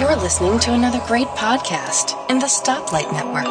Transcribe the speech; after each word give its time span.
You're 0.00 0.16
listening 0.16 0.58
to 0.60 0.72
another 0.72 1.00
great 1.06 1.26
podcast 1.28 2.30
in 2.30 2.38
the 2.38 2.46
Stoplight 2.46 3.12
Network. 3.12 3.46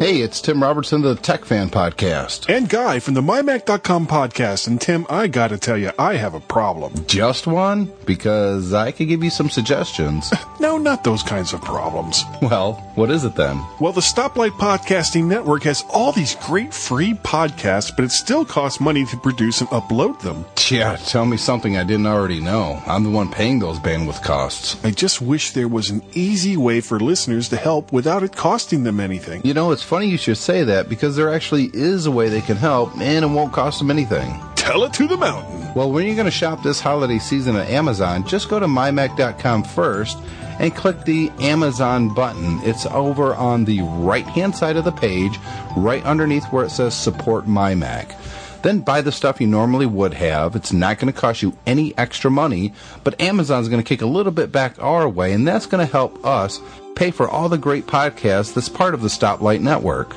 Hey, 0.00 0.20
it's 0.20 0.40
Tim 0.40 0.62
Robertson, 0.62 1.04
of 1.04 1.16
the 1.16 1.22
Tech 1.22 1.44
Fan 1.44 1.70
Podcast. 1.70 2.52
And 2.52 2.68
Guy 2.68 2.98
from 2.98 3.14
the 3.14 3.20
MyMac.com 3.20 4.06
podcast. 4.06 4.66
And 4.66 4.80
Tim, 4.80 5.06
I 5.10 5.26
gotta 5.26 5.58
tell 5.58 5.76
you, 5.76 5.92
I 5.98 6.14
have 6.14 6.34
a 6.34 6.40
problem. 6.40 7.06
Just 7.06 7.46
one? 7.46 7.92
Because 8.06 8.72
I 8.72 8.90
could 8.92 9.08
give 9.08 9.22
you 9.22 9.30
some 9.30 9.50
suggestions. 9.50 10.32
no, 10.60 10.78
not 10.78 11.04
those 11.04 11.22
kinds 11.22 11.52
of 11.52 11.60
problems. 11.62 12.22
Well, 12.42 12.87
what 12.98 13.12
is 13.12 13.24
it 13.24 13.36
then? 13.36 13.64
Well, 13.78 13.92
the 13.92 14.00
Stoplight 14.00 14.50
Podcasting 14.50 15.26
Network 15.26 15.62
has 15.62 15.84
all 15.88 16.10
these 16.10 16.34
great 16.34 16.74
free 16.74 17.14
podcasts, 17.14 17.94
but 17.94 18.04
it 18.04 18.10
still 18.10 18.44
costs 18.44 18.80
money 18.80 19.06
to 19.06 19.16
produce 19.16 19.60
and 19.60 19.70
upload 19.70 20.20
them. 20.20 20.44
Yeah, 20.68 20.96
tell 20.96 21.24
me 21.24 21.36
something 21.36 21.76
I 21.76 21.84
didn't 21.84 22.08
already 22.08 22.40
know. 22.40 22.82
I'm 22.86 23.04
the 23.04 23.10
one 23.10 23.30
paying 23.30 23.60
those 23.60 23.78
bandwidth 23.78 24.22
costs. 24.24 24.84
I 24.84 24.90
just 24.90 25.22
wish 25.22 25.52
there 25.52 25.68
was 25.68 25.90
an 25.90 26.02
easy 26.12 26.56
way 26.56 26.80
for 26.80 26.98
listeners 26.98 27.48
to 27.50 27.56
help 27.56 27.92
without 27.92 28.24
it 28.24 28.34
costing 28.34 28.82
them 28.82 28.98
anything. 28.98 29.42
You 29.44 29.54
know, 29.54 29.70
it's 29.70 29.84
funny 29.84 30.08
you 30.08 30.18
should 30.18 30.36
say 30.36 30.64
that 30.64 30.88
because 30.88 31.14
there 31.14 31.32
actually 31.32 31.70
is 31.72 32.06
a 32.06 32.10
way 32.10 32.28
they 32.28 32.40
can 32.40 32.56
help 32.56 32.98
and 32.98 33.24
it 33.24 33.28
won't 33.28 33.52
cost 33.52 33.78
them 33.78 33.92
anything. 33.92 34.34
Tell 34.56 34.82
it 34.82 34.92
to 34.94 35.06
the 35.06 35.16
mountain. 35.16 35.72
Well, 35.74 35.92
when 35.92 36.04
you're 36.04 36.16
going 36.16 36.24
to 36.24 36.32
shop 36.32 36.64
this 36.64 36.80
holiday 36.80 37.20
season 37.20 37.54
at 37.54 37.68
Amazon, 37.68 38.26
just 38.26 38.48
go 38.48 38.58
to 38.58 38.66
mymac.com 38.66 39.62
first 39.62 40.18
and 40.58 40.74
click 40.74 41.04
the 41.04 41.30
Amazon 41.40 42.12
button. 42.14 42.60
It's 42.62 42.86
over 42.86 43.34
on 43.34 43.64
the 43.64 43.80
right 43.82 44.26
hand 44.26 44.56
side 44.56 44.76
of 44.76 44.84
the 44.84 44.92
page, 44.92 45.38
right 45.76 46.04
underneath 46.04 46.44
where 46.46 46.64
it 46.64 46.70
says 46.70 46.94
support 46.94 47.46
MyMac. 47.46 48.14
Then 48.62 48.80
buy 48.80 49.02
the 49.02 49.12
stuff 49.12 49.40
you 49.40 49.46
normally 49.46 49.86
would 49.86 50.14
have. 50.14 50.56
It's 50.56 50.72
not 50.72 50.98
going 50.98 51.12
to 51.12 51.18
cost 51.18 51.42
you 51.42 51.56
any 51.66 51.96
extra 51.96 52.30
money, 52.30 52.72
but 53.04 53.20
Amazon's 53.20 53.68
going 53.68 53.82
to 53.82 53.88
kick 53.88 54.02
a 54.02 54.06
little 54.06 54.32
bit 54.32 54.50
back 54.50 54.82
our 54.82 55.08
way, 55.08 55.32
and 55.32 55.46
that's 55.46 55.66
going 55.66 55.84
to 55.84 55.92
help 55.92 56.24
us 56.24 56.60
pay 56.96 57.12
for 57.12 57.28
all 57.28 57.48
the 57.48 57.58
great 57.58 57.86
podcasts 57.86 58.54
that's 58.54 58.68
part 58.68 58.94
of 58.94 59.02
the 59.02 59.08
Stoplight 59.08 59.60
Network. 59.60 60.14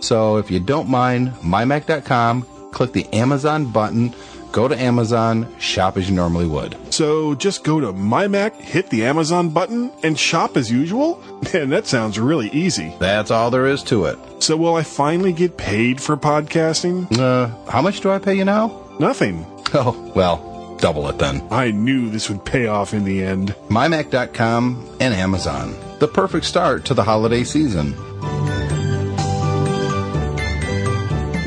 So 0.00 0.36
if 0.36 0.50
you 0.50 0.60
don't 0.60 0.88
mind, 0.88 1.32
mymac.com, 1.42 2.46
click 2.70 2.92
the 2.92 3.06
Amazon 3.12 3.70
button, 3.72 4.14
go 4.52 4.68
to 4.68 4.78
Amazon, 4.78 5.46
shop 5.58 5.96
as 5.96 6.08
you 6.08 6.14
normally 6.16 6.46
would. 6.46 6.76
So 6.92 7.34
just 7.34 7.64
go 7.64 7.80
to 7.80 7.92
MyMac, 7.92 8.54
hit 8.54 8.90
the 8.90 9.04
Amazon 9.04 9.50
button, 9.50 9.92
and 10.02 10.18
shop 10.18 10.56
as 10.56 10.70
usual? 10.70 11.22
Man, 11.52 11.70
that 11.70 11.86
sounds 11.86 12.18
really 12.18 12.48
easy. 12.50 12.94
That's 12.98 13.30
all 13.30 13.50
there 13.50 13.66
is 13.66 13.82
to 13.84 14.04
it. 14.06 14.18
So 14.42 14.56
will 14.56 14.74
I 14.74 14.82
finally 14.82 15.32
get 15.32 15.56
paid 15.56 16.00
for 16.00 16.16
podcasting? 16.16 17.18
Uh, 17.18 17.48
how 17.70 17.82
much 17.82 18.00
do 18.00 18.10
I 18.10 18.18
pay 18.18 18.34
you 18.34 18.44
now? 18.44 18.86
Nothing. 18.98 19.46
Oh, 19.72 19.92
well, 20.16 20.76
double 20.80 21.08
it 21.08 21.18
then. 21.18 21.46
I 21.52 21.70
knew 21.70 22.10
this 22.10 22.28
would 22.28 22.44
pay 22.44 22.66
off 22.66 22.92
in 22.92 23.04
the 23.04 23.22
end. 23.22 23.54
MyMac.com 23.68 24.96
and 24.98 25.14
Amazon. 25.14 25.76
The 26.00 26.08
perfect 26.08 26.44
start 26.44 26.84
to 26.86 26.94
the 26.94 27.04
holiday 27.04 27.44
season. 27.44 27.94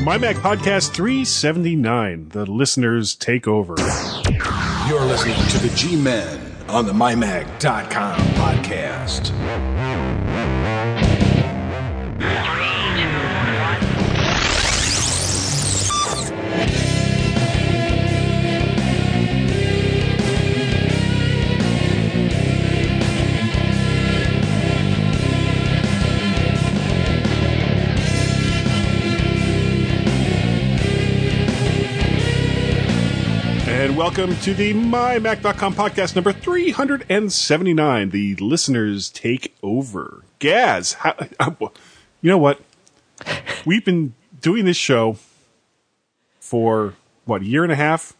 My 0.04 0.18
Mac 0.18 0.36
Podcast 0.36 0.92
379, 0.92 2.28
the 2.28 2.44
listeners 2.44 3.14
take 3.14 3.48
over. 3.48 3.74
You're 4.86 5.00
listening 5.00 5.40
to 5.48 5.58
the 5.58 5.72
G 5.74 5.96
Men 5.96 6.38
on 6.68 6.84
the 6.84 6.92
MyMac.com 6.92 8.18
podcast. 8.34 9.32
And 33.84 33.98
welcome 33.98 34.34
to 34.36 34.54
the 34.54 34.72
MyMac.com 34.72 35.74
podcast 35.74 36.14
number 36.14 36.32
379, 36.32 38.08
the 38.08 38.34
listeners 38.36 39.10
take 39.10 39.54
over. 39.62 40.24
Gaz, 40.38 40.94
how, 40.94 41.14
you 42.22 42.30
know 42.30 42.38
what? 42.38 42.62
We've 43.66 43.84
been 43.84 44.14
doing 44.40 44.64
this 44.64 44.78
show 44.78 45.18
for, 46.40 46.94
what, 47.26 47.42
a 47.42 47.44
year 47.44 47.62
and 47.62 47.70
a 47.70 47.76
half? 47.76 48.16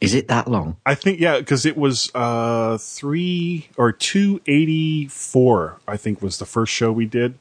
Is 0.00 0.14
it 0.14 0.28
that 0.28 0.46
long? 0.46 0.76
I 0.86 0.94
think, 0.94 1.18
yeah, 1.18 1.40
because 1.40 1.66
it 1.66 1.76
was 1.76 2.12
uh, 2.14 2.78
three 2.78 3.68
or 3.76 3.90
284, 3.90 5.80
I 5.88 5.96
think 5.96 6.22
was 6.22 6.38
the 6.38 6.46
first 6.46 6.72
show 6.72 6.92
we 6.92 7.06
did. 7.06 7.34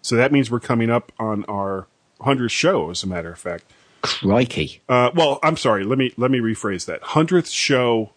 So 0.00 0.16
that 0.16 0.32
means 0.32 0.50
we're 0.50 0.60
coming 0.60 0.88
up 0.88 1.12
on 1.18 1.44
our 1.44 1.88
100th 2.22 2.50
show, 2.52 2.88
as 2.88 3.02
a 3.02 3.06
matter 3.06 3.30
of 3.30 3.38
fact. 3.38 3.64
Crikey. 4.02 4.82
Uh, 4.88 5.10
well, 5.14 5.38
I'm 5.42 5.56
sorry. 5.56 5.84
Let 5.84 5.96
me 5.98 6.12
let 6.16 6.30
me 6.30 6.40
rephrase 6.40 6.86
that. 6.86 7.02
Hundredth 7.02 7.48
show 7.48 8.12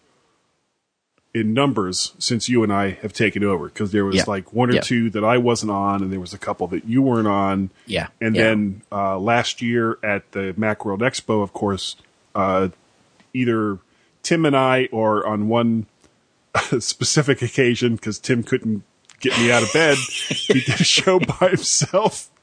in 1.34 1.52
numbers 1.52 2.12
since 2.18 2.48
you 2.48 2.62
and 2.62 2.72
I 2.72 2.90
have 3.02 3.12
taken 3.12 3.44
over 3.44 3.66
because 3.68 3.92
there 3.92 4.04
was 4.04 4.16
Yeah. 4.16 4.24
like 4.26 4.52
one 4.52 4.70
or 4.70 4.74
Yeah. 4.74 4.80
two 4.80 5.10
that 5.10 5.22
I 5.24 5.36
wasn't 5.38 5.70
on, 5.70 6.02
and 6.02 6.10
there 6.12 6.20
was 6.20 6.32
a 6.32 6.38
couple 6.38 6.66
that 6.68 6.86
you 6.86 7.02
weren't 7.02 7.28
on. 7.28 7.70
Yeah. 7.86 8.08
And 8.20 8.34
Yeah. 8.34 8.42
then 8.44 8.82
uh, 8.90 9.18
last 9.18 9.60
year 9.62 9.98
at 10.02 10.32
the 10.32 10.54
MacWorld 10.58 11.00
Expo, 11.00 11.42
of 11.42 11.52
course, 11.52 11.96
uh, 12.34 12.68
either 13.34 13.78
Tim 14.22 14.44
and 14.46 14.56
I, 14.56 14.88
or 14.90 15.26
on 15.26 15.48
one 15.48 15.86
specific 16.80 17.42
occasion, 17.42 17.96
because 17.96 18.18
Tim 18.18 18.42
couldn't 18.42 18.82
get 19.20 19.36
me 19.38 19.52
out 19.52 19.62
of 19.62 19.70
bed, 19.74 19.98
he 19.98 20.60
did 20.60 20.80
a 20.80 20.84
show 20.84 21.20
by 21.20 21.48
himself. 21.50 22.30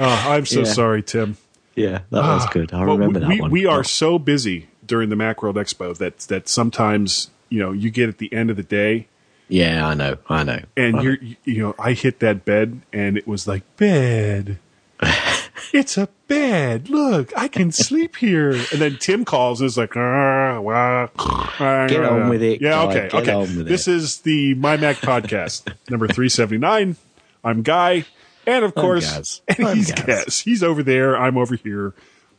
Oh, 0.00 0.24
I'm 0.30 0.46
so 0.46 0.64
sorry, 0.64 1.02
Tim. 1.02 1.36
Yeah, 1.78 2.00
that 2.10 2.20
was 2.22 2.46
good. 2.50 2.72
I 2.72 2.82
remember 2.82 3.20
we, 3.20 3.36
that 3.36 3.42
one. 3.42 3.50
We 3.50 3.66
are 3.66 3.78
Yeah. 3.78 3.82
so 3.82 4.18
busy 4.18 4.68
during 4.86 5.08
the 5.10 5.16
Macworld 5.16 5.54
Expo 5.54 5.96
that 5.98 6.18
that 6.20 6.48
sometimes 6.48 7.30
you 7.48 7.58
know 7.60 7.72
you 7.72 7.90
get 7.90 8.08
at 8.08 8.18
the 8.18 8.32
end 8.32 8.50
of 8.50 8.56
the 8.56 8.62
day 8.62 9.06
Yeah, 9.48 9.86
I 9.86 9.94
know. 9.94 10.16
I 10.28 10.44
know. 10.44 10.60
and 10.76 10.96
I 10.98 11.02
you're 11.02 11.18
you 11.44 11.62
know 11.62 11.74
I 11.78 11.92
hit 11.92 12.20
that 12.20 12.44
bed 12.44 12.80
and 12.92 13.16
it 13.16 13.26
was 13.26 13.46
like 13.48 13.62
bed. 13.76 14.58
it's 15.72 15.96
a 15.96 16.08
bed. 16.26 16.88
Look, 16.90 17.32
I 17.36 17.46
can 17.48 17.70
sleep 17.70 18.16
here. 18.16 18.50
And 18.50 18.80
then 18.80 18.96
Tim 18.98 19.24
calls 19.24 19.60
and 19.60 19.68
is 19.68 19.78
like, 19.78 19.96
"Ah, 19.96 20.58
well, 20.60 21.10
ah, 21.18 21.86
Get 21.88 22.04
on 22.04 22.28
with 22.28 22.42
it, 22.42 22.60
Yeah, 22.60 22.82
okay, 22.84 23.08
okay. 23.12 23.44
this 23.62 23.86
it. 23.86 23.94
is 23.94 24.18
the 24.22 24.54
My 24.54 24.76
Mac 24.76 24.96
podcast 24.96 25.72
number 25.88 26.08
three 26.08 26.28
seventy 26.28 26.58
nine. 26.58 26.96
I'm 27.44 27.62
Guy, 27.62 28.04
and 28.56 28.64
of 28.64 28.74
course, 28.74 29.10
Gaz. 29.12 29.42
and 29.48 29.66
I'm 29.66 29.76
he's 29.76 29.92
Gaz. 29.92 30.04
Gaz. 30.06 30.38
He's 30.40 30.62
over 30.62 30.82
there. 30.82 31.16
I'm 31.16 31.36
over 31.38 31.54
here. 31.56 31.94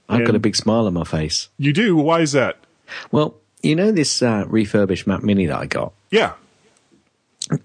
I've 0.09 0.25
got 0.25 0.35
a 0.35 0.39
big 0.39 0.55
smile 0.55 0.87
on 0.87 0.93
my 0.95 1.03
face. 1.03 1.49
You 1.57 1.71
do. 1.71 1.95
Why 1.95 2.21
is 2.21 2.31
that? 2.31 2.57
Well, 3.11 3.35
you 3.61 3.75
know 3.75 3.91
this 3.91 4.21
uh, 4.23 4.45
refurbished 4.47 5.05
Mac 5.05 5.21
Mini 5.23 5.45
that 5.45 5.57
I 5.57 5.67
got, 5.67 5.93
Yeah. 6.09 6.33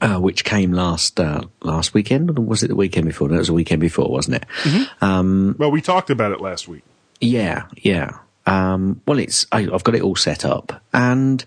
uh, 0.03 0.19
which 0.19 0.45
came 0.45 0.73
last 0.73 1.19
uh, 1.21 1.43
last 1.63 1.95
weekend, 1.95 2.31
or 2.39 2.43
was 2.43 2.63
it 2.63 2.69
the 2.69 2.77
weekend 2.77 3.07
before? 3.07 3.29
No, 3.29 3.37
it 3.37 3.39
was 3.39 3.47
the 3.47 3.55
weekend 3.55 3.81
before, 3.81 4.11
wasn't 4.11 4.37
it? 4.43 4.89
Well, 5.01 5.71
we 5.71 5.81
talked 5.81 6.11
about 6.11 6.33
it 6.33 6.41
last 6.41 6.69
week. 6.69 6.83
Yeah, 7.21 7.67
yeah. 7.77 8.19
Um, 8.47 9.01
well, 9.07 9.19
it's 9.19 9.47
I, 9.51 9.61
I've 9.73 9.85
got 9.85 9.95
it 9.95 10.03
all 10.03 10.17
set 10.17 10.45
up, 10.45 10.83
and 10.93 11.43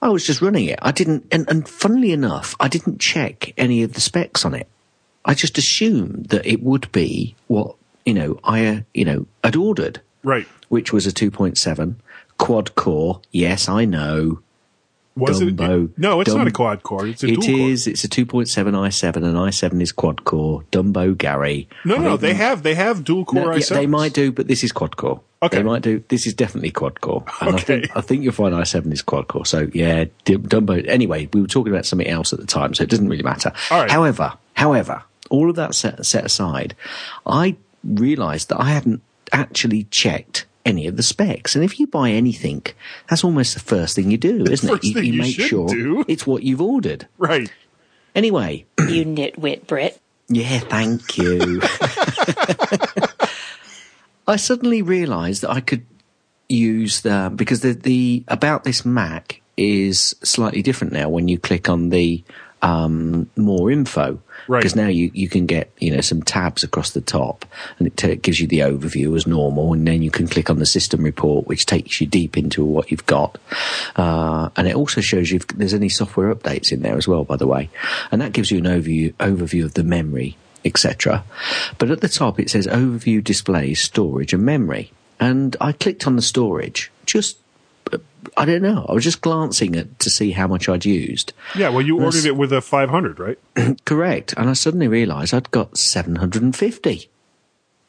I 0.00 0.08
was 0.08 0.26
just 0.26 0.40
running 0.40 0.64
it. 0.66 0.78
I 0.80 0.92
didn't, 0.92 1.26
and, 1.30 1.46
and 1.50 1.68
funnily 1.68 2.12
enough, 2.12 2.54
I 2.58 2.68
didn't 2.68 3.00
check 3.00 3.52
any 3.58 3.82
of 3.82 3.92
the 3.92 4.00
specs 4.00 4.46
on 4.46 4.54
it. 4.54 4.66
I 5.24 5.34
just 5.34 5.58
assumed 5.58 6.26
that 6.30 6.44
it 6.46 6.62
would 6.62 6.90
be 6.92 7.36
what 7.46 7.76
you 8.04 8.14
know 8.14 8.38
I 8.44 8.66
uh, 8.66 8.80
you 8.94 9.04
know 9.04 9.26
had 9.44 9.56
ordered, 9.56 10.00
Right. 10.24 10.46
which 10.68 10.92
was 10.92 11.06
a 11.06 11.12
two 11.12 11.30
point 11.30 11.58
seven 11.58 12.00
quad 12.38 12.74
core. 12.74 13.20
Yes, 13.30 13.68
I 13.68 13.84
know. 13.84 14.40
Was 15.14 15.42
Dumbo. 15.42 15.90
it? 15.90 15.98
No, 15.98 16.22
it's 16.22 16.32
not 16.34 16.46
a 16.46 16.50
quad 16.50 16.82
core. 16.82 17.06
It's 17.06 17.22
a 17.22 17.26
It 17.26 17.34
dual 17.42 17.46
core. 17.58 17.68
is. 17.68 17.86
It's 17.86 18.02
a 18.02 18.08
2.7 18.08 18.46
i7, 18.72 19.16
and 19.16 19.36
i7 19.36 19.82
is 19.82 19.92
quad 19.92 20.24
core. 20.24 20.62
Dumbo 20.72 21.14
Gary. 21.16 21.68
No, 21.84 21.96
I 21.96 21.98
no, 21.98 22.16
they 22.16 22.32
have 22.32 22.62
they 22.62 22.74
have 22.74 23.04
dual 23.04 23.26
core 23.26 23.44
no, 23.44 23.52
yeah, 23.52 23.58
i7s. 23.58 23.68
they 23.74 23.86
might 23.86 24.14
do, 24.14 24.32
but 24.32 24.48
this 24.48 24.64
is 24.64 24.72
quad 24.72 24.96
core. 24.96 25.20
Okay. 25.42 25.58
They 25.58 25.62
might 25.64 25.82
do. 25.82 26.02
This 26.08 26.26
is 26.26 26.32
definitely 26.32 26.70
quad 26.70 27.02
core. 27.02 27.24
And 27.42 27.50
I 27.50 27.54
Okay. 27.58 27.64
think 27.82 27.94
I 27.96 28.00
think 28.00 28.22
you'll 28.22 28.32
find 28.32 28.54
i7 28.54 28.90
is 28.90 29.02
quad 29.02 29.28
core. 29.28 29.44
So 29.44 29.68
yeah, 29.74 30.06
Dumbo. 30.24 30.82
Anyway, 30.88 31.28
we 31.34 31.42
were 31.42 31.46
talking 31.46 31.74
about 31.74 31.84
something 31.84 32.08
else 32.08 32.32
at 32.32 32.40
the 32.40 32.46
time, 32.46 32.72
so 32.72 32.82
it 32.82 32.88
doesn't 32.88 33.08
really 33.10 33.22
matter. 33.22 33.52
All 33.70 33.80
right. 33.82 33.90
However, 33.90 34.32
however, 34.54 35.02
all 35.32 35.50
of 35.50 35.56
that 35.56 35.74
set, 35.74 36.04
set 36.06 36.24
aside, 36.24 36.76
I 37.26 37.56
realised 37.82 38.50
that 38.50 38.60
I 38.60 38.70
hadn't 38.70 39.02
actually 39.32 39.84
checked 39.84 40.46
any 40.64 40.86
of 40.86 40.96
the 40.96 41.02
specs. 41.02 41.56
And 41.56 41.64
if 41.64 41.80
you 41.80 41.86
buy 41.86 42.10
anything, 42.10 42.64
that's 43.08 43.24
almost 43.24 43.54
the 43.54 43.60
first 43.60 43.96
thing 43.96 44.10
you 44.10 44.18
do, 44.18 44.44
isn't 44.44 44.68
first 44.68 44.84
it? 44.84 44.88
You, 44.88 44.94
thing 44.94 45.04
you 45.04 45.12
you 45.14 45.18
make 45.20 45.34
should 45.34 45.48
sure 45.48 45.68
do. 45.68 46.04
it's 46.08 46.26
what 46.26 46.42
you've 46.42 46.60
ordered. 46.60 47.08
Right. 47.18 47.50
Anyway, 48.14 48.66
you 48.78 49.04
nitwit 49.04 49.66
Brit. 49.66 49.98
yeah, 50.28 50.58
thank 50.60 51.16
you. 51.16 51.60
I 54.28 54.36
suddenly 54.36 54.82
realised 54.82 55.42
that 55.42 55.50
I 55.50 55.60
could 55.60 55.84
use 56.48 57.00
the 57.00 57.32
because 57.34 57.60
the 57.60 57.72
the 57.72 58.22
about 58.28 58.64
this 58.64 58.84
Mac 58.84 59.40
is 59.56 60.14
slightly 60.22 60.62
different 60.62 60.92
now 60.92 61.08
when 61.08 61.26
you 61.28 61.38
click 61.38 61.68
on 61.68 61.88
the 61.88 62.22
um, 62.60 63.30
more 63.36 63.70
info. 63.70 64.20
Right. 64.48 64.60
Because 64.60 64.76
now 64.76 64.88
you, 64.88 65.10
you 65.14 65.28
can 65.28 65.46
get 65.46 65.70
you 65.78 65.94
know 65.94 66.00
some 66.00 66.22
tabs 66.22 66.62
across 66.62 66.90
the 66.90 67.00
top, 67.00 67.44
and 67.78 67.86
it 67.86 67.96
t- 67.96 68.16
gives 68.16 68.40
you 68.40 68.46
the 68.46 68.60
overview 68.60 69.14
as 69.16 69.26
normal, 69.26 69.72
and 69.72 69.86
then 69.86 70.02
you 70.02 70.10
can 70.10 70.26
click 70.26 70.50
on 70.50 70.58
the 70.58 70.66
system 70.66 71.02
report, 71.02 71.46
which 71.46 71.66
takes 71.66 72.00
you 72.00 72.06
deep 72.06 72.36
into 72.36 72.64
what 72.64 72.90
you've 72.90 73.06
got, 73.06 73.38
uh, 73.96 74.50
and 74.56 74.66
it 74.66 74.74
also 74.74 75.00
shows 75.00 75.30
you 75.30 75.36
if 75.36 75.46
there's 75.48 75.74
any 75.74 75.88
software 75.88 76.34
updates 76.34 76.72
in 76.72 76.82
there 76.82 76.96
as 76.96 77.06
well, 77.06 77.24
by 77.24 77.36
the 77.36 77.46
way, 77.46 77.70
and 78.10 78.20
that 78.20 78.32
gives 78.32 78.50
you 78.50 78.58
an 78.58 78.64
overview 78.64 79.12
overview 79.14 79.64
of 79.64 79.74
the 79.74 79.84
memory, 79.84 80.36
etc. 80.64 81.24
But 81.78 81.90
at 81.90 82.00
the 82.00 82.08
top 82.08 82.40
it 82.40 82.50
says 82.50 82.66
overview 82.66 83.22
displays 83.22 83.80
storage 83.80 84.32
and 84.32 84.44
memory, 84.44 84.92
and 85.20 85.56
I 85.60 85.72
clicked 85.72 86.06
on 86.06 86.16
the 86.16 86.22
storage 86.22 86.90
just. 87.06 87.38
I 88.36 88.44
don't 88.44 88.62
know. 88.62 88.86
I 88.88 88.92
was 88.92 89.04
just 89.04 89.20
glancing 89.20 89.76
at 89.76 89.98
to 89.98 90.10
see 90.10 90.30
how 90.32 90.46
much 90.46 90.68
I'd 90.68 90.84
used. 90.84 91.32
Yeah, 91.54 91.68
well, 91.68 91.82
you 91.82 92.00
ordered 92.00 92.24
it 92.24 92.36
with 92.36 92.52
a 92.52 92.60
500, 92.60 93.18
right? 93.18 93.38
Correct. 93.84 94.32
And 94.36 94.48
I 94.48 94.54
suddenly 94.54 94.88
realised 94.88 95.34
I'd 95.34 95.50
got 95.50 95.76
750. 95.76 97.08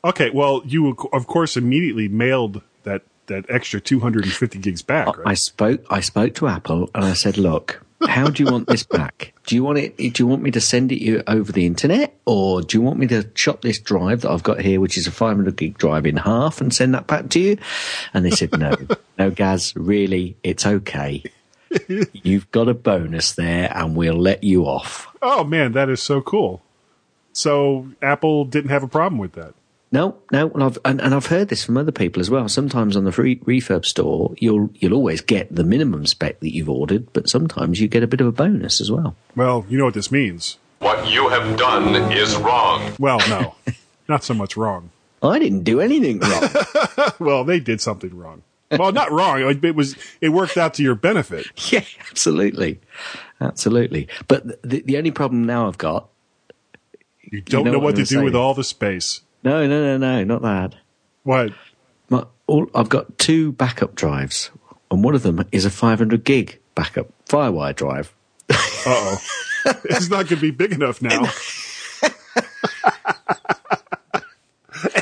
Okay, 0.05 0.29
well, 0.31 0.61
you 0.65 0.97
of 1.13 1.27
course 1.27 1.55
immediately 1.55 2.07
mailed 2.09 2.61
that 2.83 3.03
that 3.27 3.45
extra 3.49 3.79
250 3.79 4.59
gigs 4.59 4.81
back, 4.81 5.07
I 5.07 5.21
right? 5.21 5.37
spoke. 5.37 5.85
I 5.89 6.01
spoke 6.01 6.35
to 6.35 6.47
Apple 6.47 6.89
and 6.93 7.05
I 7.05 7.13
said, 7.13 7.37
"Look, 7.37 7.82
how 8.07 8.29
do 8.29 8.43
you 8.43 8.51
want 8.51 8.67
this 8.67 8.83
back? 8.83 9.33
Do 9.45 9.55
you 9.55 9.63
want 9.63 9.77
it? 9.77 9.97
Do 9.97 10.23
you 10.23 10.27
want 10.27 10.41
me 10.41 10.51
to 10.51 10.61
send 10.61 10.91
it 10.91 11.01
you 11.01 11.23
over 11.27 11.51
the 11.51 11.65
internet, 11.65 12.15
or 12.25 12.61
do 12.61 12.77
you 12.77 12.81
want 12.81 12.99
me 12.99 13.07
to 13.07 13.23
chop 13.23 13.61
this 13.61 13.79
drive 13.79 14.21
that 14.21 14.31
I've 14.31 14.43
got 14.43 14.61
here, 14.61 14.79
which 14.79 14.97
is 14.97 15.07
a 15.07 15.11
500 15.11 15.55
gig 15.55 15.77
drive, 15.77 16.05
in 16.05 16.17
half 16.17 16.61
and 16.61 16.73
send 16.73 16.93
that 16.93 17.07
back 17.07 17.29
to 17.29 17.39
you?" 17.39 17.57
And 18.13 18.25
they 18.25 18.31
said, 18.31 18.57
"No, 18.57 18.75
no, 19.17 19.31
Gaz, 19.31 19.73
really, 19.75 20.37
it's 20.43 20.65
okay. 20.65 21.23
You've 22.13 22.49
got 22.51 22.69
a 22.69 22.73
bonus 22.73 23.33
there, 23.33 23.71
and 23.75 23.95
we'll 23.95 24.19
let 24.19 24.43
you 24.43 24.65
off." 24.65 25.07
Oh 25.21 25.43
man, 25.43 25.71
that 25.73 25.89
is 25.89 26.01
so 26.01 26.21
cool. 26.21 26.61
So 27.33 27.89
Apple 28.01 28.45
didn't 28.45 28.69
have 28.69 28.83
a 28.83 28.87
problem 28.87 29.17
with 29.17 29.33
that. 29.33 29.53
No, 29.93 30.17
no, 30.31 30.49
and 30.49 30.63
I've 30.63 30.79
and, 30.83 30.99
and 30.99 31.13
I've 31.13 31.27
heard 31.27 31.49
this 31.49 31.63
from 31.63 31.77
other 31.77 31.91
people 31.91 32.19
as 32.19 32.27
well. 32.27 32.49
Sometimes 32.49 32.97
on 32.97 33.03
the 33.03 33.11
free 33.11 33.35
refurb 33.41 33.85
store, 33.85 34.33
you'll 34.39 34.71
you'll 34.73 34.95
always 34.95 35.21
get 35.21 35.55
the 35.55 35.63
minimum 35.63 36.07
spec 36.07 36.39
that 36.39 36.51
you've 36.51 36.67
ordered, 36.69 37.13
but 37.13 37.29
sometimes 37.29 37.79
you 37.79 37.87
get 37.87 38.01
a 38.01 38.07
bit 38.07 38.19
of 38.19 38.25
a 38.25 38.31
bonus 38.31 38.81
as 38.81 38.91
well. 38.91 39.15
Well, 39.35 39.67
you 39.69 39.77
know 39.77 39.85
what 39.85 39.93
this 39.93 40.11
means. 40.11 40.57
What 40.79 41.07
you 41.11 41.29
have 41.29 41.57
done 41.59 42.11
is 42.11 42.35
wrong. 42.37 42.91
Well, 42.97 43.19
no, 43.29 43.53
not 44.09 44.23
so 44.23 44.33
much 44.33 44.57
wrong. 44.57 44.89
I 45.21 45.37
didn't 45.37 45.61
do 45.63 45.79
anything 45.79 46.19
wrong. 46.19 46.49
Well, 47.19 47.43
they 47.43 47.59
did 47.59 47.79
something 47.79 48.17
wrong. 48.17 48.41
Well, 48.71 48.91
not 48.91 49.11
wrong. 49.11 49.41
It 49.47 49.63
it 49.63 49.75
was. 49.75 49.95
It 50.21 50.29
worked 50.29 50.57
out 50.57 50.73
to 50.75 50.83
your 50.83 50.95
benefit. 50.95 51.45
yeah, 51.71 51.83
absolutely, 52.09 52.79
absolutely. 53.39 54.07
But 54.27 54.59
the 54.63 54.81
the 54.81 54.97
only 54.97 55.11
problem 55.11 55.43
now 55.45 55.67
I've 55.67 55.77
got, 55.77 56.09
You 57.21 57.41
don't 57.41 57.65
know 57.65 57.73
know, 57.73 57.77
what 57.77 57.93
what 57.93 57.95
to 57.97 58.05
do 58.05 58.15
gonna 58.15 58.25
with 58.25 58.35
all 58.35 58.55
the 58.55 58.63
space. 58.63 59.21
No, 59.43 59.67
no, 59.67 59.97
no, 59.97 59.97
no, 59.97 60.23
not 60.23 60.41
that. 60.41 60.75
What? 61.23 61.53
My, 62.09 62.25
all, 62.47 62.67
I've 62.75 62.89
got 62.89 63.17
two 63.17 63.51
backup 63.53 63.95
drives, 63.95 64.51
and 64.91 65.03
one 65.03 65.15
of 65.15 65.23
them 65.23 65.43
is 65.51 65.65
a 65.65 65.69
500 65.69 66.23
gig 66.23 66.59
backup 66.75 67.07
FireWire 67.27 67.75
drive. 67.75 68.13
Uh 68.49 68.55
oh. 68.85 69.17
it's 69.85 70.09
not 70.09 70.27
going 70.27 70.27
to 70.27 70.35
be 70.37 70.51
big 70.51 70.73
enough 70.73 71.01
now. 71.01 71.23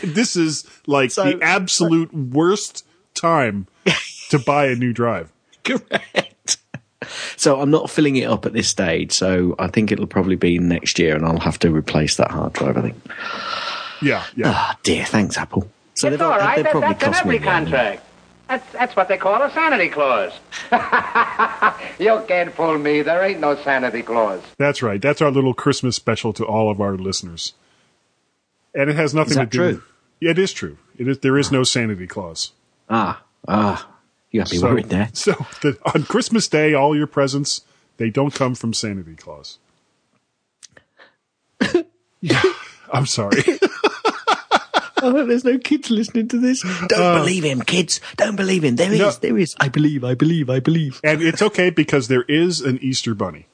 and 0.04 0.16
this 0.16 0.36
is 0.36 0.66
like 0.88 1.12
So- 1.12 1.24
the 1.24 1.42
absolute 1.42 2.14
worst 2.14 2.86
time 3.14 3.68
to 4.30 4.40
buy 4.40 4.68
a 4.68 4.76
new 4.76 4.94
drive. 4.94 5.32
Correct. 5.64 6.58
So 7.36 7.60
I'm 7.60 7.72
not 7.72 7.90
filling 7.90 8.16
it 8.16 8.26
up 8.26 8.46
at 8.46 8.54
this 8.54 8.68
stage. 8.68 9.12
So 9.12 9.56
I 9.60 9.68
think 9.68 9.92
it'll 9.92 10.08
probably 10.08 10.36
be 10.36 10.60
next 10.60 11.00
year, 11.00 11.16
and 11.16 11.26
I'll 11.26 11.40
have 11.40 11.60
to 11.60 11.72
replace 11.72 12.16
that 12.18 12.32
hard 12.32 12.54
drive. 12.54 12.78
I 12.78 12.82
think. 12.82 12.96
Yeah, 14.02 14.24
yeah. 14.36 14.52
Ah, 14.54 14.80
dear. 14.84 15.06
Thanks, 15.06 15.38
Apple. 15.38 15.70
So 15.94 16.08
It's 16.08 16.18
they've- 16.18 16.22
all 16.22 16.38
right. 16.38 16.56
they've 16.58 16.64
That, 16.66 16.72
probably 16.72 16.90
that's 16.94 17.04
in 17.04 17.14
every 17.26 17.38
a 17.38 17.42
contract. 17.42 18.04
That's, 18.48 18.72
that's 18.74 18.96
what 18.98 19.08
they 19.08 19.18
call 19.18 19.42
a 19.42 19.50
sanity 19.52 19.88
clause. 19.90 20.34
you 22.00 22.22
can't 22.28 22.54
fool 22.54 22.78
me. 22.78 23.02
There 23.02 23.24
ain't 23.24 23.40
no 23.40 23.56
sanity 23.56 24.02
clause. 24.02 24.42
That's 24.58 24.82
right. 24.84 25.02
That's 25.02 25.22
our 25.22 25.32
little 25.32 25.54
Christmas 25.54 25.96
special 25.96 26.34
to 26.34 26.46
all 26.46 26.70
of 26.70 26.82
our 26.82 26.98
listeners. 26.98 27.54
And 28.76 28.90
it 28.90 28.98
has 28.98 29.14
nothing 29.14 29.32
Is 29.32 29.38
that 29.38 29.52
to 29.52 29.58
do. 29.58 29.72
true? 29.76 29.84
Yeah, 30.20 30.32
it 30.32 30.40
is 30.40 30.52
true. 30.52 30.78
It 30.98 31.08
is. 31.08 31.20
There 31.20 31.38
is 31.38 31.50
no 31.52 31.64
sanity 31.64 32.08
clause. 32.08 32.52
Ah, 32.90 33.24
ah. 33.48 33.88
You 34.32 34.42
have 34.42 34.50
to 34.50 34.56
be 34.56 34.58
so, 34.60 34.68
worried 34.70 34.90
there. 34.90 35.10
So 35.14 35.34
the, 35.62 35.78
on 35.96 36.04
Christmas 36.04 36.48
Day, 36.50 36.74
all 36.74 36.96
your 36.96 37.08
presents 37.08 37.62
they 37.98 38.10
don't 38.10 38.34
come 38.34 38.56
from 38.56 38.74
sanity 38.74 39.16
clause. 39.16 39.60
Yeah, 42.22 42.42
I'm 42.94 43.06
sorry. 43.06 43.42
Oh, 45.02 45.26
there's 45.26 45.44
no 45.44 45.58
kids 45.58 45.90
listening 45.90 46.28
to 46.30 46.40
this. 46.40 46.62
Don't 46.88 47.20
believe 47.20 47.44
him, 47.44 47.62
kids. 47.62 48.00
Don't 48.18 48.36
believe 48.36 48.64
him. 48.64 48.76
There 48.76 48.92
is. 48.92 49.00
No. 49.00 49.12
There 49.12 49.38
is. 49.38 49.56
I 49.60 49.68
believe. 49.70 50.04
I 50.04 50.14
believe. 50.14 50.50
I 50.50 50.60
believe. 50.60 51.00
and 51.04 51.22
it's 51.22 51.42
okay 51.42 51.70
because 51.70 52.08
there 52.08 52.24
is 52.24 52.62
an 52.62 52.80
Easter 52.82 53.14
bunny. 53.16 53.46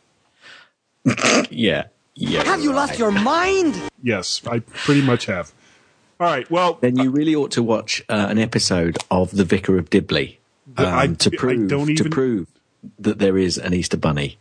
Yeah. 1.50 1.86
Yeah. 2.16 2.44
Have 2.44 2.62
you 2.62 2.74
lost 2.74 2.98
your 3.00 3.12
mind? 3.12 3.76
Yes, 4.04 4.42
I 4.50 4.60
pretty 4.60 5.02
much 5.02 5.26
have. 5.28 5.52
All 6.20 6.28
right. 6.28 6.50
Well, 6.50 6.80
Then 6.82 6.98
you 6.98 7.12
really 7.12 7.36
ought 7.36 7.52
to 7.52 7.64
watch 7.64 8.04
uh, 8.10 8.26
an 8.30 8.40
episode 8.40 8.98
of 9.12 9.32
The 9.32 9.44
Vicar 9.46 9.78
of 9.78 9.90
Dibley 9.90 10.40
um, 10.78 10.86
I- 10.86 11.08
to 11.08 11.30
I 11.32 11.38
prove 11.38 11.70
don't 11.70 11.96
to 11.96 12.10
prove 12.10 12.48
that 13.00 13.20
there 13.20 13.38
is 13.38 13.58
an 13.58 13.74
Easter 13.74 13.98
Bunny. 13.98 14.38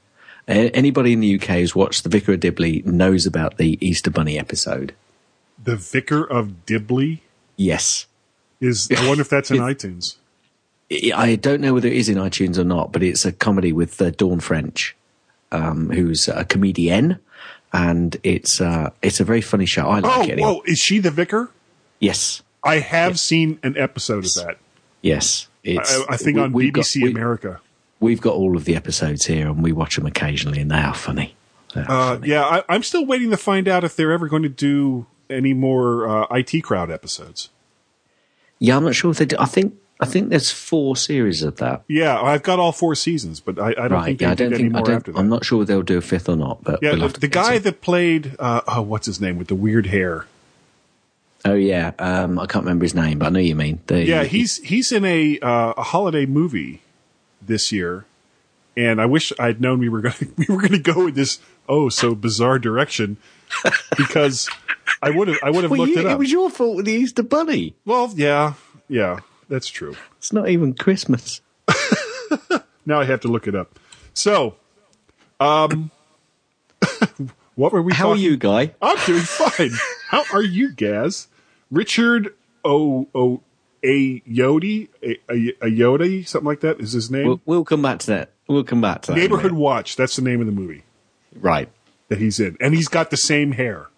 Anybody 0.49 1.13
in 1.13 1.21
the 1.21 1.35
UK 1.37 1.49
who's 1.59 1.75
watched 1.75 2.03
The 2.05 2.09
Vicar 2.09 2.33
of 2.35 2.41
Dibley 2.41 2.83
knows 2.87 3.27
about 3.27 3.57
the 3.59 3.77
Easter 3.87 4.11
Bunny 4.11 4.39
episode. 4.39 4.95
The 5.63 5.77
Vicar 5.77 6.25
of 6.25 6.67
Dibley 6.67 7.23
Yes. 7.57 8.07
is. 8.61 8.89
I 8.97 9.07
wonder 9.09 9.23
if 9.23 9.29
that's 9.29 9.51
in 9.51 9.57
iTunes. 9.73 10.17
I 11.15 11.35
don't 11.37 11.61
know 11.61 11.75
whether 11.75 11.89
it 11.89 11.95
is 11.97 12.09
in 12.09 12.17
iTunes 12.17 12.59
or 12.59 12.65
not, 12.65 12.93
but 12.93 13.03
it's 13.03 13.25
a 13.25 13.33
comedy 13.33 13.73
with 13.73 14.01
uh, 14.01 14.11
Dawn 14.11 14.39
French, 14.39 14.95
um, 15.51 15.91
who's 15.91 16.29
a 16.29 16.45
comedian, 16.45 17.19
and 17.73 18.17
it's 18.23 18.61
uh, 18.61 18.91
it's 19.03 19.19
a 19.19 19.25
very 19.25 19.41
funny 19.41 19.67
show. 19.67 19.89
I 19.89 19.99
like 20.01 20.19
Oh, 20.19 20.23
it. 20.23 20.31
Anyway. 20.33 20.43
whoa! 20.49 20.63
Is 20.67 20.79
she 20.79 20.99
the 21.01 21.11
vicar? 21.11 21.51
Yes, 21.99 22.43
I 22.63 22.79
have 22.79 23.19
seen 23.19 23.59
an 23.63 23.77
episode 23.77 24.25
of 24.27 24.35
that. 24.35 24.59
yes. 25.03 25.49
It's, 25.65 25.99
I, 26.09 26.15
I 26.15 26.17
think 26.17 26.37
we- 26.37 26.43
on 26.43 26.53
we've 26.53 26.73
got- 26.73 26.85
BBC 26.85 27.03
we- 27.03 27.11
America. 27.11 27.61
We've 27.99 28.21
got 28.21 28.35
all 28.35 28.57
of 28.57 28.67
the 28.67 28.77
episodes 28.77 29.25
here, 29.27 29.49
and 29.49 29.63
we 29.63 29.73
watch 29.73 29.97
them 29.97 30.05
occasionally, 30.07 30.61
and 30.61 30.71
they 30.71 30.77
are 30.79 30.95
funny. 30.95 31.35
They 31.75 31.81
are 31.81 31.91
Uh, 31.91 32.15
funny. 32.19 32.29
yeah, 32.29 32.45
I, 32.45 32.63
I'm 32.69 32.83
still 32.85 33.05
waiting 33.07 33.31
to 33.31 33.37
find 33.39 33.67
out 33.67 33.83
if 33.83 33.97
they're 33.97 34.13
ever 34.13 34.29
going 34.29 34.43
to 34.45 34.49
do 34.51 35.07
any 35.31 35.55
more 35.55 36.09
uh, 36.09 36.27
IT 36.31 36.63
crowd 36.63 36.91
episodes. 36.91 37.49
yeah. 38.59 38.77
I'm 38.77 38.85
not 38.85 38.95
sure 38.95 39.11
if 39.11 39.19
they. 39.19 39.27
Do. 39.27 39.37
I 39.39 39.47
think 39.47 39.75
I 40.01 40.07
think 40.07 40.29
there's 40.31 40.51
four 40.51 40.97
series 40.97 41.43
of 41.43 41.57
that. 41.57 41.83
Yeah, 41.89 42.21
I've 42.21 42.43
got 42.43 42.59
all 42.59 42.73
four 42.73 42.95
seasons, 42.95 43.41
but 43.41 43.59
I, 43.59 43.69
I 43.71 43.73
don't 43.75 43.93
right? 43.93 44.05
think 44.07 44.21
Yeah, 44.21 44.35
they 44.35 44.47
I 44.47 44.49
don't 44.49 44.59
think. 44.59 44.75
I 44.75 44.79
more 44.79 44.85
don't, 44.87 44.95
after 44.97 45.13
that. 45.13 45.19
I'm 45.19 45.29
not 45.29 45.45
sure 45.45 45.65
they'll 45.65 45.83
do 45.83 45.99
a 45.99 46.03
fifth 46.03 46.29
or 46.29 46.37
not. 46.37 46.63
But 46.63 46.81
yeah, 46.83 46.93
we'll 46.95 47.09
the, 47.09 47.21
the 47.21 47.29
guy 47.29 47.55
some- 47.55 47.63
that 47.63 47.81
played 47.81 48.37
uh, 48.39 48.61
oh, 48.69 48.83
what's 48.83 49.07
his 49.07 49.21
name 49.21 49.39
with 49.39 49.49
the 49.49 49.55
weird 49.55 49.87
hair? 49.87 50.27
Oh 51.45 51.55
yeah, 51.55 51.93
um, 51.99 52.39
I 52.39 52.47
can't 52.47 52.65
remember 52.65 52.85
his 52.85 52.95
name, 52.95 53.21
but 53.21 53.27
I 53.27 53.29
know 53.31 53.39
you 53.39 53.55
mean. 53.55 53.81
The, 53.87 54.05
Yeah, 54.05 54.25
he's 54.25 54.57
he's 54.59 54.91
in 54.91 55.05
a 55.05 55.39
uh, 55.41 55.75
a 55.77 55.83
holiday 55.83 56.27
movie 56.27 56.83
this 57.41 57.71
year, 57.71 58.05
and 58.77 59.01
I 59.01 59.07
wish 59.07 59.33
I'd 59.39 59.61
known 59.61 59.79
we 59.79 59.89
were 59.89 60.01
going 60.01 60.35
we 60.37 60.47
were 60.49 60.61
going 60.61 60.73
to 60.73 60.79
go 60.93 61.07
in 61.07 61.15
this 61.15 61.39
oh 61.69 61.89
so 61.89 62.15
bizarre 62.17 62.59
direction 62.59 63.17
because 63.97 64.49
I 65.03 65.11
would 65.11 65.29
have 65.29 65.39
I 65.43 65.51
would 65.51 65.63
have 65.65 65.71
Well, 65.71 65.81
looked 65.81 65.93
you- 65.93 66.01
it 66.01 66.07
up. 66.07 66.13
It 66.13 66.19
was 66.19 66.33
your 66.33 66.51
fault 66.51 66.77
with 66.77 66.87
the 66.87 66.93
Easter 66.93 67.23
Bunny. 67.23 67.75
well, 67.85 68.13
yeah, 68.15 68.55
yeah, 68.89 69.21
that's 69.49 69.69
true. 69.69 69.95
It's 70.19 70.33
not 70.33 70.49
even 70.49 70.75
Christmas. 70.75 71.41
Now 72.89 73.01
I 73.01 73.05
have 73.05 73.21
to 73.23 73.29
look 73.29 73.49
it 73.49 73.57
up. 73.57 73.81
So, 74.15 74.55
um, 75.41 75.91
what 77.57 77.73
were 77.73 77.83
we? 77.83 77.93
How 77.93 78.11
are 78.11 78.17
you, 78.17 78.37
guy? 78.37 78.75
I'm 78.81 78.97
doing 79.07 79.23
fine. 79.23 79.73
How 80.09 80.23
are 80.33 80.43
you, 80.43 80.73
Gaz? 80.73 81.27
Richard 81.71 82.33
O 82.65 83.09
O 83.15 83.43
A 83.85 84.21
Yodi 84.21 84.89
a, 85.03 85.19
a, 85.29 85.49
a 85.63 85.67
Yodi 85.67 86.27
something 86.27 86.47
like 86.47 86.61
that 86.61 86.79
is 86.81 86.93
his 86.93 87.11
name. 87.11 87.27
We'll, 87.27 87.41
we'll 87.45 87.65
come 87.65 87.83
back 87.83 87.99
to 88.01 88.07
that. 88.09 88.31
We'll 88.47 88.63
come 88.63 88.81
back 88.81 89.03
to 89.03 89.13
that. 89.13 89.19
Neighborhood. 89.19 89.53
Watch. 89.53 89.97
That's 89.97 90.15
the 90.17 90.23
name 90.23 90.41
of 90.41 90.47
the 90.47 90.53
movie 90.53 90.85
Right. 91.35 91.69
that 92.09 92.19
he's 92.19 92.39
in, 92.39 92.57
and 92.61 92.73
he's 92.75 92.87
got 92.89 93.11
the 93.11 93.17
same 93.17 93.51
hair, 93.53 93.89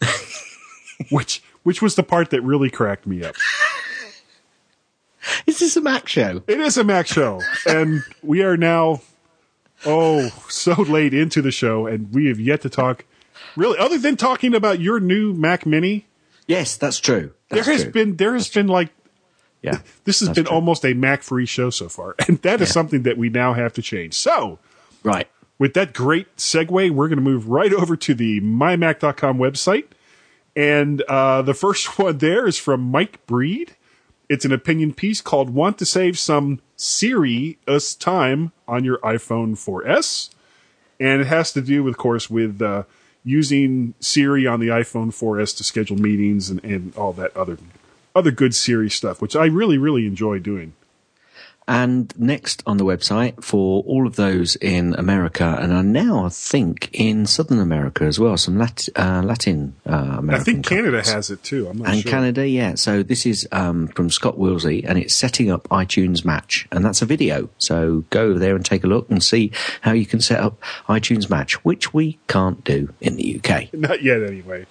which 1.10 1.42
which 1.62 1.82
was 1.82 1.94
the 1.94 2.02
part 2.02 2.30
that 2.30 2.40
really 2.42 2.70
cracked 2.70 3.06
me 3.06 3.24
up. 3.24 3.34
Is 5.46 5.58
this 5.58 5.76
a 5.76 5.80
Mac 5.80 6.08
show? 6.08 6.42
It 6.46 6.60
is 6.60 6.76
a 6.78 6.84
Mac 6.84 7.06
show, 7.06 7.40
and 7.66 8.02
we 8.22 8.42
are 8.42 8.56
now 8.56 9.00
oh 9.84 10.28
so 10.48 10.74
late 10.82 11.12
into 11.12 11.42
the 11.42 11.50
show, 11.50 11.86
and 11.86 12.12
we 12.12 12.26
have 12.26 12.38
yet 12.38 12.60
to 12.62 12.70
talk. 12.70 13.04
Really, 13.56 13.78
other 13.78 13.98
than 13.98 14.16
talking 14.16 14.54
about 14.54 14.80
your 14.80 15.00
new 15.00 15.32
Mac 15.34 15.66
Mini, 15.66 16.06
Yes, 16.46 16.76
that's 16.76 17.00
true. 17.00 17.32
That's 17.48 17.66
there 17.66 17.74
has 17.74 17.82
true. 17.84 17.92
been 17.92 18.16
there 18.16 18.34
has 18.34 18.48
been 18.48 18.68
like 18.68 18.90
Yeah. 19.62 19.80
This 20.04 20.20
has 20.20 20.28
been 20.28 20.44
true. 20.44 20.54
almost 20.54 20.84
a 20.84 20.94
Mac 20.94 21.22
free 21.22 21.46
show 21.46 21.70
so 21.70 21.88
far, 21.88 22.14
and 22.28 22.40
that 22.42 22.60
is 22.60 22.68
Yeah. 22.68 22.72
something 22.74 23.02
that 23.02 23.18
we 23.18 23.28
now 23.28 23.52
have 23.54 23.72
to 23.74 23.82
change. 23.82 24.14
So, 24.14 24.58
Right. 25.02 25.28
With 25.58 25.74
that 25.74 25.92
great 25.92 26.36
segue, 26.36 26.90
we're 26.90 27.08
going 27.08 27.18
to 27.18 27.22
move 27.22 27.48
right 27.48 27.72
over 27.72 27.96
to 27.96 28.14
the 28.14 28.40
mymac.com 28.40 29.38
website. 29.38 29.86
And 30.54 31.02
uh, 31.02 31.42
the 31.42 31.54
first 31.54 31.98
one 31.98 32.18
there 32.18 32.46
is 32.46 32.58
from 32.58 32.80
Mike 32.80 33.24
Breed. 33.26 33.76
It's 34.28 34.44
an 34.44 34.52
opinion 34.52 34.92
piece 34.92 35.20
called 35.20 35.50
Want 35.50 35.78
to 35.78 35.86
Save 35.86 36.18
Some 36.18 36.60
Serious 36.76 37.94
Time 37.94 38.52
on 38.66 38.84
Your 38.84 38.98
iPhone 38.98 39.52
4S. 39.52 40.30
And 40.98 41.20
it 41.20 41.26
has 41.26 41.52
to 41.52 41.60
do, 41.60 41.84
with, 41.84 41.94
of 41.94 41.98
course, 41.98 42.28
with 42.28 42.60
uh, 42.60 42.84
using 43.22 43.94
Siri 44.00 44.46
on 44.46 44.60
the 44.60 44.68
iPhone 44.68 45.08
4S 45.08 45.56
to 45.58 45.64
schedule 45.64 45.96
meetings 45.96 46.48
and, 46.50 46.64
and 46.64 46.96
all 46.96 47.12
that 47.14 47.36
other 47.36 47.58
other 48.14 48.30
good 48.30 48.54
Siri 48.54 48.88
stuff, 48.88 49.20
which 49.20 49.36
I 49.36 49.44
really, 49.44 49.76
really 49.76 50.06
enjoy 50.06 50.38
doing. 50.38 50.72
And 51.68 52.16
next 52.16 52.62
on 52.64 52.76
the 52.76 52.84
website 52.84 53.42
for 53.42 53.82
all 53.82 54.06
of 54.06 54.14
those 54.14 54.54
in 54.56 54.94
America, 54.94 55.58
and 55.60 55.72
are 55.72 55.82
now, 55.82 56.24
I 56.24 56.28
think, 56.28 56.88
in 56.92 57.26
Southern 57.26 57.58
America 57.58 58.04
as 58.04 58.20
well, 58.20 58.36
some 58.36 58.56
Lat- 58.56 58.88
uh, 58.94 59.22
Latin 59.24 59.74
uh, 59.84 60.16
American 60.18 60.34
I 60.34 60.44
think 60.44 60.66
Canada 60.66 61.02
has 61.02 61.28
it 61.30 61.42
too. 61.42 61.66
I'm 61.68 61.78
not 61.78 61.88
and 61.88 62.02
sure. 62.02 62.10
Canada, 62.10 62.46
yeah. 62.46 62.76
So 62.76 63.02
this 63.02 63.26
is 63.26 63.48
um, 63.50 63.88
from 63.88 64.10
Scott 64.10 64.38
Wilsey, 64.38 64.84
and 64.88 64.96
it's 64.96 65.14
setting 65.14 65.50
up 65.50 65.68
iTunes 65.70 66.24
Match, 66.24 66.68
and 66.70 66.84
that's 66.84 67.02
a 67.02 67.06
video. 67.06 67.50
So 67.58 68.04
go 68.10 68.26
over 68.26 68.38
there 68.38 68.54
and 68.54 68.64
take 68.64 68.84
a 68.84 68.86
look 68.86 69.10
and 69.10 69.22
see 69.22 69.50
how 69.80 69.90
you 69.92 70.06
can 70.06 70.20
set 70.20 70.38
up 70.38 70.60
iTunes 70.88 71.28
Match, 71.28 71.64
which 71.64 71.92
we 71.92 72.18
can't 72.28 72.62
do 72.62 72.94
in 73.00 73.16
the 73.16 73.40
UK. 73.40 73.72
Not 73.74 74.04
yet, 74.04 74.22
anyway. 74.22 74.66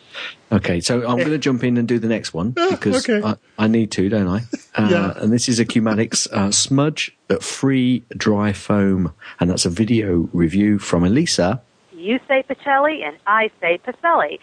Okay, 0.52 0.80
so 0.80 1.00
I'm 1.06 1.18
going 1.18 1.32
to 1.32 1.38
jump 1.38 1.64
in 1.64 1.76
and 1.78 1.88
do 1.88 2.00
the 2.00 2.08
next 2.08 2.34
one 2.34 2.52
because 2.70 3.10
okay. 3.10 3.26
I, 3.26 3.36
I 3.58 3.68
need 3.68 3.92
to, 3.92 4.08
don't 4.08 4.28
I? 4.28 4.44
Uh, 4.76 4.90
Yeah. 4.92 5.14
And 5.16 5.32
this 5.32 5.48
is 5.48 5.58
a 5.62 5.66
Cumanix 5.66 6.30
uh, 6.34 6.52
smudge 6.86 7.18
uh, 7.30 7.38
free 7.38 8.04
dry 8.16 8.54
foam, 8.54 9.14
and 9.40 9.50
that's 9.50 9.66
a 9.66 9.70
video 9.70 10.30
review 10.34 10.80
from 10.80 11.04
Elisa. 11.04 11.62
You 11.94 12.20
say 12.28 12.44
Pacelli 12.48 13.04
and 13.04 13.18
I 13.26 13.50
say 13.62 13.80
Pacelli. 13.86 14.40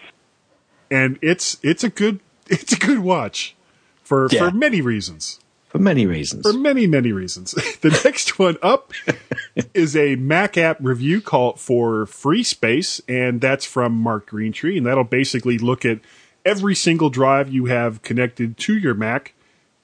and 0.91 1.19
it's 1.23 1.59
it's 1.63 1.85
a 1.85 1.89
good 1.89 2.21
it's 2.49 2.73
a 2.73 2.79
good 2.79 2.99
watch 3.01 3.55
for 4.03 4.29
Yeah. 4.31 4.51
for 4.51 4.57
many 4.57 4.81
reasons. 4.81 5.39
For 5.69 5.79
many 5.79 6.05
reasons. 6.07 6.43
For 6.43 6.53
many 6.59 6.87
many 6.87 7.13
reasons. 7.13 7.53
the 7.81 8.01
next 8.05 8.39
one 8.39 8.57
up 8.63 8.93
is 9.75 9.97
a 9.97 10.17
Mac 10.17 10.59
app 10.59 10.79
review 10.81 11.21
called 11.21 11.61
for 11.61 12.07
Free 12.07 12.43
Space, 12.43 13.01
and 13.09 13.41
that's 13.41 13.65
from 13.65 13.93
Mark 13.93 14.31
Greentree, 14.31 14.77
and 14.77 14.87
that'll 14.87 15.05
basically 15.05 15.59
look 15.59 15.85
at 15.85 16.01
every 16.45 16.75
single 16.75 17.09
drive 17.09 17.49
you 17.53 17.67
have 17.67 18.03
connected 18.03 18.59
to 18.59 18.77
your 18.77 18.95
Mac, 18.95 19.33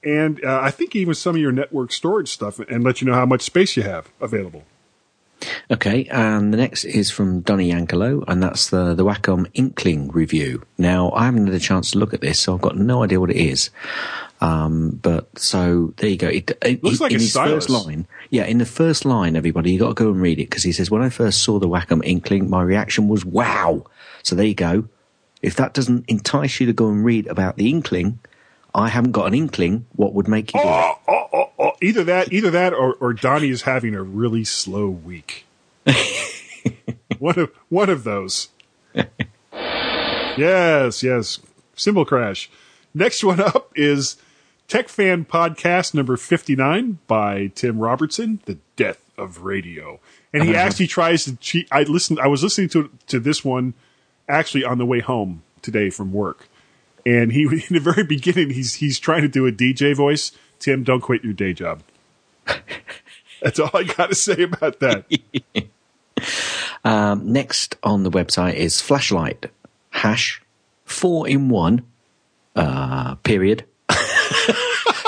and 0.03 0.43
uh, 0.43 0.59
I 0.61 0.71
think 0.71 0.95
even 0.95 1.13
some 1.13 1.35
of 1.35 1.41
your 1.41 1.51
network 1.51 1.91
storage 1.91 2.29
stuff, 2.29 2.59
and 2.59 2.83
let 2.83 3.01
you 3.01 3.07
know 3.07 3.13
how 3.13 3.25
much 3.25 3.41
space 3.41 3.75
you 3.77 3.83
have 3.83 4.09
available. 4.21 4.63
Okay, 5.71 6.05
and 6.11 6.53
the 6.53 6.57
next 6.57 6.83
is 6.83 7.09
from 7.11 7.39
Donny 7.41 7.71
Yankelo, 7.71 8.23
and 8.27 8.43
that's 8.43 8.69
the, 8.71 8.93
the 8.93 9.05
Wacom 9.05 9.47
Inkling 9.53 10.09
review. 10.09 10.63
Now, 10.77 11.11
I 11.11 11.25
haven't 11.25 11.45
had 11.45 11.55
a 11.55 11.59
chance 11.59 11.91
to 11.91 11.97
look 11.97 12.13
at 12.13 12.19
this, 12.19 12.41
so 12.41 12.55
I've 12.55 12.61
got 12.61 12.75
no 12.77 13.03
idea 13.03 13.21
what 13.21 13.29
it 13.31 13.37
is. 13.37 13.69
Um, 14.41 14.99
but 15.01 15.37
so 15.39 15.93
there 15.97 16.09
you 16.09 16.17
go. 16.17 16.27
It, 16.27 16.51
it- 16.63 16.83
Looks 16.83 16.99
like 16.99 17.13
in 17.13 17.19
his 17.19 17.33
first 17.33 17.69
line, 17.69 18.05
yeah, 18.29 18.45
in 18.45 18.57
the 18.57 18.65
first 18.65 19.05
line, 19.05 19.35
everybody, 19.37 19.71
you 19.71 19.79
got 19.79 19.89
to 19.89 19.93
go 19.93 20.11
and 20.11 20.21
read 20.21 20.39
it 20.39 20.49
because 20.49 20.63
he 20.63 20.71
says, 20.73 20.91
"When 20.91 21.01
I 21.01 21.09
first 21.09 21.41
saw 21.43 21.57
the 21.59 21.67
Wacom 21.69 22.03
Inkling, 22.03 22.49
my 22.49 22.61
reaction 22.61 23.07
was 23.07 23.23
wow." 23.25 23.85
So 24.23 24.35
there 24.35 24.45
you 24.45 24.55
go. 24.55 24.85
If 25.41 25.55
that 25.55 25.73
doesn't 25.73 26.03
entice 26.09 26.59
you 26.59 26.65
to 26.67 26.73
go 26.73 26.89
and 26.89 27.03
read 27.05 27.27
about 27.27 27.55
the 27.55 27.69
Inkling, 27.69 28.19
I 28.73 28.89
haven't 28.89 29.11
got 29.11 29.27
an 29.27 29.33
inkling. 29.33 29.85
What 29.95 30.13
would 30.13 30.27
make 30.27 30.53
you 30.53 30.59
do 30.61 30.67
it? 30.67 30.71
Oh, 30.71 30.99
oh, 31.07 31.13
oh, 31.13 31.29
oh, 31.33 31.49
oh. 31.59 31.71
Either 31.81 32.03
that, 32.03 32.31
either 32.31 32.51
that, 32.51 32.73
or, 32.73 32.93
or 32.95 33.13
Donnie 33.13 33.49
is 33.49 33.63
having 33.63 33.95
a 33.95 34.03
really 34.03 34.43
slow 34.43 34.89
week. 34.89 35.45
one 37.19 37.39
of 37.39 37.51
one 37.69 37.89
of 37.89 38.03
those. 38.03 38.49
yes, 40.37 41.03
yes. 41.03 41.39
Cymbal 41.75 42.05
crash. 42.05 42.49
Next 42.93 43.23
one 43.23 43.39
up 43.39 43.71
is 43.75 44.17
Tech 44.67 44.89
Fan 44.89 45.25
Podcast 45.25 45.93
number 45.93 46.17
fifty 46.17 46.55
nine 46.55 46.99
by 47.07 47.47
Tim 47.55 47.79
Robertson, 47.79 48.41
The 48.45 48.57
Death 48.75 49.03
of 49.17 49.43
Radio. 49.43 49.99
And 50.33 50.43
he 50.43 50.51
uh-huh. 50.51 50.59
actually 50.59 50.87
tries 50.87 51.25
to 51.25 51.35
cheat. 51.37 51.67
I 51.71 51.83
listened. 51.83 52.19
I 52.19 52.27
was 52.27 52.43
listening 52.43 52.69
to 52.69 52.89
to 53.07 53.19
this 53.19 53.43
one 53.43 53.73
actually 54.27 54.63
on 54.63 54.77
the 54.77 54.85
way 54.85 54.99
home 54.99 55.43
today 55.61 55.89
from 55.89 56.13
work, 56.13 56.47
and 57.05 57.31
he 57.31 57.43
in 57.69 57.73
the 57.73 57.79
very 57.79 58.03
beginning 58.03 58.49
he's 58.51 58.75
he's 58.75 58.99
trying 58.99 59.21
to 59.23 59.27
do 59.27 59.45
a 59.47 59.51
DJ 59.51 59.95
voice. 59.95 60.31
Tim, 60.59 60.83
don't 60.83 61.01
quit 61.01 61.23
your 61.23 61.33
day 61.33 61.53
job. 61.53 61.81
That's 63.41 63.59
all 63.59 63.69
I 63.73 63.83
got 63.83 64.09
to 64.09 64.15
say 64.15 64.43
about 64.43 64.79
that. 64.79 65.05
Um, 66.83 67.31
next 67.33 67.75
on 67.83 68.03
the 68.03 68.11
website 68.11 68.53
is 68.55 68.79
flashlight 68.81 69.47
hash 69.89 70.41
four 70.85 71.27
in 71.27 71.49
one 71.49 71.83
uh, 72.55 73.15
period. 73.15 73.65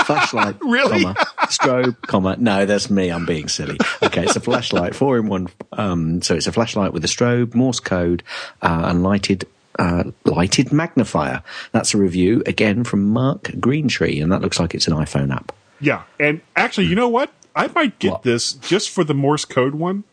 flashlight, 0.05 0.57
Really? 0.61 1.03
comma, 1.03 1.15
strobe, 1.47 2.01
comma. 2.01 2.35
No, 2.37 2.65
that's 2.65 2.89
me. 2.89 3.09
I'm 3.09 3.25
being 3.25 3.47
silly. 3.47 3.77
Okay, 4.03 4.23
it's 4.23 4.35
a 4.35 4.41
flashlight, 4.41 4.95
four 4.95 5.17
in 5.17 5.27
one. 5.27 5.47
Um, 5.73 6.21
so 6.21 6.35
it's 6.35 6.47
a 6.47 6.51
flashlight 6.51 6.91
with 6.93 7.03
a 7.05 7.07
strobe, 7.07 7.55
Morse 7.55 7.79
code, 7.79 8.23
uh, 8.61 8.83
and 8.85 9.03
lighted. 9.03 9.47
Uh, 9.79 10.11
lighted 10.25 10.71
magnifier. 10.73 11.41
That's 11.71 11.93
a 11.93 11.97
review 11.97 12.43
again 12.45 12.83
from 12.83 13.07
Mark 13.09 13.43
Greentree, 13.43 14.21
and 14.21 14.31
that 14.31 14.41
looks 14.41 14.59
like 14.59 14.75
it's 14.75 14.87
an 14.87 14.93
iPhone 14.93 15.33
app. 15.33 15.53
Yeah, 15.79 16.03
and 16.19 16.41
actually, 16.55 16.87
you 16.87 16.95
know 16.95 17.07
what? 17.09 17.31
I 17.55 17.67
might 17.67 17.97
get 17.99 18.11
What? 18.11 18.23
this 18.23 18.53
just 18.53 18.89
for 18.89 19.03
the 19.03 19.13
Morse 19.13 19.45
code 19.45 19.75
one. 19.75 20.03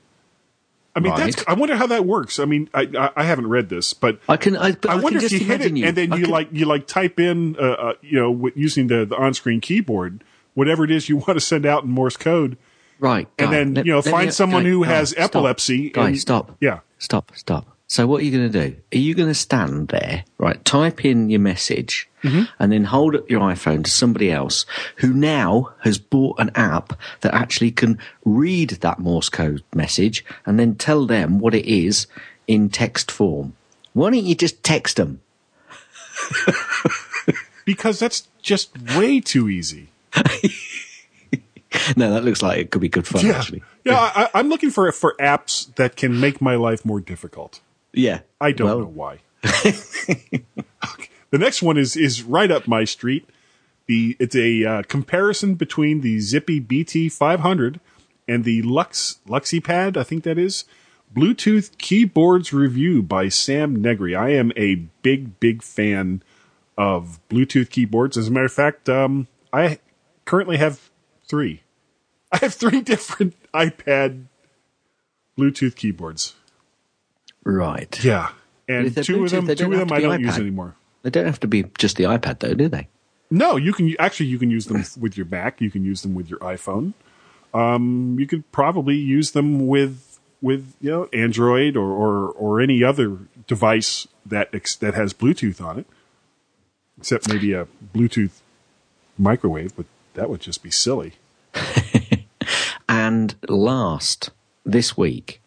I 0.97 1.01
mean, 1.01 1.15
that's. 1.15 1.45
I 1.47 1.55
wonder 1.55 1.77
how 1.77 1.87
that 1.89 2.05
works. 2.07 2.39
I 2.39 2.45
mean, 2.45 2.69
I 2.75 2.89
I, 2.99 3.11
I 3.17 3.23
haven't 3.25 3.49
read 3.49 3.69
this, 3.69 3.93
but 3.93 4.21
I 4.29 4.37
can. 4.37 4.57
I, 4.57 4.69
I, 4.69 4.77
I 4.89 4.95
wonder 4.97 5.19
can 5.21 5.27
if 5.27 5.33
you 5.33 5.39
hit 5.41 5.61
it 5.61 5.67
imagine 5.73 5.85
and 5.85 5.97
then 5.97 6.13
you 6.19 6.25
can- 6.25 6.31
like 6.31 6.49
you 6.53 6.65
like 6.65 6.87
type 6.87 7.21
in, 7.21 7.57
uh, 7.57 7.63
uh, 7.63 7.93
you 8.01 8.19
know, 8.19 8.51
using 8.57 8.87
the 8.89 9.05
the 9.05 9.17
on 9.17 9.35
screen 9.35 9.61
keyboard, 9.61 10.25
whatever 10.55 10.83
it 10.85 10.91
is 10.91 11.09
you 11.09 11.17
want 11.19 11.35
to 11.35 11.41
send 11.41 11.67
out 11.67 11.85
in 11.85 11.91
Morse 11.91 12.17
code. 12.17 12.57
Right. 12.99 13.29
And 13.39 13.51
guy, 13.51 13.57
then, 13.57 13.75
let- 13.75 13.87
you 13.87 13.93
know, 13.93 14.03
find 14.03 14.27
me- 14.27 14.33
someone 14.33 14.65
guy, 14.65 14.71
who 14.71 14.85
guy, 14.85 14.91
has 14.91 15.11
stop. 15.11 15.25
epilepsy 15.25 15.91
Guy, 15.91 16.09
and- 16.09 16.19
stop. 16.19 16.57
Yeah. 16.61 16.81
Stop, 16.99 17.31
stop. 17.37 17.77
So 17.91 18.07
what 18.07 18.21
are 18.21 18.25
you 18.25 18.31
going 18.39 18.53
to 18.53 18.71
do? 18.71 18.77
Are 18.95 18.99
you 19.01 19.15
going 19.15 19.29
to 19.31 19.35
stand 19.35 19.89
there, 19.89 20.25
right, 20.37 20.63
type 20.65 21.05
in 21.05 21.31
your 21.31 21.41
message 21.41 22.05
Mm-hmm. 22.25 22.43
and 22.59 22.73
then 22.73 22.83
hold 22.83 23.15
up 23.15 23.31
your 23.31 23.41
iPhone 23.43 23.85
to 23.85 23.91
somebody 23.93 24.29
else 24.33 24.67
who 24.97 25.13
now 25.13 25.73
has 25.85 25.99
bought 25.99 26.41
an 26.41 26.51
app 26.57 26.99
that 27.21 27.33
actually 27.33 27.71
can 27.71 27.97
read 28.25 28.71
that 28.71 28.99
Morse 28.99 29.29
code 29.29 29.63
message 29.73 30.25
and 30.45 30.59
then 30.59 30.75
tell 30.75 31.07
them 31.07 31.39
what 31.39 31.55
it 31.55 31.65
is 31.65 32.09
in 32.49 32.71
text 32.71 33.13
form? 33.13 33.55
Why 33.93 34.11
don't 34.11 34.25
you 34.25 34.35
just 34.35 34.65
text 34.65 34.97
them? 34.97 35.21
because 37.65 38.01
that's 38.01 38.27
just 38.43 38.77
way 38.97 39.21
too 39.21 39.49
easy. 39.49 39.91
No, 41.97 42.13
that 42.13 42.25
looks 42.25 42.43
like 42.43 42.59
it 42.59 42.71
could 42.71 42.81
be 42.81 42.89
good 42.89 43.07
fun, 43.07 43.25
Yeah, 43.25 43.39
actually. 43.39 43.63
yeah. 43.85 43.95
I, 44.15 44.31
I'm 44.35 44.49
looking 44.49 44.71
for 44.71 44.91
for 44.93 45.15
apps 45.21 45.73
that 45.77 45.97
can 45.97 46.19
make 46.19 46.41
my 46.41 46.57
life 46.57 46.85
more 46.85 46.99
difficult. 46.99 47.61
Yeah. 47.93 48.21
I 48.41 48.53
don't 48.53 48.67
Well, 48.67 48.79
know 48.81 48.87
why. 48.87 49.19
Okay. 49.45 51.09
The 51.31 51.39
next 51.39 51.63
one 51.63 51.77
is 51.77 51.97
is 51.97 52.23
right 52.23 52.51
up 52.51 52.67
my 52.67 52.85
street. 52.85 53.29
The 53.87 54.17
it's 54.19 54.35
a 54.37 54.65
uh, 54.65 54.83
comparison 54.83 55.55
between 55.55 56.01
the 56.01 56.21
Zippy 56.21 56.59
BT 56.61 57.09
500 57.09 57.81
and 58.27 58.45
the 58.45 58.63
Lux 58.63 59.19
LuxiPad. 59.29 59.97
I 59.97 60.05
think 60.05 60.25
that 60.25 60.39
is 60.39 60.65
Bluetooth 61.15 61.77
keyboards 61.79 62.53
review 62.53 63.03
by 63.03 63.29
Sam 63.29 63.77
Negri. 63.77 64.15
I 64.15 64.31
am 64.31 64.53
a 64.57 64.77
big 65.03 65.39
big 65.41 65.63
fan 65.63 66.23
of 66.77 67.19
Bluetooth 67.29 67.71
keyboards. 67.71 68.17
As 68.17 68.29
a 68.29 68.31
matter 68.31 68.47
of 68.47 68.53
fact, 68.53 68.89
um, 68.89 69.27
I 69.53 69.79
currently 70.25 70.57
have 70.59 70.91
three. 71.27 71.63
I 72.33 72.39
have 72.39 72.55
three 72.55 72.81
different 72.93 73.35
iPad 73.53 74.25
Bluetooth 75.39 75.77
keyboards. 75.77 76.35
Right. 77.49 78.05
Yeah, 78.05 78.31
and 78.69 78.95
two 79.05 79.25
of 79.25 79.31
them, 79.31 79.47
two 79.47 79.73
of 79.73 79.79
them 79.79 79.93
I 79.93 80.01
don't 80.01 80.21
use 80.21 80.39
anymore. 80.39 80.77
They 81.03 81.11
don't 81.11 81.27
have 81.27 81.41
to 81.41 81.47
be 81.47 81.65
just 81.79 81.97
the 81.97 82.05
iPad, 82.05 82.41
though, 82.41 82.55
do 82.55 82.69
they? 82.69 82.89
No, 83.31 83.57
you 83.57 83.73
can 83.73 83.95
actually 83.99 84.27
you 84.27 84.39
can 84.39 84.51
use 84.51 84.67
them 84.67 84.85
with 84.99 85.17
your 85.17 85.27
Mac. 85.27 85.61
You 85.61 85.71
can 85.71 85.85
use 85.85 86.03
them 86.03 86.15
with 86.15 86.29
your 86.29 86.39
iPhone. 86.41 86.93
Um, 87.55 88.17
you 88.19 88.27
could 88.27 88.51
probably 88.53 88.97
use 88.97 89.33
them 89.33 89.67
with 89.67 90.19
with 90.43 90.75
you 90.81 90.91
know 90.91 91.09
Android 91.13 91.77
or 91.77 91.91
or, 91.91 92.31
or 92.33 92.61
any 92.61 92.85
other 92.85 93.19
device 93.47 94.07
that 94.27 94.51
ex- 94.53 94.77
that 94.77 94.95
has 94.95 95.15
Bluetooth 95.15 95.65
on 95.65 95.79
it, 95.79 95.87
except 96.99 97.29
maybe 97.29 97.53
a 97.53 97.67
Bluetooth 97.95 98.41
microwave. 99.17 99.75
But 99.77 99.87
that 100.15 100.29
would 100.29 100.41
just 100.41 100.63
be 100.63 100.71
silly. 100.71 101.15
And 102.89 103.35
last, 103.49 104.31
this 104.65 104.97
week, 104.97 105.43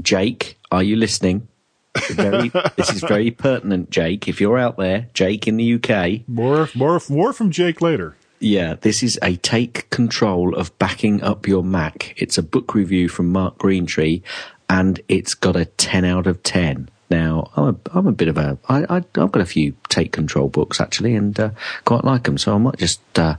Jake, 0.00 0.58
are 0.74 0.82
you 0.82 0.96
listening? 0.96 1.48
Very, 2.10 2.48
this 2.76 2.90
is 2.90 3.00
very 3.00 3.30
pertinent, 3.30 3.90
Jake. 3.90 4.28
If 4.28 4.40
you're 4.40 4.58
out 4.58 4.76
there, 4.76 5.08
Jake 5.14 5.46
in 5.46 5.56
the 5.56 5.74
UK, 5.74 6.28
More 6.28 6.68
more 6.74 7.00
more 7.08 7.32
from 7.32 7.50
Jake 7.50 7.80
later. 7.80 8.16
Yeah, 8.40 8.74
this 8.74 9.02
is 9.02 9.18
a 9.22 9.36
take 9.36 9.88
control 9.90 10.54
of 10.54 10.76
backing 10.78 11.22
up 11.22 11.46
your 11.46 11.62
Mac. 11.62 12.14
It's 12.16 12.36
a 12.36 12.42
book 12.42 12.74
review 12.74 13.08
from 13.08 13.30
Mark 13.32 13.58
Greentree, 13.58 14.22
and 14.68 15.00
it's 15.08 15.34
got 15.34 15.56
a 15.56 15.64
ten 15.64 16.04
out 16.04 16.26
of 16.26 16.42
ten. 16.42 16.88
Now, 17.10 17.50
I'm 17.56 17.64
a, 17.64 17.76
I'm 17.98 18.06
a 18.06 18.12
bit 18.12 18.28
of 18.28 18.38
a, 18.38 18.58
I, 18.68 18.84
I, 18.84 18.96
I've 18.96 19.12
got 19.12 19.40
a 19.40 19.46
few 19.46 19.74
take 19.88 20.10
control 20.12 20.48
books 20.48 20.80
actually, 20.80 21.14
and 21.14 21.38
uh, 21.38 21.50
quite 21.84 22.04
like 22.04 22.24
them. 22.24 22.38
So 22.38 22.54
I 22.54 22.58
might 22.58 22.78
just 22.78 23.00
uh, 23.18 23.36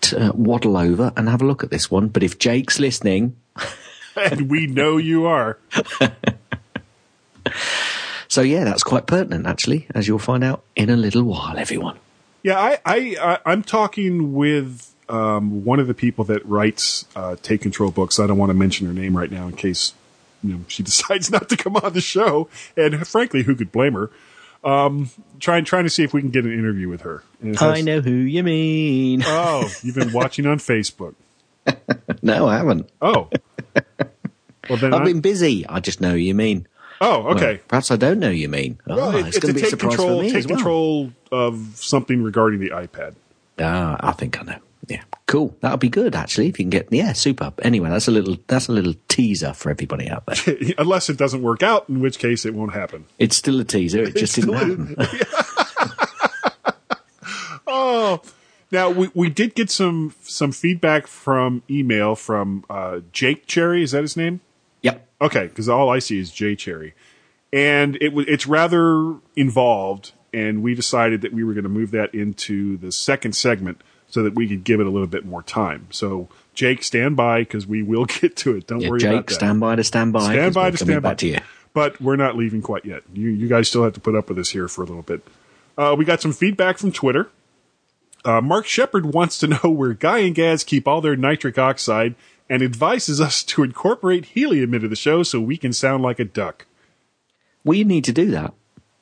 t- 0.00 0.16
uh, 0.16 0.32
waddle 0.32 0.76
over 0.76 1.12
and 1.16 1.28
have 1.28 1.42
a 1.42 1.46
look 1.46 1.64
at 1.64 1.70
this 1.70 1.90
one. 1.90 2.08
But 2.08 2.22
if 2.22 2.38
Jake's 2.38 2.78
listening, 2.78 3.36
and 4.16 4.50
we 4.50 4.66
know 4.66 4.98
you 4.98 5.26
are. 5.26 5.58
so 8.28 8.40
yeah, 8.42 8.64
that's 8.64 8.82
quite 8.82 9.06
pertinent 9.06 9.46
actually, 9.46 9.86
as 9.94 10.08
you'll 10.08 10.18
find 10.18 10.42
out 10.44 10.62
in 10.76 10.90
a 10.90 10.96
little 10.96 11.24
while, 11.24 11.56
everyone. 11.58 11.98
Yeah, 12.42 12.58
I, 12.58 12.78
I, 12.84 13.16
I 13.20 13.38
I'm 13.52 13.62
talking 13.62 14.32
with 14.34 14.92
um, 15.08 15.64
one 15.64 15.78
of 15.80 15.86
the 15.86 15.94
people 15.94 16.24
that 16.24 16.44
writes 16.46 17.04
uh, 17.14 17.36
Take 17.42 17.60
Control 17.60 17.90
books. 17.90 18.18
I 18.18 18.26
don't 18.26 18.38
want 18.38 18.50
to 18.50 18.54
mention 18.54 18.86
her 18.86 18.92
name 18.92 19.16
right 19.16 19.30
now 19.30 19.46
in 19.46 19.54
case 19.54 19.92
you 20.42 20.54
know 20.54 20.60
she 20.68 20.82
decides 20.92 21.30
not 21.30 21.48
to 21.50 21.56
come 21.56 21.76
on 21.76 21.92
the 21.92 22.00
show. 22.00 22.48
And 22.76 23.06
frankly, 23.06 23.42
who 23.42 23.54
could 23.54 23.70
blame 23.70 23.92
her? 23.94 24.10
Um, 24.64 25.10
trying 25.40 25.64
trying 25.64 25.84
to 25.84 25.90
see 25.90 26.02
if 26.04 26.12
we 26.12 26.20
can 26.20 26.30
get 26.30 26.44
an 26.44 26.52
interview 26.52 26.88
with 26.88 27.02
her. 27.02 27.22
And 27.40 27.58
has- 27.58 27.78
I 27.78 27.80
know 27.80 28.00
who 28.00 28.12
you 28.12 28.42
mean. 28.42 29.22
Oh, 29.26 29.68
you've 29.82 29.96
been 29.96 30.12
watching 30.12 30.46
on 30.46 30.58
Facebook. 30.58 31.14
no, 32.22 32.46
I 32.48 32.56
haven't. 32.56 32.88
Oh, 33.00 33.28
well 34.68 34.78
then. 34.78 34.94
I've 34.94 35.02
I- 35.02 35.04
been 35.04 35.20
busy. 35.20 35.66
I 35.66 35.80
just 35.80 36.00
know 36.00 36.10
who 36.10 36.16
you 36.16 36.34
mean. 36.34 36.66
Oh, 37.02 37.24
Well, 37.24 37.34
okay. 37.36 37.60
perhaps 37.68 37.90
I 37.90 37.96
don't 37.96 38.18
know 38.18 38.30
you 38.30 38.48
mean. 38.48 38.78
Oh, 38.88 38.96
Well, 38.96 39.16
it- 39.16 39.26
it's, 39.26 39.36
it's 39.36 39.38
going 39.40 39.54
to 39.54 39.60
be 39.60 39.66
a 39.66 39.70
take 39.70 39.70
surprise 39.78 39.96
control 39.96 40.18
for 40.18 40.22
me 40.22 40.28
take 40.30 40.38
as 40.38 40.46
well. 40.46 40.56
control 40.56 41.12
of 41.30 41.72
something 41.76 42.22
regarding 42.22 42.60
the 42.60 42.70
iPad. 42.70 43.14
Ah, 43.58 43.96
I 44.00 44.12
think 44.12 44.40
I 44.40 44.44
know. 44.44 44.58
Yeah, 44.88 45.02
cool. 45.26 45.56
That'll 45.60 45.76
be 45.78 45.88
good 45.88 46.16
actually. 46.16 46.48
If 46.48 46.58
you 46.58 46.64
can 46.64 46.70
get, 46.70 46.88
yeah, 46.90 47.12
super. 47.12 47.52
Anyway, 47.62 47.88
that's 47.88 48.08
a 48.08 48.10
little 48.10 48.36
that's 48.48 48.66
a 48.68 48.72
little 48.72 48.94
teaser 49.06 49.52
for 49.52 49.70
everybody 49.70 50.08
out 50.08 50.24
there. 50.26 50.56
Unless 50.78 51.08
it 51.08 51.16
doesn't 51.16 51.40
work 51.42 51.62
out, 51.62 51.88
in 51.88 52.00
which 52.00 52.18
case 52.18 52.44
it 52.44 52.52
won't 52.54 52.72
happen. 52.72 53.04
It's 53.18 53.36
still 53.36 53.60
a 53.60 53.64
teaser. 53.64 54.02
It 54.02 54.16
just 54.22 54.34
didn't 54.34 54.54
happen. 54.54 54.96
Oh, 57.74 58.20
now 58.70 58.90
we, 58.90 59.10
we 59.14 59.30
did 59.30 59.54
get 59.54 59.70
some 59.70 60.14
some 60.22 60.52
feedback 60.52 61.06
from 61.06 61.62
email 61.70 62.14
from 62.14 62.64
uh, 62.68 63.00
Jake 63.12 63.46
Cherry. 63.46 63.82
Is 63.82 63.92
that 63.92 64.02
his 64.02 64.16
name? 64.16 64.40
Okay, 65.22 65.46
because 65.46 65.68
all 65.68 65.88
I 65.88 66.00
see 66.00 66.18
is 66.18 66.30
J 66.32 66.56
Cherry, 66.56 66.94
and 67.52 67.96
it 67.96 68.12
it's 68.28 68.46
rather 68.46 69.14
involved, 69.36 70.12
and 70.34 70.62
we 70.62 70.74
decided 70.74 71.20
that 71.22 71.32
we 71.32 71.44
were 71.44 71.52
going 71.54 71.62
to 71.64 71.70
move 71.70 71.92
that 71.92 72.14
into 72.14 72.76
the 72.76 72.90
second 72.92 73.32
segment 73.36 73.80
so 74.08 74.22
that 74.24 74.34
we 74.34 74.46
could 74.48 74.64
give 74.64 74.80
it 74.80 74.86
a 74.86 74.90
little 74.90 75.06
bit 75.06 75.24
more 75.24 75.42
time. 75.42 75.86
So 75.90 76.28
Jake, 76.54 76.82
stand 76.82 77.16
by 77.16 77.40
because 77.40 77.66
we 77.66 77.82
will 77.82 78.04
get 78.20 78.36
to 78.38 78.56
it. 78.56 78.66
Don't 78.66 78.80
Yeah, 78.80 78.90
worry 78.90 79.02
about 79.02 79.26
Jake, 79.28 79.30
stand 79.30 79.60
by 79.60 79.76
to 79.76 79.84
stand 79.84 80.12
by. 80.12 80.32
Stand 80.32 80.54
by 80.54 80.70
to 80.70 80.76
stand 80.76 81.02
by. 81.02 81.14
to 81.14 81.26
you. 81.28 81.38
But 81.74 82.00
we're 82.02 82.16
not 82.16 82.36
leaving 82.36 82.60
quite 82.60 82.84
yet. 82.84 83.02
You 83.14 83.30
you 83.30 83.48
guys 83.48 83.68
still 83.68 83.84
have 83.84 83.94
to 83.94 84.00
put 84.00 84.14
up 84.14 84.28
with 84.28 84.38
us 84.38 84.50
here 84.50 84.68
for 84.68 84.82
a 84.82 84.86
little 84.86 85.02
bit. 85.02 85.26
Uh, 85.78 85.94
we 85.96 86.04
got 86.04 86.20
some 86.20 86.32
feedback 86.32 86.76
from 86.78 86.92
Twitter. 86.92 87.30
Uh, 88.24 88.40
Mark 88.40 88.66
Shepard 88.66 89.06
wants 89.06 89.38
to 89.38 89.46
know 89.46 89.70
where 89.70 89.94
Guy 89.94 90.18
and 90.18 90.34
Gaz 90.34 90.62
keep 90.64 90.86
all 90.86 91.00
their 91.00 91.16
nitric 91.16 91.58
oxide 91.58 92.14
and 92.48 92.62
advises 92.62 93.20
us 93.20 93.42
to 93.44 93.62
incorporate 93.62 94.26
helium 94.26 94.74
into 94.74 94.88
the 94.88 94.96
show 94.96 95.22
so 95.22 95.40
we 95.40 95.56
can 95.56 95.72
sound 95.72 96.02
like 96.02 96.18
a 96.18 96.24
duck. 96.24 96.66
We 97.64 97.84
need 97.84 98.04
to 98.04 98.12
do 98.12 98.30
that. 98.32 98.54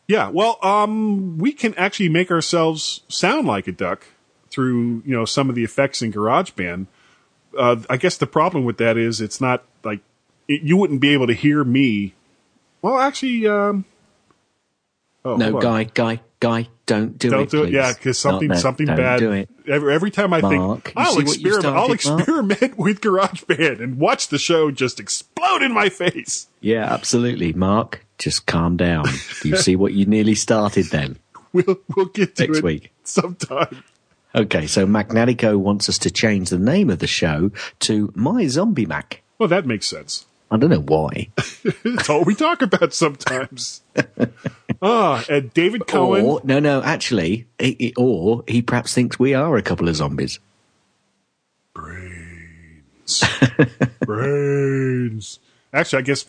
Yeah, 0.06 0.28
well, 0.28 0.58
um, 0.62 1.38
we 1.38 1.52
can 1.52 1.74
actually 1.74 2.08
make 2.08 2.30
ourselves 2.30 3.02
sound 3.08 3.46
like 3.46 3.68
a 3.68 3.72
duck 3.72 4.06
through 4.50 5.02
you 5.06 5.14
know 5.14 5.24
some 5.24 5.48
of 5.48 5.54
the 5.54 5.64
effects 5.64 6.02
in 6.02 6.12
GarageBand. 6.12 6.86
Uh, 7.56 7.76
I 7.88 7.96
guess 7.96 8.16
the 8.16 8.26
problem 8.26 8.64
with 8.64 8.78
that 8.78 8.96
is 8.96 9.20
it's 9.20 9.40
not 9.40 9.64
like 9.84 10.00
it, 10.48 10.62
you 10.62 10.76
wouldn't 10.76 11.00
be 11.00 11.10
able 11.12 11.28
to 11.28 11.32
hear 11.32 11.62
me. 11.64 12.14
Well, 12.82 12.98
actually, 12.98 13.46
um, 13.46 13.84
oh, 15.24 15.36
No, 15.36 15.58
guy, 15.60 15.84
guy, 15.84 16.20
guy, 16.40 16.68
don't 16.86 17.18
do 17.18 17.28
it. 17.28 17.30
don't 17.30 17.42
it. 17.42 17.50
do 17.50 17.62
it. 17.62 17.66
please. 17.66 17.74
Yeah, 17.74 17.92
because 17.92 18.18
something 18.18 18.48
no, 18.48 18.54
something 18.56 18.86
don't 18.86 18.96
bad. 18.96 19.20
Do 19.20 19.32
it. 19.32 19.48
Every, 19.68 19.94
every 19.94 20.10
time 20.10 20.32
I 20.32 20.40
Mark, 20.40 20.84
think 20.84 20.96
I'll 20.96 21.12
see 21.12 21.22
what 21.24 21.38
you 21.38 21.46
experiment, 21.56 21.76
I'll 21.76 21.96
started, 21.98 22.08
Mark? 22.08 22.20
experiment 22.20 22.78
with 22.78 23.00
GarageBand 23.00 23.80
and 23.80 23.98
watch 23.98 24.28
the 24.28 24.38
show 24.38 24.70
just 24.70 24.98
explode 25.00 25.62
in 25.62 25.72
my 25.72 25.88
face. 25.88 26.48
Yeah, 26.60 26.84
absolutely, 26.92 27.52
Mark. 27.52 28.04
Just 28.18 28.46
calm 28.46 28.76
down. 28.76 29.04
you 29.44 29.56
see 29.56 29.76
what 29.76 29.92
you 29.94 30.06
nearly 30.06 30.34
started 30.34 30.86
then. 30.86 31.18
We'll 31.52 31.80
we'll 31.96 32.06
get 32.06 32.36
to 32.36 32.46
Next 32.46 32.58
it 32.58 32.62
week. 32.64 32.92
sometime. 33.02 33.82
Okay, 34.36 34.68
so 34.68 34.86
Magnatico 34.86 35.56
wants 35.58 35.88
us 35.88 35.98
to 35.98 36.08
change 36.08 36.48
the 36.50 36.60
name 36.60 36.90
of 36.90 37.00
the 37.00 37.08
show 37.08 37.50
to 37.80 38.12
My 38.14 38.46
Zombie 38.46 38.86
Mac. 38.86 39.22
Well, 39.36 39.48
that 39.48 39.66
makes 39.66 39.88
sense. 39.88 40.26
I 40.52 40.56
don't 40.58 40.70
know 40.70 40.78
why. 40.80 41.30
That's 41.84 42.08
all 42.08 42.22
we 42.22 42.36
talk 42.36 42.62
about 42.62 42.94
sometimes. 42.94 43.82
Ah, 44.82 45.24
and 45.28 45.52
David 45.52 45.86
Cohen. 45.86 46.24
Or 46.24 46.40
no, 46.44 46.58
no, 46.58 46.82
actually, 46.82 47.46
he- 47.58 47.76
he- 47.78 47.94
or 47.96 48.44
he 48.48 48.62
perhaps 48.62 48.94
thinks 48.94 49.18
we 49.18 49.34
are 49.34 49.56
a 49.56 49.62
couple 49.62 49.88
of 49.88 49.96
zombies. 49.96 50.38
brains, 51.74 53.22
brains. 54.00 55.38
Actually, 55.72 55.98
I 55.98 56.02
guess 56.02 56.26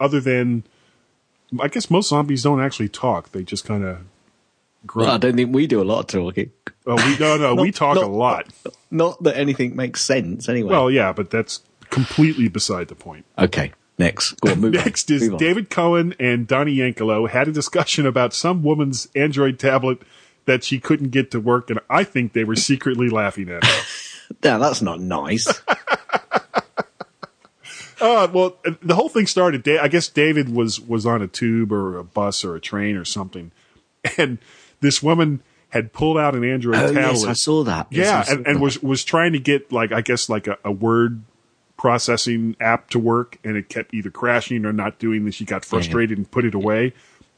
other 0.00 0.20
than, 0.20 0.64
I 1.60 1.68
guess 1.68 1.90
most 1.90 2.08
zombies 2.10 2.42
don't 2.42 2.60
actually 2.60 2.88
talk. 2.88 3.32
They 3.32 3.42
just 3.42 3.64
kind 3.64 3.84
of. 3.84 3.98
Well, 4.94 5.10
I 5.10 5.18
don't 5.18 5.34
think 5.36 5.54
we 5.54 5.66
do 5.66 5.82
a 5.82 5.84
lot 5.84 6.00
of 6.00 6.06
talking. 6.06 6.50
oh, 6.86 6.94
we 6.96 7.18
no, 7.18 7.36
no, 7.36 7.54
we 7.60 7.72
talk 7.72 7.96
not- 7.96 8.04
a 8.04 8.08
lot. 8.08 8.46
Not 8.90 9.22
that 9.24 9.36
anything 9.36 9.76
makes 9.76 10.02
sense, 10.04 10.48
anyway. 10.48 10.70
Well, 10.70 10.90
yeah, 10.90 11.12
but 11.12 11.30
that's 11.30 11.62
completely 11.90 12.48
beside 12.48 12.88
the 12.88 12.94
point. 12.94 13.24
okay, 13.38 13.72
next. 13.98 14.40
Go 14.40 14.52
on, 14.52 14.60
move 14.60 14.74
on. 14.74 14.84
Next 14.84 15.10
is 15.10 15.22
Move 15.22 15.34
on. 15.34 15.38
David 15.38 15.70
Cohen 15.70 16.14
and 16.18 16.46
Donnie 16.46 16.76
Yankelo 16.76 17.28
had 17.28 17.48
a 17.48 17.52
discussion 17.52 18.06
about 18.06 18.32
some 18.34 18.62
woman's 18.62 19.08
Android 19.14 19.58
tablet 19.58 20.02
that 20.46 20.64
she 20.64 20.80
couldn't 20.80 21.10
get 21.10 21.30
to 21.32 21.40
work, 21.40 21.70
and 21.70 21.80
I 21.90 22.04
think 22.04 22.32
they 22.32 22.44
were 22.44 22.56
secretly 22.56 23.08
laughing 23.08 23.48
at 23.50 23.64
her. 23.64 23.82
Now, 24.44 24.58
that's 24.58 24.82
not 24.82 25.00
nice. 25.00 25.48
Uh, 28.00 28.28
well, 28.32 28.56
the 28.80 28.94
whole 28.94 29.08
thing 29.08 29.26
started. 29.26 29.66
I 29.66 29.88
guess 29.88 30.08
David 30.08 30.54
was 30.54 30.80
was 30.80 31.04
on 31.04 31.20
a 31.20 31.26
tube 31.26 31.72
or 31.72 31.98
a 31.98 32.04
bus 32.04 32.44
or 32.44 32.54
a 32.54 32.60
train 32.60 32.96
or 32.96 33.04
something, 33.04 33.50
and 34.16 34.38
this 34.80 35.02
woman 35.02 35.42
had 35.70 35.92
pulled 35.92 36.16
out 36.16 36.34
an 36.34 36.44
Android 36.44 36.76
oh, 36.76 36.92
tablet. 36.92 37.00
yes, 37.00 37.24
I 37.24 37.32
saw 37.32 37.64
that. 37.64 37.88
Yeah, 37.90 38.20
I 38.20 38.22
saw 38.22 38.32
and, 38.34 38.46
and 38.46 38.60
was 38.60 38.80
was 38.82 39.02
trying 39.02 39.32
to 39.32 39.40
get 39.40 39.72
like 39.72 39.90
I 39.90 40.00
guess 40.00 40.28
like 40.28 40.46
a, 40.46 40.58
a 40.64 40.70
word 40.70 41.22
processing 41.78 42.56
app 42.60 42.90
to 42.90 42.98
work, 42.98 43.38
and 43.42 43.56
it 43.56 43.70
kept 43.70 43.94
either 43.94 44.10
crashing 44.10 44.66
or 44.66 44.72
not 44.74 44.98
doing 44.98 45.24
this. 45.24 45.36
She 45.36 45.46
got 45.46 45.64
frustrated 45.64 46.18
and 46.18 46.30
put 46.30 46.44
it 46.44 46.54
away, 46.54 46.92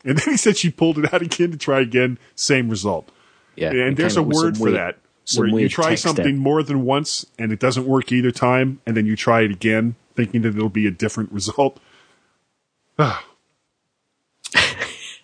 and 0.04 0.18
then 0.18 0.32
he 0.32 0.36
said 0.36 0.56
she 0.56 0.70
pulled 0.70 0.98
it 0.98 1.14
out 1.14 1.22
again 1.22 1.52
to 1.52 1.56
try 1.56 1.80
again. 1.80 2.18
Same 2.34 2.68
result. 2.68 3.08
Yeah, 3.54 3.70
and 3.70 3.96
there's 3.96 4.16
a 4.16 4.20
up 4.22 4.26
with 4.26 4.36
some 4.36 4.44
word 4.44 4.56
for 4.56 4.64
weird- 4.64 4.74
that 4.76 4.98
where 5.36 5.46
you 5.46 5.68
try 5.68 5.94
something 5.94 6.36
more 6.38 6.60
than 6.60 6.84
once 6.84 7.24
and 7.38 7.52
it 7.52 7.60
doesn't 7.60 7.86
work 7.86 8.10
either 8.10 8.32
time, 8.32 8.80
and 8.84 8.96
then 8.96 9.06
you 9.06 9.14
try 9.14 9.42
it 9.42 9.50
again, 9.52 9.94
thinking 10.16 10.42
that 10.42 10.56
it'll 10.56 10.68
be 10.68 10.86
a 10.86 10.90
different 10.90 11.30
result. 11.32 11.78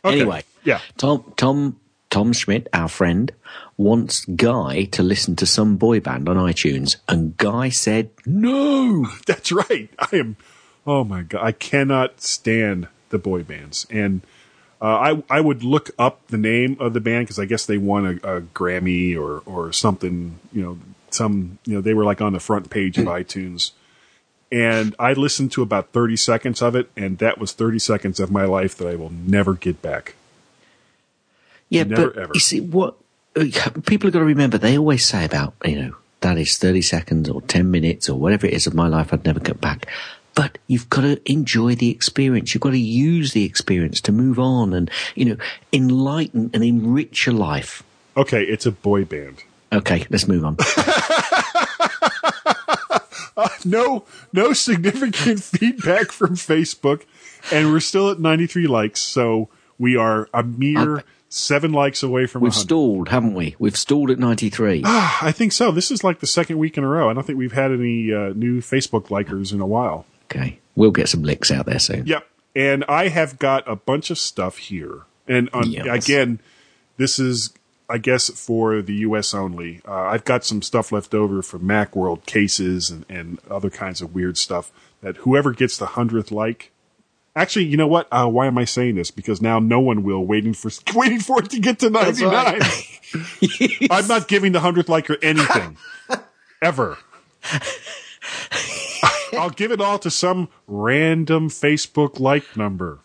Okay. 0.05 0.21
Anyway, 0.21 0.45
yeah. 0.63 0.81
Tom 0.99 1.33
Tom 1.37 1.81
Tom 2.11 2.33
Schmidt, 2.33 2.69
our 2.73 2.87
friend, 2.87 3.33
wants 3.77 4.25
Guy 4.25 4.85
to 4.85 5.03
listen 5.03 5.37
to 5.37 5.47
some 5.47 5.77
boy 5.77 6.01
band 6.01 6.29
on 6.29 6.37
iTunes, 6.37 6.97
and 7.09 7.37
Guy 7.37 7.69
said 7.69 8.11
no. 8.25 9.07
That's 9.27 9.53
right. 9.53 9.91
I 9.99 10.09
am. 10.17 10.37
Oh 10.87 11.05
my 11.05 11.23
god, 11.23 11.45
I 11.45 11.53
cannot 11.53 12.21
stand 12.21 12.89
the 13.11 13.19
boy 13.19 13.43
bands, 13.43 13.87
and 13.91 14.23
uh, 14.81 14.85
I 14.87 15.23
I 15.29 15.41
would 15.41 15.63
look 15.63 15.91
up 15.99 16.27
the 16.29 16.39
name 16.39 16.77
of 16.81 16.93
the 16.93 17.01
band 17.01 17.27
because 17.27 17.39
I 17.39 17.45
guess 17.45 17.67
they 17.67 17.79
won 17.79 18.07
a, 18.07 18.37
a 18.37 18.41
Grammy 18.43 19.17
or 19.17 19.43
or 19.47 19.73
something. 19.73 20.39
You 20.53 20.63
know, 20.63 20.79
some 21.11 21.59
you 21.65 21.75
know 21.75 21.81
they 21.81 21.95
were 21.95 22.05
like 22.05 22.21
on 22.21 22.33
the 22.33 22.41
front 22.41 22.71
page 22.71 22.99
of 22.99 23.05
iTunes, 23.07 23.73
and 24.53 24.95
I 24.99 25.13
listened 25.13 25.53
to 25.53 25.63
about 25.63 25.93
thirty 25.93 26.17
seconds 26.17 26.63
of 26.63 26.77
it, 26.77 26.91
and 26.97 27.19
that 27.19 27.39
was 27.39 27.53
thirty 27.53 27.79
seconds 27.79 28.21
of 28.21 28.31
my 28.31 28.45
life 28.45 28.77
that 28.77 28.89
I 28.89 28.95
will 28.95 29.11
never 29.11 29.55
get 29.55 29.83
back. 29.83 30.15
Yeah, 31.69 31.83
Never, 31.83 32.11
but 32.11 32.23
ever. 32.23 32.31
you 32.35 32.41
see 32.41 32.61
what 32.61 32.97
people 33.45 34.07
have 34.09 34.13
got 34.13 34.19
to 34.21 34.25
remember. 34.25 34.59
They 34.59 34.79
always 34.79 35.05
say 35.05 35.25
about 35.25 35.55
you 35.65 35.81
know 35.81 35.97
that 36.21 36.39
is 36.39 36.57
thirty 36.59 36.83
seconds 36.83 37.29
or 37.29 37.41
ten 37.43 37.71
minutes 37.71 38.09
or 38.09 38.19
whatever 38.19 38.47
it 38.47 38.53
is 38.55 38.67
of 38.67 38.75
my 38.75 38.89
life 38.89 39.13
I'd 39.13 39.25
never 39.25 39.41
get 39.41 39.61
back. 39.61 39.87
But 40.35 40.59
you've 40.67 40.91
got 40.91 41.03
to 41.03 41.21
enjoy 41.31 41.75
the 41.77 41.91
experience. 41.91 42.53
You've 42.55 42.61
got 42.61 42.71
to 42.71 42.79
use 42.79 43.33
the 43.33 43.45
experience 43.45 44.01
to 44.03 44.13
move 44.13 44.39
on 44.39 44.73
and 44.75 44.91
you 45.15 45.25
know 45.27 45.37
enlighten 45.73 46.51
and 46.53 46.63
enrich 46.65 47.27
your 47.27 47.35
life. 47.35 47.83
Okay, 48.17 48.43
it's 48.45 48.67
a 48.67 48.73
boy 48.73 49.05
band. 49.05 49.45
Okay, 49.73 50.07
let's 50.11 50.27
move 50.29 50.45
on. 50.45 50.57
no 53.65 54.05
no 54.33 54.53
significant 54.53 55.43
feedback 55.43 56.11
from 56.13 56.35
Facebook, 56.37 57.03
and 57.53 57.71
we're 57.71 57.81
still 57.81 58.11
at 58.11 58.19
93 58.21 58.67
likes. 58.67 59.01
So 59.01 59.49
We 59.79 59.97
are 59.97 60.29
a 60.33 60.43
mere 60.43 60.99
I- 60.99 61.03
seven 61.37 61.73
likes 61.73 62.03
away 62.03 62.27
from 62.27 62.43
We've 62.43 62.51
100. 62.53 62.61
stalled, 62.67 63.09
haven't 63.11 63.35
we? 63.35 63.57
We've 63.59 63.77
stalled 63.77 64.11
at 64.11 64.19
93. 64.19 64.83
Ah, 64.85 65.19
I 65.23 65.33
think 65.33 65.53
so. 65.53 65.71
This 65.71 65.91
is 65.91 66.03
like 66.03 66.21
the 66.21 66.27
second 66.27 66.59
week 66.59 66.77
in 66.79 66.85
a 66.85 66.89
row. 66.89 67.09
I 67.11 67.15
don't 67.15 67.25
think 67.27 67.39
we've 67.39 67.53
had 67.53 67.71
any 67.73 68.13
uh, 68.13 68.33
new 68.35 68.61
Facebook 68.61 69.09
likers 69.09 69.53
in 69.53 69.61
a 69.61 69.67
while. 69.67 70.07
okay. 70.31 70.59
We'll 70.75 70.91
get 70.91 71.09
some 71.09 71.23
licks 71.23 71.51
out 71.51 71.65
there 71.67 71.79
soon. 71.79 72.07
Yep. 72.07 72.27
And 72.55 72.85
I 72.89 73.09
have 73.09 73.39
got 73.39 73.67
a 73.67 73.77
bunch 73.77 74.11
of 74.11 74.19
stuff 74.19 74.59
here. 74.59 75.03
And 75.27 75.49
on, 75.55 75.71
Yes. 75.71 76.05
again, 76.07 76.39
this 76.99 77.19
is, 77.19 77.55
I 77.89 77.97
guess, 77.99 78.29
for 78.31 78.83
the 78.83 78.95
U.S. 78.97 79.33
only. 79.33 79.81
Uh, 79.89 79.93
I've 79.95 80.25
got 80.25 80.45
some 80.45 80.61
stuff 80.63 80.93
left 80.93 81.15
over 81.15 81.41
from 81.43 81.63
Macworld 81.63 82.27
cases 82.27 82.91
and, 82.91 83.07
and 83.09 83.39
other 83.51 83.71
kinds 83.71 84.03
of 84.03 84.15
weird 84.15 84.37
stuff 84.37 84.71
that 85.03 85.17
whoever 85.19 85.53
gets 85.53 85.79
the 85.79 85.87
hundredth 85.87 86.31
like. 86.31 86.73
Actually, 87.37 87.67
you 87.67 87.77
know 87.77 87.87
what? 87.87 88.09
Uh, 88.11 88.27
why 88.27 88.47
am 88.47 88.57
I 88.57 88.65
saying 88.65 88.95
this? 88.97 89.11
Because 89.11 89.43
now 89.43 89.59
no 89.59 89.79
one 89.79 90.03
will 90.03 90.25
waiting 90.27 90.55
for 90.55 90.71
waiting 90.99 91.21
for 91.21 91.41
it 91.41 91.51
to 91.51 91.61
get 91.61 91.79
to 91.81 91.91
ninety 91.91 92.25
nine. 92.25 92.61
I'm 93.91 94.09
not 94.09 94.27
giving 94.27 94.53
the 94.53 94.61
hundredth 94.61 94.89
liker 94.89 95.19
anything 95.23 95.77
ever. 96.63 96.97
I'll 99.35 99.51
give 99.51 99.71
it 99.71 99.81
all 99.81 99.99
to 100.01 100.11
some 100.11 100.49
random 100.67 101.49
Facebook 101.51 102.19
like 102.19 102.57
number. 102.57 103.01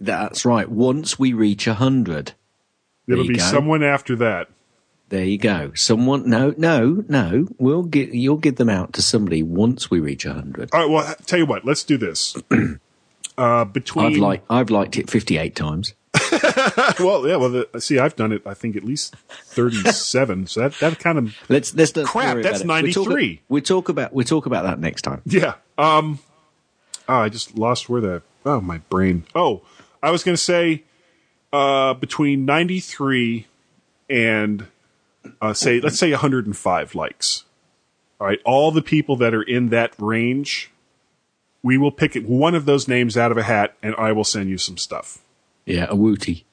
That's 0.00 0.44
right. 0.44 0.68
Once 0.68 1.18
we 1.18 1.32
reach 1.32 1.66
a 1.66 1.70
100, 1.70 2.32
It'll 3.08 3.26
be 3.26 3.36
go. 3.36 3.42
someone 3.42 3.82
after 3.82 4.14
that. 4.16 4.48
there 5.08 5.24
you 5.24 5.38
go. 5.38 5.72
Someone, 5.74 6.28
no, 6.30 6.54
no, 6.56 7.04
no. 7.08 7.48
We'll 7.58 7.82
get, 7.82 8.14
you'll 8.14 8.36
give 8.36 8.56
them 8.56 8.68
out 8.70 8.92
to 8.94 9.02
somebody 9.02 9.42
once 9.42 9.90
we 9.90 9.98
reach 10.00 10.24
a 10.24 10.28
100. 10.30 10.70
All 10.72 10.80
right. 10.80 10.88
Well, 10.90 11.14
tell 11.26 11.38
you 11.40 11.46
what. 11.46 11.64
Let's 11.64 11.82
do 11.84 11.98
this. 11.98 12.36
Uh, 13.38 13.64
between 13.64 14.06
I've 14.14 14.18
liked, 14.18 14.46
I've 14.50 14.70
liked 14.70 14.96
it 14.98 15.08
58 15.08 15.54
times. 15.54 15.94
well, 16.98 17.26
yeah. 17.28 17.36
Well, 17.36 17.50
the, 17.50 17.80
see, 17.80 17.98
I've 17.98 18.16
done 18.16 18.32
it. 18.32 18.42
I 18.44 18.54
think 18.54 18.74
at 18.76 18.82
least 18.84 19.14
thirty-seven. 19.28 20.46
so 20.48 20.60
that 20.60 20.74
that 20.80 20.98
kind 20.98 21.18
of 21.18 21.36
Let's, 21.48 21.74
let's 21.74 21.94
not 21.94 22.06
Crap, 22.06 22.42
that's 22.42 22.60
it. 22.62 22.66
We'll 22.66 22.92
talk- 22.92 23.08
93. 23.08 23.40
We'll 23.48 23.62
talk 23.62 23.88
about, 23.88 24.12
we'll 24.12 24.24
talk 24.26 24.46
about 24.46 24.64
that 24.64 24.78
next 24.80 25.02
time. 25.02 25.22
yeah. 25.24 25.54
Um. 25.76 26.18
Oh, 27.08 27.14
I 27.14 27.28
just 27.28 27.56
lost 27.56 27.88
where 27.88 28.00
the 28.00 28.22
oh 28.44 28.60
my 28.60 28.78
brain. 28.90 29.24
Oh, 29.34 29.62
I 30.02 30.10
was 30.10 30.24
going 30.24 30.36
to 30.36 30.42
say 30.42 30.82
uh, 31.52 31.94
between 31.94 32.44
ninety-three 32.44 33.46
and 34.10 34.66
uh, 35.40 35.54
say 35.54 35.80
let's 35.80 35.98
say 35.98 36.10
one 36.10 36.20
hundred 36.20 36.46
and 36.46 36.56
five 36.56 36.94
likes. 36.94 37.44
All 38.20 38.26
right, 38.26 38.40
all 38.44 38.72
the 38.72 38.82
people 38.82 39.16
that 39.16 39.32
are 39.32 39.42
in 39.42 39.68
that 39.68 39.94
range, 39.98 40.70
we 41.62 41.76
will 41.78 41.90
pick 41.92 42.14
one 42.24 42.54
of 42.54 42.64
those 42.64 42.88
names 42.88 43.16
out 43.16 43.30
of 43.32 43.38
a 43.38 43.42
hat, 43.42 43.74
and 43.82 43.94
I 43.96 44.12
will 44.12 44.24
send 44.24 44.48
you 44.48 44.58
some 44.58 44.76
stuff. 44.78 45.18
Yeah, 45.66 45.86
a 45.88 45.94
wooty. 45.96 46.44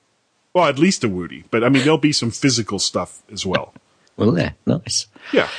Well, 0.53 0.65
at 0.65 0.79
least 0.79 1.03
a 1.03 1.09
Woody, 1.09 1.43
but 1.51 1.63
I 1.65 1.69
mean, 1.69 1.83
there'll 1.83 1.97
be 1.97 2.13
some 2.13 2.31
physical 2.31 2.79
stuff 2.79 3.21
as 3.31 3.45
well. 3.45 3.73
Well, 4.15 4.31
there, 4.31 4.55
nice. 4.65 5.07
Yeah. 5.33 5.49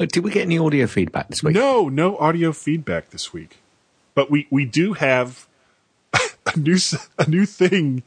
Uh, 0.00 0.06
Did 0.06 0.24
we 0.24 0.32
get 0.32 0.42
any 0.42 0.58
audio 0.58 0.88
feedback 0.88 1.28
this 1.28 1.42
week? 1.44 1.54
No, 1.54 1.88
no 1.88 2.16
audio 2.18 2.50
feedback 2.52 3.10
this 3.10 3.32
week, 3.32 3.58
but 4.16 4.28
we 4.30 4.48
we 4.50 4.64
do 4.64 4.94
have 4.94 5.46
a 6.12 6.58
new 6.58 6.76
a 7.18 7.30
new 7.30 7.46
thing 7.46 8.02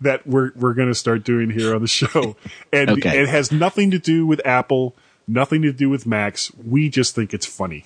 that 0.00 0.26
we're 0.26 0.52
we're 0.56 0.72
going 0.72 0.88
to 0.88 0.94
start 0.94 1.22
doing 1.22 1.50
here 1.50 1.74
on 1.74 1.82
the 1.82 1.86
show, 1.88 2.36
and 2.72 2.88
Okay. 2.90 3.20
it 3.20 3.28
has 3.28 3.52
nothing 3.52 3.90
to 3.90 3.98
do 3.98 4.26
with 4.26 4.40
Apple, 4.46 4.94
nothing 5.28 5.60
to 5.62 5.72
do 5.72 5.90
with 5.90 6.06
Macs. 6.06 6.50
We 6.64 6.88
just 6.88 7.14
think 7.14 7.34
it's 7.34 7.46
funny. 7.46 7.84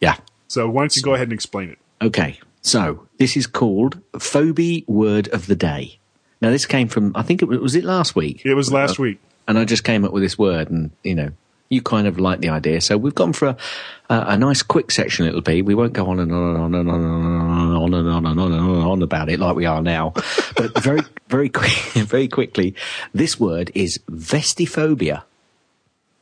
Yeah. 0.00 0.16
So 0.54 0.70
why 0.70 0.82
don't 0.82 0.94
you 0.94 1.02
go 1.02 1.14
ahead 1.14 1.26
and 1.26 1.32
explain 1.32 1.70
it? 1.70 1.78
Okay, 2.00 2.38
so 2.62 3.08
this 3.18 3.36
is 3.36 3.44
called 3.44 4.00
Phobia 4.16 4.82
Word 4.86 5.26
of 5.30 5.48
the 5.48 5.56
Day. 5.56 5.98
Now, 6.40 6.50
this 6.50 6.64
came 6.64 6.86
from, 6.86 7.10
I 7.16 7.22
think 7.22 7.42
it 7.42 7.46
was, 7.46 7.58
was 7.58 7.74
it 7.74 7.82
last 7.82 8.14
week? 8.14 8.42
It 8.46 8.54
was 8.54 8.72
last 8.72 9.00
week. 9.00 9.18
And 9.48 9.58
I 9.58 9.64
just 9.64 9.82
came 9.82 10.04
up 10.04 10.12
with 10.12 10.22
this 10.22 10.38
word, 10.38 10.70
and, 10.70 10.92
you 11.02 11.16
know, 11.16 11.32
you 11.70 11.82
kind 11.82 12.06
of 12.06 12.20
like 12.20 12.38
the 12.40 12.50
idea. 12.50 12.80
So 12.80 12.96
we've 12.96 13.16
gone 13.16 13.32
for 13.32 13.48
a, 13.48 13.56
a, 14.08 14.20
a 14.28 14.38
nice 14.38 14.62
quick 14.62 14.92
section 14.92 15.26
it'll 15.26 15.40
be. 15.40 15.60
We 15.60 15.74
won't 15.74 15.92
go 15.92 16.06
on 16.06 16.20
and 16.20 16.30
on 16.30 16.54
and 16.56 16.62
on 16.62 16.74
and 16.76 16.88
on 16.88 17.04
and 17.04 17.76
on 17.76 17.94
and 17.94 17.94
on 17.94 17.94
and 17.94 18.08
on 18.08 18.26
and 18.26 18.40
on, 18.40 18.52
and 18.52 18.82
on 18.84 19.02
about 19.02 19.30
it 19.30 19.40
like 19.40 19.56
we 19.56 19.66
are 19.66 19.82
now. 19.82 20.12
But 20.56 20.80
very, 20.84 21.00
very 21.26 21.48
quick, 21.48 21.72
very 21.94 22.28
quickly, 22.28 22.76
this 23.12 23.40
word 23.40 23.72
is 23.74 23.98
vestiphobia. 24.08 25.24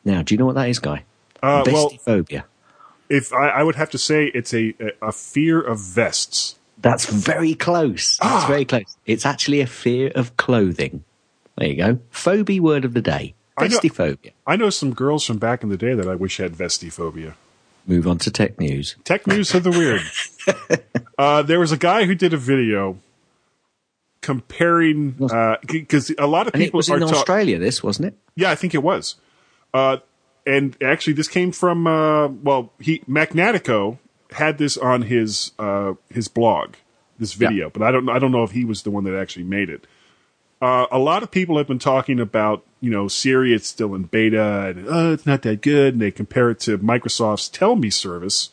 Now, 0.07 0.23
do 0.23 0.33
you 0.33 0.38
know 0.38 0.47
what 0.47 0.55
that 0.55 0.71
is, 0.71 0.79
Guy? 0.79 1.05
Uh, 1.42 1.64
well, 1.66 1.90
vestiphobia. 1.90 2.45
If 3.12 3.33
I, 3.33 3.48
I 3.48 3.62
would 3.62 3.77
have 3.77 3.90
to 3.90 3.98
say 3.98 4.27
it's 4.35 4.53
a 4.55 4.75
a 5.01 5.12
fear 5.12 5.61
of 5.61 5.79
vests. 5.81 6.57
That's 6.79 7.07
very 7.07 7.55
close. 7.55 8.18
That's 8.20 8.46
very 8.46 8.64
close. 8.64 8.96
It's 9.07 9.25
actually 9.25 9.61
a 9.61 9.66
fear 9.68 10.11
of 10.16 10.37
clothing. 10.37 11.05
There 11.57 11.68
you 11.68 11.77
go. 11.77 11.98
Phobia 12.11 12.61
word 12.61 12.85
of 12.85 12.94
the 12.94 13.03
day. 13.03 13.35
I 13.57 13.68
know- 13.68 13.79
Vestiphobia. 13.79 14.33
I 14.46 14.57
know 14.57 14.70
some 14.70 14.92
girls 14.94 15.25
from 15.25 15.38
back 15.38 15.62
in 15.62 15.68
the 15.68 15.77
day 15.77 15.94
that 15.94 16.09
I 16.09 16.14
wish 16.16 16.38
had 16.38 16.53
vestiphobia. 16.53 17.35
Move 17.87 18.07
on 18.09 18.18
to 18.18 18.31
tech 18.31 18.59
news. 18.59 18.96
Tech 19.05 19.27
news 19.27 19.55
of 19.55 19.62
the 19.64 19.70
weird. 19.70 20.03
uh, 21.18 21.42
there 21.42 21.61
was 21.61 21.70
a 21.72 21.77
guy 21.77 22.05
who 22.05 22.14
did 22.14 22.33
a 22.33 22.37
video 22.37 22.98
comparing 24.20 25.11
because 25.61 26.11
a 26.18 26.27
lot 26.27 26.46
of 26.46 26.55
And 26.55 26.62
it 26.62 26.66
people 26.66 26.79
was 26.79 26.90
are 26.90 26.96
in 26.96 27.07
ta- 27.09 27.16
Australia, 27.16 27.59
this, 27.59 27.83
wasn't 27.83 28.09
it? 28.09 28.14
Yeah, 28.37 28.51
I 28.51 28.55
think 28.55 28.75
it 28.75 28.83
was. 28.83 29.16
Uh, 29.75 29.98
and 30.46 30.76
actually, 30.83 31.12
this 31.12 31.28
came 31.28 31.52
from 31.52 31.87
uh, 31.87 32.28
well, 32.28 32.72
he 32.81 33.00
Magnatico 33.09 33.98
had 34.33 34.59
this 34.59 34.76
on 34.76 35.02
his 35.02 35.52
uh, 35.59 35.94
his 36.11 36.28
blog, 36.28 36.74
this 37.18 37.35
video, 37.35 37.70
but 37.70 37.83
I 37.83 37.90
don't 37.90 38.09
I 38.09 38.18
don't 38.18 38.33
know 38.33 38.42
if 38.42 38.50
he 38.50 38.64
was 38.64 38.83
the 38.83 38.90
one 38.90 39.05
that 39.05 39.18
actually 39.18 39.44
made 39.44 39.70
it. 39.70 39.87
Uh, 40.61 40.87
a 40.92 40.98
lot 40.98 41.22
of 41.22 41.31
people 41.31 41.59
have 41.59 41.66
been 41.66 41.78
talking 41.78 42.18
about 42.18 42.64
you 42.81 42.90
know 42.90 43.09
Siri. 43.09 43.55
It's 43.55 43.68
still 43.68 43.94
in 43.94 44.05
beta, 44.05 44.66
and 44.68 44.87
oh, 44.88 45.12
it's 45.12 45.26
not 45.26 45.42
that 45.42 45.61
good. 45.61 45.94
And 45.94 46.02
they 46.02 46.11
compare 46.11 46.50
it 46.50 46.61
to 46.61 46.78
Microsoft's 46.78 47.48
Tell 47.48 47.76
Me 47.76 47.90
service. 47.90 48.50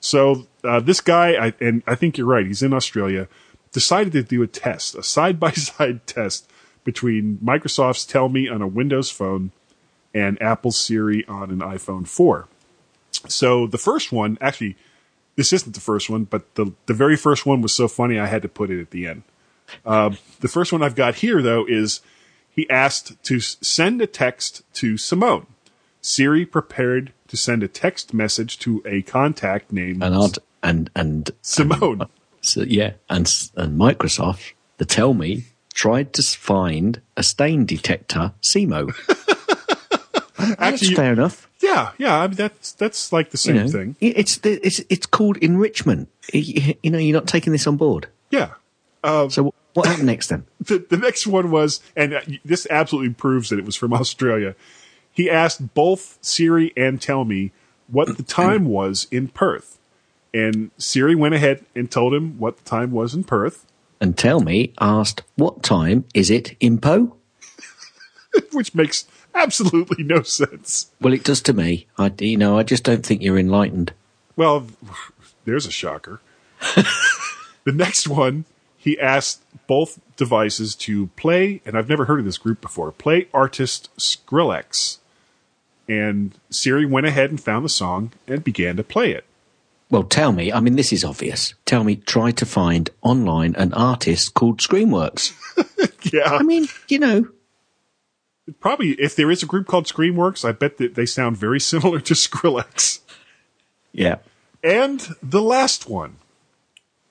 So 0.00 0.46
uh, 0.64 0.80
this 0.80 1.00
guy, 1.00 1.46
I, 1.46 1.54
and 1.60 1.82
I 1.86 1.94
think 1.94 2.18
you're 2.18 2.26
right. 2.26 2.46
He's 2.46 2.62
in 2.62 2.72
Australia. 2.72 3.28
Decided 3.72 4.12
to 4.12 4.22
do 4.22 4.42
a 4.42 4.46
test, 4.46 4.94
a 4.94 5.02
side 5.02 5.40
by 5.40 5.50
side 5.52 6.06
test 6.06 6.50
between 6.84 7.38
Microsoft's 7.42 8.04
Tell 8.04 8.28
Me 8.28 8.48
on 8.48 8.62
a 8.62 8.66
Windows 8.66 9.10
phone 9.10 9.52
and 10.14 10.40
Apple 10.42 10.72
Siri 10.72 11.24
on 11.26 11.50
an 11.50 11.60
iPhone 11.60 12.06
4. 12.06 12.48
So 13.28 13.66
the 13.66 13.78
first 13.78 14.12
one, 14.12 14.38
actually, 14.40 14.76
this 15.36 15.52
isn't 15.52 15.74
the 15.74 15.80
first 15.80 16.10
one, 16.10 16.24
but 16.24 16.54
the 16.54 16.72
the 16.86 16.94
very 16.94 17.16
first 17.16 17.46
one 17.46 17.62
was 17.62 17.74
so 17.74 17.88
funny 17.88 18.18
I 18.18 18.26
had 18.26 18.42
to 18.42 18.48
put 18.48 18.70
it 18.70 18.80
at 18.80 18.90
the 18.90 19.06
end. 19.06 19.22
Uh, 19.86 20.10
the 20.40 20.48
first 20.48 20.72
one 20.72 20.82
I've 20.82 20.94
got 20.94 21.16
here 21.16 21.40
though 21.40 21.64
is 21.66 22.00
he 22.50 22.68
asked 22.68 23.22
to 23.24 23.40
send 23.40 24.02
a 24.02 24.06
text 24.06 24.62
to 24.74 24.96
Simone. 24.98 25.46
Siri 26.02 26.44
prepared 26.44 27.12
to 27.28 27.36
send 27.36 27.62
a 27.62 27.68
text 27.68 28.12
message 28.12 28.58
to 28.58 28.82
a 28.84 29.02
contact 29.02 29.72
named 29.72 30.02
And 30.02 30.38
and 30.62 30.90
and 30.94 31.30
Simone. 31.40 32.02
so, 32.40 32.62
yeah, 32.62 32.94
and 33.08 33.32
and 33.56 33.80
Microsoft, 33.80 34.52
the 34.78 34.84
Tell 34.84 35.14
Me, 35.14 35.44
tried 35.72 36.12
to 36.14 36.22
find 36.22 37.00
a 37.16 37.22
stain 37.22 37.64
detector, 37.64 38.32
SEMO. 38.42 38.92
That's 40.48 40.60
Actually, 40.82 40.94
fair 40.96 41.12
enough. 41.12 41.48
yeah, 41.62 41.92
yeah. 41.98 42.18
I 42.20 42.26
mean, 42.26 42.36
that's 42.36 42.72
that's 42.72 43.12
like 43.12 43.30
the 43.30 43.36
You 43.36 43.38
same 43.38 43.56
know, 43.56 43.68
thing. 43.68 43.96
It's 44.00 44.38
the- 44.38 44.60
it's 44.66 44.80
it's 44.90 45.06
called 45.06 45.36
enrichment. 45.38 46.08
You 46.32 46.74
you 46.82 46.90
know, 46.90 46.98
you're 46.98 47.14
not 47.18 47.26
taking 47.28 47.52
this 47.52 47.66
on 47.66 47.76
board. 47.76 48.08
Yeah. 48.30 48.50
So 49.04 49.52
what 49.74 49.86
happened 49.86 50.06
next 50.06 50.28
then? 50.28 50.44
the, 50.60 50.78
the 50.88 50.96
next 50.96 51.26
one 51.26 51.50
was, 51.50 51.80
and 51.96 52.14
uh, 52.14 52.20
this 52.44 52.66
absolutely 52.70 53.14
proves 53.14 53.48
that 53.50 53.58
it 53.58 53.64
was 53.64 53.74
from 53.76 53.92
Australia. 54.02 54.54
He 55.12 55.28
asked 55.30 55.74
both 55.74 56.18
Siri 56.22 56.72
and 56.76 57.00
Tell 57.00 57.24
Me 57.24 57.52
what 57.88 58.16
the 58.16 58.22
time 58.42 58.66
was 58.66 59.06
in 59.10 59.28
Perth. 59.28 59.78
And 60.34 60.70
Siri 60.78 61.14
went 61.14 61.34
ahead 61.34 61.64
and 61.74 61.90
told 61.90 62.14
him 62.14 62.38
what 62.38 62.56
the 62.58 62.64
time 62.64 62.90
was 62.90 63.12
in 63.14 63.22
Perth, 63.24 63.66
And 64.00 64.16
Tell 64.16 64.40
Me 64.40 64.72
asked, 64.80 65.22
"What 65.36 65.62
time 65.62 66.04
is 66.14 66.30
it 66.30 66.56
in 66.60 66.78
Poe?" 66.78 67.16
which 68.52 68.74
makes 68.74 69.04
absolutely 69.42 70.04
no 70.04 70.22
sense. 70.22 70.90
Well, 71.00 71.12
it 71.12 71.24
does 71.24 71.40
to 71.42 71.52
me. 71.52 71.86
I, 71.98 72.12
you 72.18 72.36
know, 72.36 72.58
I 72.58 72.62
just 72.62 72.84
don't 72.84 73.04
think 73.04 73.22
you're 73.22 73.38
enlightened. 73.38 73.92
Well, 74.36 74.66
there's 75.44 75.66
a 75.66 75.70
shocker. 75.70 76.20
the 77.64 77.72
next 77.72 78.08
one, 78.08 78.44
he 78.76 78.98
asked 78.98 79.42
both 79.66 80.00
devices 80.16 80.74
to 80.76 81.08
play, 81.08 81.60
and 81.64 81.76
I've 81.76 81.88
never 81.88 82.06
heard 82.06 82.20
of 82.20 82.24
this 82.24 82.38
group 82.38 82.60
before, 82.60 82.92
play 82.92 83.28
artist 83.34 83.90
Skrillex. 83.98 84.98
And 85.88 86.34
Siri 86.50 86.86
went 86.86 87.06
ahead 87.06 87.30
and 87.30 87.40
found 87.40 87.64
the 87.64 87.68
song 87.68 88.12
and 88.26 88.44
began 88.44 88.76
to 88.76 88.84
play 88.84 89.12
it. 89.12 89.24
Well, 89.90 90.04
tell 90.04 90.32
me. 90.32 90.50
I 90.50 90.60
mean, 90.60 90.76
this 90.76 90.92
is 90.92 91.04
obvious. 91.04 91.52
Tell 91.66 91.84
me. 91.84 91.96
Try 91.96 92.30
to 92.30 92.46
find 92.46 92.88
online 93.02 93.54
an 93.56 93.74
artist 93.74 94.32
called 94.32 94.60
Screamworks. 94.60 95.32
Yeah. 96.12 96.24
I 96.32 96.42
mean, 96.42 96.66
you 96.88 96.98
know, 96.98 97.28
Probably, 98.60 98.90
if 98.92 99.14
there 99.14 99.30
is 99.30 99.42
a 99.42 99.46
group 99.46 99.66
called 99.66 99.86
Screamworks, 99.86 100.44
I 100.44 100.52
bet 100.52 100.78
that 100.78 100.94
they 100.94 101.06
sound 101.06 101.36
very 101.36 101.60
similar 101.60 102.00
to 102.00 102.14
Skrillex. 102.14 103.00
yeah. 103.92 104.16
And 104.64 105.06
the 105.22 105.42
last 105.42 105.88
one. 105.88 106.16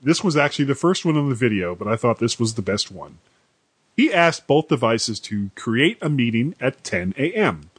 This 0.01 0.23
was 0.23 0.35
actually 0.35 0.65
the 0.65 0.75
first 0.75 1.05
one 1.05 1.15
in 1.15 1.29
the 1.29 1.35
video, 1.35 1.75
but 1.75 1.87
I 1.87 1.95
thought 1.95 2.19
this 2.19 2.39
was 2.39 2.55
the 2.55 2.61
best 2.61 2.91
one. 2.91 3.19
He 3.95 4.11
asked 4.11 4.47
both 4.47 4.67
devices 4.67 5.19
to 5.21 5.51
create 5.55 5.97
a 6.01 6.09
meeting 6.09 6.55
at 6.59 6.83
10 6.83 7.13
a.m. 7.17 7.69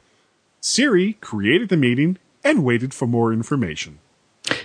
Siri 0.61 1.13
created 1.13 1.67
the 1.69 1.75
meeting 1.75 2.17
and 2.43 2.63
waited 2.63 2.93
for 2.93 3.07
more 3.07 3.33
information. 3.33 3.99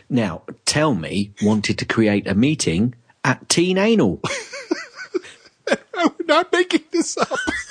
Now, 0.09 0.43
tell 0.65 0.95
me, 0.95 1.33
wanted 1.43 1.79
to 1.79 1.85
create 1.85 2.27
a 2.27 2.35
meeting 2.35 2.95
at 3.25 3.49
Teen 3.49 3.77
Anal. 3.77 4.21
We're 5.69 6.27
not 6.27 6.53
making 6.53 6.85
this 6.93 7.17
up. 7.19 7.29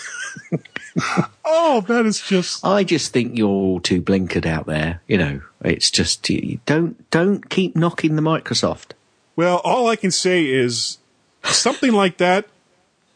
oh, 1.46 1.82
that 1.88 2.06
is 2.06 2.22
just. 2.22 2.66
I 2.66 2.84
just 2.84 3.14
think 3.14 3.38
you're 3.38 3.48
all 3.48 3.80
too 3.80 4.02
blinkered 4.02 4.46
out 4.46 4.66
there. 4.66 5.02
You 5.08 5.18
know, 5.18 5.42
it's 5.62 5.92
just 5.92 6.30
you 6.30 6.60
don't 6.66 7.10
don't 7.12 7.50
keep 7.50 7.76
knocking 7.76 8.16
the 8.16 8.22
Microsoft. 8.22 8.92
Well, 9.36 9.62
all 9.64 9.88
I 9.88 9.96
can 9.96 10.12
say 10.12 10.46
is 10.46 10.98
something 11.44 11.92
like 11.92 12.18
that 12.18 12.48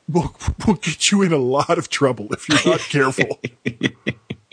will, 0.07 0.35
will 0.65 0.75
get 0.75 1.11
you 1.11 1.21
in 1.23 1.33
a 1.33 1.37
lot 1.37 1.77
of 1.77 1.89
trouble 1.89 2.31
if 2.33 2.47
you're 2.47 2.73
not 2.73 2.79
careful. 2.89 3.39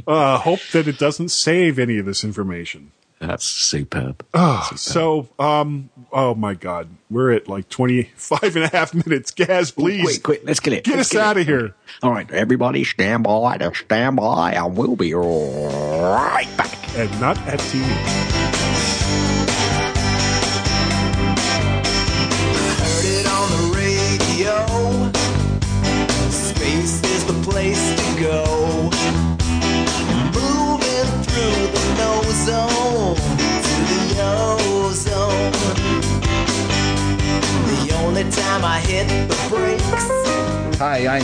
uh, 0.07 0.38
hope 0.38 0.61
that 0.73 0.88
it 0.88 0.99
doesn't 0.99 1.29
save 1.29 1.79
any 1.79 1.99
of 1.99 2.07
this 2.07 2.25
information. 2.25 2.93
That's 3.20 3.44
superb. 3.44 4.24
Oh, 4.33 4.68
so, 4.76 5.28
um, 5.38 5.90
oh 6.12 6.35
my 6.35 6.54
God, 6.54 6.88
we're 7.11 7.33
at 7.33 7.48
like 7.48 7.68
25 7.68 8.57
and 8.57 8.64
a 8.64 8.68
half 8.68 8.94
minutes. 8.94 9.33
Gaz, 9.33 9.72
please. 9.72 10.02
Quick, 10.02 10.22
quick, 10.22 10.40
let's 10.44 10.61
get 10.61 10.72
it. 10.72 10.85
Get 10.85 10.96
Let's 10.96 11.14
us 11.14 11.20
out 11.20 11.37
it. 11.37 11.40
of 11.42 11.46
here. 11.46 11.74
All 12.02 12.12
right, 12.12 12.31
everybody, 12.31 12.85
stand 12.85 13.24
by 13.24 13.59
stand 13.74 14.16
by, 14.16 14.52
and 14.52 14.76
we'll 14.76 14.96
be 14.96 15.14
right 15.14 16.48
back. 16.57 16.96
And 16.96 17.20
not 17.20 17.38
at 17.38 17.59
TV. 17.61 18.58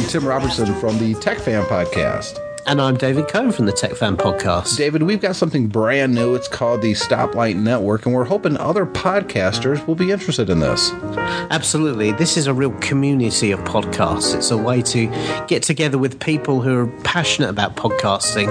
I'm 0.04 0.10
Tim 0.10 0.26
Robertson 0.26 0.74
from 0.74 0.98
the 0.98 1.14
Tech 1.14 1.38
Fan 1.38 1.64
Podcast. 1.64 2.38
And 2.66 2.78
I'm 2.78 2.94
David 2.94 3.26
Cohn 3.26 3.50
from 3.50 3.64
the 3.64 3.72
Tech 3.72 3.92
Fan 3.92 4.18
Podcast. 4.18 4.76
David, 4.76 5.02
we've 5.02 5.18
got 5.18 5.34
something 5.34 5.66
brand 5.66 6.14
new. 6.14 6.34
It's 6.34 6.46
called 6.46 6.82
the 6.82 6.92
Stoplight 6.92 7.56
Network, 7.56 8.04
and 8.04 8.14
we're 8.14 8.26
hoping 8.26 8.58
other 8.58 8.84
podcasters 8.84 9.86
will 9.86 9.94
be 9.94 10.10
interested 10.10 10.50
in 10.50 10.60
this. 10.60 10.90
Absolutely. 11.50 12.12
This 12.12 12.36
is 12.36 12.46
a 12.46 12.52
real 12.52 12.72
community 12.80 13.50
of 13.50 13.60
podcasts. 13.60 14.34
It's 14.34 14.50
a 14.50 14.58
way 14.58 14.82
to 14.82 15.06
get 15.48 15.62
together 15.62 15.96
with 15.96 16.20
people 16.20 16.60
who 16.60 16.76
are 16.76 16.86
passionate 17.00 17.48
about 17.48 17.74
podcasting, 17.74 18.50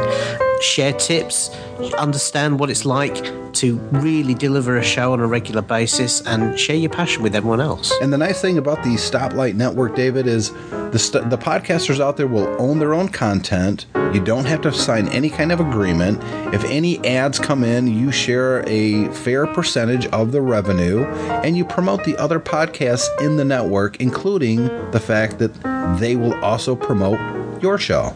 share 0.59 0.93
tips, 0.93 1.51
understand 1.99 2.59
what 2.59 2.71
it's 2.71 2.83
like 2.83 3.31
to 3.53 3.77
really 3.91 4.33
deliver 4.33 4.77
a 4.77 4.83
show 4.83 5.13
on 5.13 5.19
a 5.19 5.27
regular 5.27 5.61
basis, 5.61 6.21
and 6.21 6.59
share 6.59 6.75
your 6.75 6.89
passion 6.89 7.23
with 7.23 7.35
everyone 7.35 7.61
else. 7.61 7.93
And 8.01 8.11
the 8.11 8.17
nice 8.17 8.41
thing 8.41 8.57
about 8.57 8.83
the 8.83 8.95
Stoplight 8.95 9.55
Network, 9.55 9.95
David, 9.95 10.27
is 10.27 10.51
the 10.71 10.99
st- 10.99 11.29
the 11.29 11.37
podcasters 11.37 11.99
out 11.99 12.17
there 12.17 12.27
will 12.27 12.55
own 12.59 12.79
their 12.79 12.93
own 12.93 13.09
content. 13.09 13.85
You 14.13 14.23
don't 14.23 14.45
have 14.45 14.61
to 14.61 14.71
sign 14.71 15.07
any 15.07 15.29
kind 15.29 15.51
of 15.51 15.59
agreement. 15.59 16.21
If 16.53 16.63
any 16.65 17.03
ads 17.05 17.39
come 17.39 17.63
in, 17.63 17.87
you 17.87 18.11
share 18.11 18.63
a 18.67 19.11
fair 19.13 19.47
percentage 19.47 20.05
of 20.07 20.31
the 20.31 20.41
revenue, 20.41 21.03
and 21.03 21.57
you 21.57 21.65
promote 21.65 22.03
the 22.03 22.15
other 22.17 22.39
podcasts 22.39 23.07
in 23.19 23.37
the 23.37 23.45
network, 23.45 23.99
including 23.99 24.65
the 24.91 24.99
fact 24.99 25.39
that 25.39 25.53
they 25.99 26.15
will 26.15 26.35
also 26.43 26.75
promote 26.75 27.19
your 27.61 27.77
show. 27.77 28.11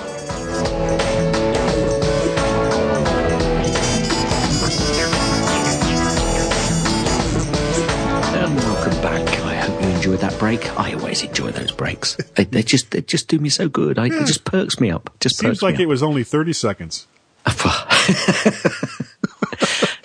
And 8.34 8.56
welcome 8.58 9.02
back. 9.04 9.22
I 9.42 9.56
hope 9.56 9.82
you 9.84 9.88
enjoyed 9.90 10.20
that 10.22 10.40
break. 10.40 10.68
I 10.80 10.94
always 10.94 11.22
enjoy 11.22 11.52
those 11.52 11.72
breaks. 11.72 12.16
They, 12.34 12.46
they 12.46 12.64
just 12.64 12.90
they 12.90 13.02
just 13.02 13.28
do 13.28 13.38
me 13.38 13.50
so 13.50 13.70
good. 13.70 14.00
I, 14.00 14.08
It 14.08 14.26
just 14.26 14.46
perks 14.46 14.80
me 14.80 14.90
up. 14.90 15.12
Just 15.20 15.38
Seems 15.38 15.62
like 15.62 15.80
it 15.80 15.86
was 15.86 16.02
only 16.02 16.24
30 16.24 16.54
seconds. 16.54 17.06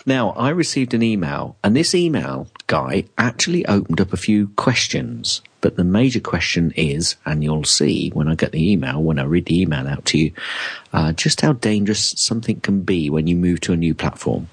Now, 0.06 0.30
I 0.30 0.50
received 0.50 0.94
an 0.94 1.02
email, 1.02 1.56
and 1.62 1.76
this 1.76 1.94
email 1.94 2.48
guy 2.66 3.04
actually 3.18 3.66
opened 3.66 4.00
up 4.00 4.12
a 4.12 4.16
few 4.18 4.48
questions. 4.56 5.42
But 5.60 5.76
the 5.76 5.84
major 5.84 6.20
question 6.20 6.72
is, 6.74 7.16
and 7.26 7.44
you'll 7.44 7.64
see 7.64 8.08
when 8.10 8.28
I 8.28 8.34
get 8.34 8.52
the 8.52 8.72
email, 8.72 9.02
when 9.02 9.18
I 9.18 9.24
read 9.24 9.46
the 9.46 9.60
email 9.60 9.86
out 9.86 10.06
to 10.06 10.18
you, 10.18 10.32
uh, 10.92 11.12
just 11.12 11.42
how 11.42 11.52
dangerous 11.52 12.14
something 12.16 12.60
can 12.60 12.82
be 12.82 13.10
when 13.10 13.26
you 13.26 13.36
move 13.36 13.60
to 13.62 13.74
a 13.74 13.76
new 13.76 13.94
platform. 13.94 14.48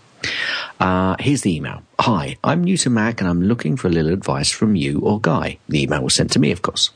Uh, 0.79 1.15
here's 1.19 1.41
the 1.41 1.55
email. 1.55 1.81
Hi, 1.99 2.37
I'm 2.43 2.63
new 2.63 2.77
to 2.77 2.89
Mac 2.89 3.19
and 3.19 3.29
I'm 3.29 3.41
looking 3.41 3.77
for 3.77 3.87
a 3.87 3.91
little 3.91 4.13
advice 4.13 4.51
from 4.51 4.75
you 4.75 4.99
or 4.99 5.19
Guy. 5.19 5.57
The 5.67 5.81
email 5.81 6.03
was 6.03 6.15
sent 6.15 6.31
to 6.31 6.39
me, 6.39 6.51
of 6.51 6.61
course. 6.61 6.91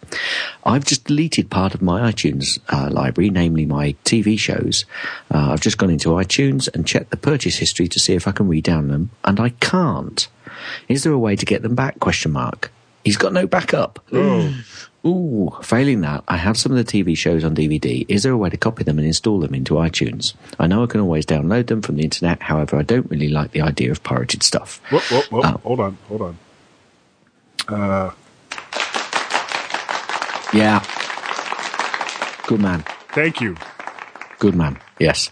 I've 0.63 0.85
just 0.85 1.05
deleted 1.05 1.49
part 1.49 1.73
of 1.73 1.81
my 1.81 2.11
iTunes 2.11 2.59
uh, 2.69 2.89
library, 2.91 3.29
namely 3.29 3.65
my 3.65 3.93
TV 4.05 4.37
shows. 4.37 4.85
Uh, 5.33 5.51
I've 5.51 5.61
just 5.61 5.77
gone 5.77 5.89
into 5.89 6.09
iTunes 6.09 6.69
and 6.73 6.85
checked 6.85 7.09
the 7.09 7.17
purchase 7.17 7.57
history 7.57 7.87
to 7.87 7.99
see 7.99 8.13
if 8.13 8.27
I 8.27 8.31
can 8.31 8.47
redownload 8.47 8.89
them, 8.89 9.09
and 9.23 9.39
I 9.39 9.49
can't. 9.49 10.27
Is 10.87 11.03
there 11.03 11.13
a 11.13 11.19
way 11.19 11.35
to 11.35 11.45
get 11.45 11.63
them 11.63 11.75
back? 11.75 11.99
Question 11.99 12.31
mark. 12.31 12.71
He's 13.03 13.17
got 13.17 13.33
no 13.33 13.47
backup. 13.47 13.99
Ooh, 15.03 15.49
failing 15.63 16.01
that, 16.01 16.23
I 16.27 16.37
have 16.37 16.57
some 16.57 16.71
of 16.71 16.77
the 16.77 16.83
TV 16.83 17.17
shows 17.17 17.43
on 17.43 17.55
DVD. 17.55 18.05
Is 18.07 18.21
there 18.21 18.31
a 18.33 18.37
way 18.37 18.51
to 18.51 18.57
copy 18.57 18.83
them 18.83 18.99
and 18.99 19.07
install 19.07 19.39
them 19.39 19.55
into 19.55 19.73
iTunes? 19.73 20.35
I 20.59 20.67
know 20.67 20.83
I 20.83 20.85
can 20.85 20.99
always 21.01 21.25
download 21.25 21.67
them 21.67 21.81
from 21.81 21.95
the 21.95 22.03
internet, 22.03 22.41
however, 22.43 22.77
I 22.77 22.83
don't 22.83 23.09
really 23.09 23.29
like 23.29 23.51
the 23.51 23.61
idea 23.61 23.89
of 23.91 24.03
pirated 24.03 24.43
stuff. 24.43 24.79
Whoop, 24.91 25.01
whoop, 25.11 25.31
whoop. 25.31 25.45
Oh. 25.45 25.57
Hold 25.63 25.79
on, 25.79 25.97
hold 26.07 26.21
on. 26.21 26.37
Uh, 27.67 28.11
Yeah. 30.53 30.83
Good 32.47 32.59
man. 32.59 32.83
thank 33.13 33.39
you. 33.41 33.55
Good 34.39 34.55
man. 34.55 34.77
Yes. 34.99 35.31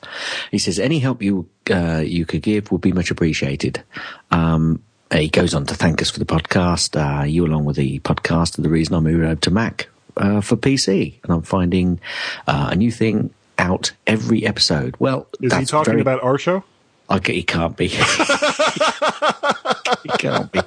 He 0.52 0.58
says 0.58 0.80
any 0.80 1.00
help 1.00 1.22
you 1.22 1.50
uh, 1.70 2.02
you 2.06 2.26
could 2.26 2.42
give 2.42 2.72
would 2.72 2.82
be 2.82 2.92
much 2.94 3.12
appreciated. 3.12 3.84
Um, 4.32 4.82
he 5.12 5.30
goes 5.30 5.54
on 5.54 5.66
to 5.68 5.76
thank 5.76 6.02
us 6.02 6.10
for 6.10 6.20
the 6.20 6.26
podcast. 6.26 6.96
Uh, 6.96 7.24
you, 7.24 7.46
along 7.46 7.66
with 7.66 7.76
the 7.78 8.00
podcast, 8.00 8.58
are 8.60 8.62
the 8.62 8.70
reason 8.70 8.96
I 8.96 9.00
moved 9.00 9.24
over 9.24 9.36
to 9.36 9.52
Mac 9.52 9.88
uh, 10.18 10.42
for 10.42 10.56
PC, 10.56 11.16
and 11.24 11.32
I'm 11.34 11.42
finding 11.42 12.00
uh, 12.48 12.70
a 12.72 12.76
new 12.76 12.92
thing 12.92 13.32
out 13.58 13.92
every 14.08 14.46
episode. 14.46 14.96
Well, 15.00 15.28
Is 15.42 15.54
he 15.54 15.66
talking 15.66 15.92
very- 15.94 16.02
about 16.02 16.22
our 16.24 16.38
show? 16.38 16.64
Okay, 17.12 17.34
he 17.34 17.42
can't 17.44 17.76
be. 17.76 17.88
he 20.04 20.10
can't 20.20 20.52
be. 20.52 20.60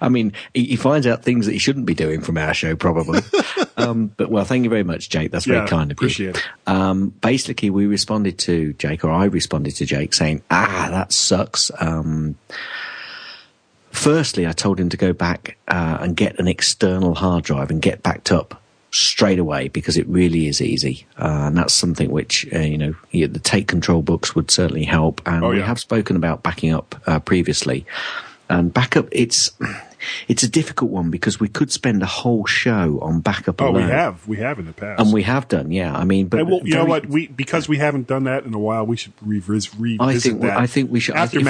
I 0.00 0.08
mean, 0.08 0.32
he, 0.54 0.64
he 0.64 0.76
finds 0.76 1.06
out 1.08 1.24
things 1.24 1.46
that 1.46 1.52
he 1.52 1.58
shouldn't 1.58 1.86
be 1.86 1.94
doing 1.94 2.20
from 2.20 2.38
our 2.38 2.54
show, 2.54 2.76
probably. 2.76 3.20
um, 3.76 4.12
but 4.16 4.30
well, 4.30 4.44
thank 4.44 4.62
you 4.64 4.70
very 4.70 4.84
much, 4.84 5.08
Jake. 5.08 5.32
That's 5.32 5.44
very 5.46 5.58
Yeah, 5.58 5.66
kind 5.66 5.90
of 5.90 5.96
appreciate 5.98 6.36
you. 6.36 6.40
it. 6.40 6.44
Um, 6.68 7.08
basically, 7.20 7.68
we 7.70 7.86
responded 7.86 8.38
to 8.40 8.74
Jake, 8.74 9.02
or 9.04 9.10
I 9.10 9.24
responded 9.24 9.74
to 9.76 9.86
Jake, 9.86 10.14
saying, 10.14 10.42
"Ah, 10.52 10.86
that 10.90 11.12
sucks." 11.12 11.70
Um, 11.80 12.36
firstly, 13.94 14.46
I 14.46 14.52
told 14.52 14.78
him 14.78 14.88
to 14.90 14.96
go 14.96 15.12
back 15.12 15.56
uh, 15.68 15.98
and 16.00 16.16
get 16.16 16.38
an 16.38 16.48
external 16.48 17.14
hard 17.14 17.44
drive 17.44 17.70
and 17.70 17.80
get 17.80 18.02
backed 18.02 18.32
up 18.32 18.60
straight 18.90 19.38
away 19.38 19.68
because 19.68 19.96
it 19.96 20.06
really 20.06 20.46
is 20.46 20.60
easy, 20.60 21.06
uh, 21.18 21.46
and 21.46 21.56
that's 21.56 21.72
something 21.74 22.10
which 22.10 22.46
uh, 22.52 22.58
you 22.58 22.78
know 22.78 22.94
the 23.12 23.38
take 23.38 23.66
control 23.68 24.02
books 24.02 24.34
would 24.34 24.50
certainly 24.50 24.84
help. 24.84 25.20
And 25.26 25.44
Oh, 25.44 25.50
we 25.50 25.60
have 25.60 25.80
spoken 25.80 26.16
about 26.16 26.42
backing 26.42 26.72
up 26.72 27.00
uh, 27.06 27.18
previously. 27.20 27.86
And 28.48 28.74
backup, 28.74 29.08
it's 29.10 29.50
it's 30.28 30.42
a 30.42 30.48
difficult 30.48 30.90
one 30.90 31.10
because 31.10 31.40
we 31.40 31.48
could 31.48 31.72
spend 31.72 32.02
a 32.02 32.06
whole 32.06 32.44
show 32.44 32.98
on 33.00 33.20
backup. 33.20 33.60
Oh, 33.62 33.72
we 33.72 33.78
alone. 33.78 33.90
have, 33.90 34.28
we 34.28 34.36
have 34.36 34.58
in 34.58 34.66
the 34.66 34.72
past, 34.72 35.00
and 35.00 35.12
we 35.12 35.22
have 35.22 35.48
done. 35.48 35.70
Yeah, 35.72 35.96
I 35.96 36.04
mean, 36.04 36.28
but 36.28 36.46
well, 36.46 36.60
you 36.62 36.74
know 36.74 36.84
what? 36.84 37.06
We 37.06 37.28
because 37.28 37.68
we 37.68 37.78
haven't 37.78 38.06
done 38.06 38.24
that 38.24 38.44
in 38.44 38.52
a 38.52 38.58
while, 38.58 38.84
we 38.86 38.96
should 38.96 39.16
revis- 39.18 39.74
revisit 39.78 40.00
I 40.00 40.18
think 40.18 40.40
that. 40.42 40.58
I 40.58 40.66
think 40.66 40.90
we 40.90 41.00
should 41.00 41.16
after 41.16 41.38
if 41.38 41.44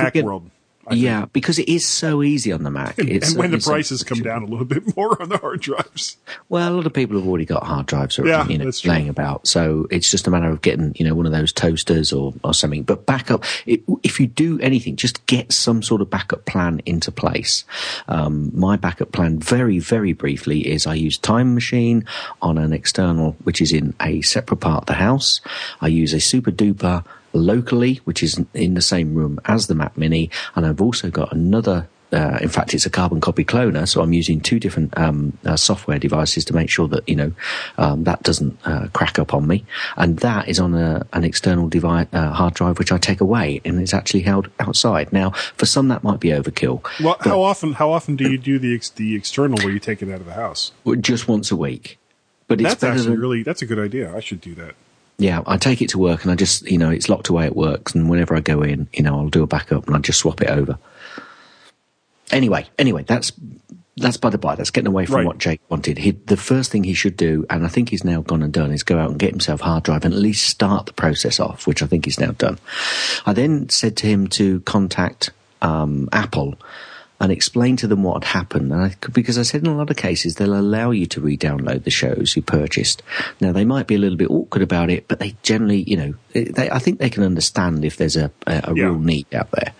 MacWorld. 0.84 1.00
Yeah, 1.00 1.26
because 1.32 1.58
it 1.58 1.68
is 1.68 1.86
so 1.86 2.22
easy 2.22 2.52
on 2.52 2.62
the 2.62 2.70
Mac. 2.70 2.98
And, 2.98 3.08
It's 3.08 3.30
and 3.30 3.38
when 3.38 3.50
the 3.50 3.58
prices 3.58 4.02
come 4.02 4.20
down 4.20 4.42
a 4.42 4.46
little 4.46 4.64
bit 4.76 4.96
more 4.96 5.20
on 5.20 5.28
the 5.28 5.38
hard 5.38 5.60
drives, 5.60 6.16
Well, 6.48 6.72
a 6.72 6.74
lot 6.74 6.86
of 6.86 6.92
people 6.92 7.18
have 7.18 7.26
already 7.26 7.44
got 7.44 7.64
hard 7.64 7.86
drives 7.86 8.18
or, 8.18 8.26
Yeah, 8.26 8.46
you 8.46 8.58
know, 8.58 8.70
laying 8.84 9.08
about. 9.08 9.46
So 9.46 9.86
it's 9.90 10.10
just 10.10 10.26
a 10.26 10.30
matter 10.30 10.50
of 10.50 10.62
getting, 10.62 10.94
you 10.96 11.06
know, 11.06 11.14
one 11.14 11.26
of 11.26 11.32
those 11.32 11.52
toasters 11.52 12.12
or, 12.12 12.34
or 12.42 12.54
something. 12.54 12.82
But 12.82 13.06
backup, 13.06 13.44
it, 13.66 13.82
if 14.02 14.20
you 14.20 14.26
do 14.26 14.60
anything, 14.60 14.96
just 14.96 15.24
get 15.26 15.52
some 15.52 15.82
sort 15.82 16.00
of 16.00 16.10
backup 16.10 16.44
plan 16.44 16.80
into 16.86 17.10
place. 17.12 17.64
Um, 18.08 18.50
my 18.54 18.76
backup 18.76 19.12
plan, 19.12 19.38
very, 19.38 19.78
very 19.78 20.12
briefly, 20.12 20.70
is 20.70 20.86
I 20.86 20.94
use 20.94 21.18
Time 21.18 21.54
Machine 21.54 22.04
on 22.42 22.58
an 22.58 22.72
external, 22.72 23.36
which 23.44 23.60
is 23.60 23.72
in 23.72 23.94
a 24.00 24.22
separate 24.22 24.58
part 24.58 24.82
of 24.82 24.86
the 24.86 24.94
house. 24.94 25.40
I 25.80 25.88
use 25.88 26.12
a 26.12 26.18
SuperDuper 26.18 27.04
locally, 27.34 28.00
which 28.04 28.22
is 28.22 28.40
in 28.54 28.74
the 28.74 28.82
same 28.82 29.14
room 29.14 29.40
as 29.44 29.66
the 29.66 29.74
Mac 29.74 29.98
Mini. 29.98 30.30
And 30.54 30.64
I've 30.64 30.80
also 30.80 31.10
got 31.10 31.32
another 31.32 31.88
uh, 32.14 32.38
in 32.40 32.48
fact, 32.48 32.72
it's 32.74 32.86
a 32.86 32.90
carbon 32.90 33.20
copy 33.20 33.44
cloner, 33.44 33.88
so 33.88 34.00
I'm 34.00 34.12
using 34.12 34.40
two 34.40 34.60
different 34.60 34.96
um, 34.96 35.36
uh, 35.44 35.56
software 35.56 35.98
devices 35.98 36.44
to 36.46 36.54
make 36.54 36.70
sure 36.70 36.86
that 36.88 37.08
you 37.08 37.16
know 37.16 37.32
um, 37.76 38.04
that 38.04 38.22
doesn't 38.22 38.56
uh, 38.64 38.86
crack 38.92 39.18
up 39.18 39.34
on 39.34 39.48
me. 39.48 39.64
And 39.96 40.18
that 40.20 40.48
is 40.48 40.60
on 40.60 40.74
a, 40.74 41.04
an 41.12 41.24
external 41.24 41.68
device, 41.68 42.06
uh, 42.12 42.30
hard 42.30 42.54
drive, 42.54 42.78
which 42.78 42.92
I 42.92 42.98
take 42.98 43.20
away, 43.20 43.60
and 43.64 43.80
it's 43.80 43.94
actually 43.94 44.20
held 44.20 44.48
outside. 44.60 45.12
Now, 45.12 45.30
for 45.30 45.66
some, 45.66 45.88
that 45.88 46.04
might 46.04 46.20
be 46.20 46.28
overkill. 46.28 46.86
well, 47.02 47.16
how 47.20 47.42
often? 47.42 47.72
How 47.72 47.90
often 47.90 48.14
do 48.14 48.30
you 48.30 48.38
do 48.38 48.60
the 48.60 48.74
ex- 48.74 48.90
the 48.90 49.16
external 49.16 49.58
where 49.58 49.72
you 49.72 49.80
take 49.80 50.00
it 50.00 50.08
out 50.08 50.20
of 50.20 50.26
the 50.26 50.34
house? 50.34 50.70
Just 51.00 51.26
once 51.26 51.50
a 51.50 51.56
week. 51.56 51.98
But 52.46 52.58
That's 52.58 52.76
better 52.76 52.92
actually 52.92 53.10
than, 53.10 53.20
really 53.20 53.42
that's 53.42 53.62
a 53.62 53.66
good 53.66 53.78
idea. 53.78 54.14
I 54.14 54.20
should 54.20 54.40
do 54.40 54.54
that. 54.56 54.74
Yeah, 55.18 55.42
I 55.46 55.56
take 55.58 55.80
it 55.80 55.90
to 55.90 55.98
work 55.98 56.22
and 56.24 56.32
I 56.32 56.34
just, 56.34 56.62
you 56.68 56.76
know, 56.78 56.90
it's 56.90 57.08
locked 57.08 57.28
away 57.28 57.46
at 57.46 57.54
work. 57.54 57.94
And 57.94 58.10
whenever 58.10 58.34
I 58.34 58.40
go 58.40 58.62
in, 58.62 58.88
you 58.92 59.02
know, 59.02 59.16
I'll 59.18 59.28
do 59.28 59.42
a 59.42 59.46
backup 59.46 59.86
and 59.86 59.94
I 59.96 60.00
just 60.00 60.18
swap 60.18 60.40
it 60.40 60.48
over. 60.48 60.76
Anyway, 62.30 62.66
anyway, 62.78 63.04
that's 63.06 63.32
that's 63.96 64.16
by 64.16 64.28
the 64.30 64.38
by. 64.38 64.56
That's 64.56 64.70
getting 64.70 64.88
away 64.88 65.06
from 65.06 65.16
Right. 65.16 65.26
what 65.26 65.38
Jake 65.38 65.60
wanted. 65.68 65.98
He, 65.98 66.10
the 66.10 66.36
first 66.36 66.72
thing 66.72 66.82
he 66.82 66.94
should 66.94 67.16
do, 67.16 67.46
and 67.48 67.64
I 67.64 67.68
think 67.68 67.90
he's 67.90 68.02
now 68.02 68.22
gone 68.22 68.42
and 68.42 68.52
done, 68.52 68.72
is 68.72 68.82
go 68.82 68.98
out 68.98 69.10
and 69.10 69.18
get 69.20 69.30
himself 69.30 69.60
a 69.60 69.64
hard 69.64 69.84
drive 69.84 70.04
and 70.04 70.12
at 70.12 70.18
least 70.18 70.48
start 70.48 70.86
the 70.86 70.92
process 70.92 71.38
off, 71.38 71.66
which 71.68 71.80
I 71.80 71.86
think 71.86 72.06
he's 72.06 72.18
now 72.18 72.32
done. 72.32 72.58
I 73.24 73.32
then 73.34 73.68
said 73.68 73.96
to 73.98 74.08
him 74.08 74.26
to 74.28 74.60
contact 74.60 75.30
um, 75.62 76.08
Apple 76.12 76.56
and 77.24 77.32
explain 77.32 77.74
to 77.78 77.86
them 77.86 78.02
what 78.02 78.22
had 78.22 78.38
happened. 78.38 78.70
And 78.70 78.82
I, 78.82 78.94
because 79.12 79.38
I 79.38 79.42
said 79.42 79.62
in 79.62 79.66
a 79.66 79.74
lot 79.76 79.88
of 79.90 79.96
cases 79.96 80.34
they'll 80.34 80.58
allow 80.58 80.90
you 80.90 81.06
to 81.06 81.20
re-download 81.22 81.84
the 81.84 81.90
shows 81.90 82.36
you 82.36 82.42
purchased. 82.42 83.02
Now 83.40 83.50
they 83.50 83.64
might 83.64 83.86
be 83.86 83.94
a 83.94 83.98
little 83.98 84.18
bit 84.18 84.30
awkward 84.30 84.62
about 84.62 84.90
it, 84.90 85.08
but 85.08 85.20
they 85.20 85.34
generally, 85.42 85.82
you 85.84 85.96
know, 85.96 86.14
they, 86.34 86.68
I 86.70 86.78
think 86.78 86.98
they 86.98 87.08
can 87.08 87.22
understand 87.22 87.82
if 87.82 87.96
there's 87.96 88.16
a, 88.16 88.30
a, 88.46 88.60
a 88.64 88.74
Yeah. 88.76 88.84
real 88.84 88.98
need 88.98 89.26
out 89.34 89.50
there. 89.52 89.72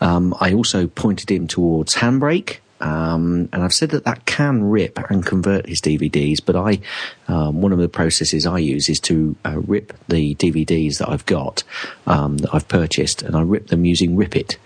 Um, 0.00 0.34
I 0.40 0.52
also 0.54 0.88
pointed 0.88 1.30
him 1.30 1.46
towards 1.46 1.94
Handbrake. 1.94 2.58
Um, 2.80 3.48
and 3.52 3.62
I've 3.62 3.72
said 3.72 3.90
that 3.90 4.06
that 4.06 4.26
can 4.26 4.64
rip 4.64 4.98
and 5.08 5.24
convert 5.24 5.68
his 5.68 5.80
DVDs, 5.80 6.44
but 6.44 6.56
I, 6.56 6.80
um, 7.28 7.62
one 7.62 7.70
of 7.70 7.78
the 7.78 7.88
processes 7.88 8.44
I 8.44 8.58
use 8.58 8.88
is 8.88 8.98
to 9.02 9.36
uh, 9.44 9.60
rip 9.60 9.92
the 10.08 10.34
DVDs 10.34 10.98
that 10.98 11.08
I've 11.08 11.24
got, 11.24 11.62
um, 12.08 12.38
that 12.38 12.52
I've 12.52 12.66
purchased, 12.66 13.22
and 13.22 13.36
I 13.36 13.42
rip 13.42 13.68
them 13.68 13.84
using 13.84 14.16
Ripit, 14.16 14.56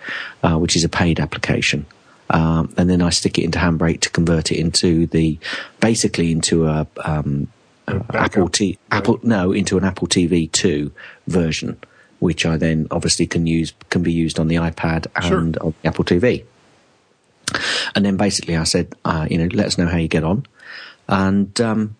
uh, 0.43 0.57
which 0.57 0.77
is 0.77 0.83
a 0.83 0.89
paid 0.89 1.21
application. 1.21 1.85
Um, 2.31 2.75
and 2.77 2.91
then 2.91 3.03
I 3.03 3.11
stick 3.11 3.39
it 3.39 3.45
into 3.45 3.59
Handbrake 3.59 4.01
to 4.01 4.11
convert 4.11 4.51
it 4.51 4.59
into 4.59 5.07
the, 5.07 5.39
basically 5.81 6.33
into 6.33 6.67
a, 6.67 6.87
um, 7.05 7.49
a 7.87 8.03
Apple 8.15 8.49
T, 8.49 8.79
Apple, 8.91 9.21
no, 9.23 9.53
into 9.53 9.79
an 9.79 9.85
Apple 9.85 10.09
TV 10.09 10.51
2 10.51 10.91
version, 11.29 11.79
which 12.19 12.45
I 12.45 12.57
then 12.57 12.89
obviously 12.91 13.27
can 13.27 13.47
use, 13.47 13.73
can 13.91 14.03
be 14.03 14.13
used 14.13 14.39
on 14.41 14.49
the 14.49 14.57
iPad 14.57 15.07
Sure. 15.23 15.39
and 15.39 15.57
on 15.59 15.75
the 15.83 15.89
Apple 15.89 16.05
TV. 16.05 16.45
And 17.95 18.05
then 18.05 18.17
basically 18.17 18.57
I 18.57 18.65
said, 18.65 18.95
uh, 19.05 19.29
you 19.31 19.39
know, 19.39 19.49
let 19.53 19.67
us 19.67 19.79
know 19.79 19.87
how 19.87 19.99
you 19.99 20.09
get 20.09 20.25
on 20.25 20.47
and, 21.09 21.59
um, 21.61 21.97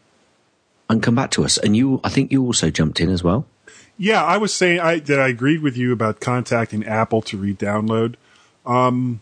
and 0.91 1.03
come 1.03 1.15
back 1.15 1.31
to 1.33 1.45
us. 1.45 1.57
And 1.57 1.77
you, 1.77 2.01
I 2.03 2.09
think 2.09 2.33
you 2.33 2.45
also 2.45 2.71
jumped 2.71 3.01
in 3.01 3.11
as 3.11 3.23
well. 3.23 3.47
Yeah, 3.99 4.23
I 4.23 4.37
was 4.37 4.53
saying 4.53 4.81
I, 4.81 4.99
that 4.99 5.19
I 5.21 5.29
agreed 5.29 5.63
with 5.63 5.77
you 5.77 5.93
about 5.93 6.21
contacting 6.21 6.85
Apple 6.85 7.23
to 7.23 7.37
re-download. 7.37 8.17
Um, 8.67 9.21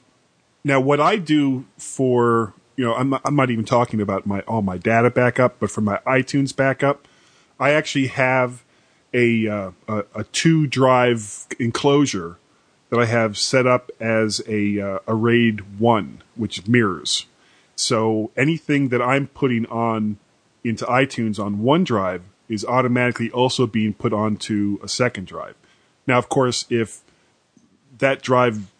now, 0.64 0.80
what 0.80 1.00
I 1.00 1.16
do 1.16 1.66
for 1.76 2.54
you 2.76 2.84
know, 2.84 2.94
I'm 2.94 3.10
not, 3.10 3.22
I'm 3.24 3.36
not 3.36 3.50
even 3.50 3.64
talking 3.64 4.00
about 4.00 4.26
my 4.26 4.40
all 4.40 4.62
my 4.62 4.78
data 4.78 5.10
backup, 5.10 5.60
but 5.60 5.70
for 5.70 5.80
my 5.80 5.98
iTunes 6.06 6.54
backup, 6.54 7.06
I 7.58 7.70
actually 7.70 8.08
have 8.08 8.64
a 9.12 9.46
uh, 9.46 9.70
a, 9.86 10.04
a 10.14 10.24
two 10.24 10.66
drive 10.66 11.46
enclosure 11.58 12.38
that 12.90 12.98
I 12.98 13.06
have 13.06 13.38
set 13.38 13.66
up 13.66 13.90
as 14.00 14.42
a 14.48 14.80
uh, 14.80 14.98
a 15.06 15.14
RAID 15.14 15.78
one, 15.78 16.22
which 16.34 16.66
mirrors. 16.66 17.26
So 17.76 18.30
anything 18.36 18.88
that 18.88 19.02
I'm 19.02 19.28
putting 19.28 19.66
on 19.66 20.18
into 20.62 20.84
iTunes 20.86 21.38
on 21.38 21.60
one 21.60 21.84
drive 21.84 22.22
is 22.48 22.64
automatically 22.64 23.30
also 23.30 23.66
being 23.66 23.94
put 23.94 24.12
onto 24.12 24.78
a 24.82 24.88
second 24.88 25.26
drive. 25.26 25.54
Now, 26.06 26.18
of 26.18 26.28
course, 26.28 26.66
if 26.70 27.00
that 27.98 28.22
drive, 28.22 28.72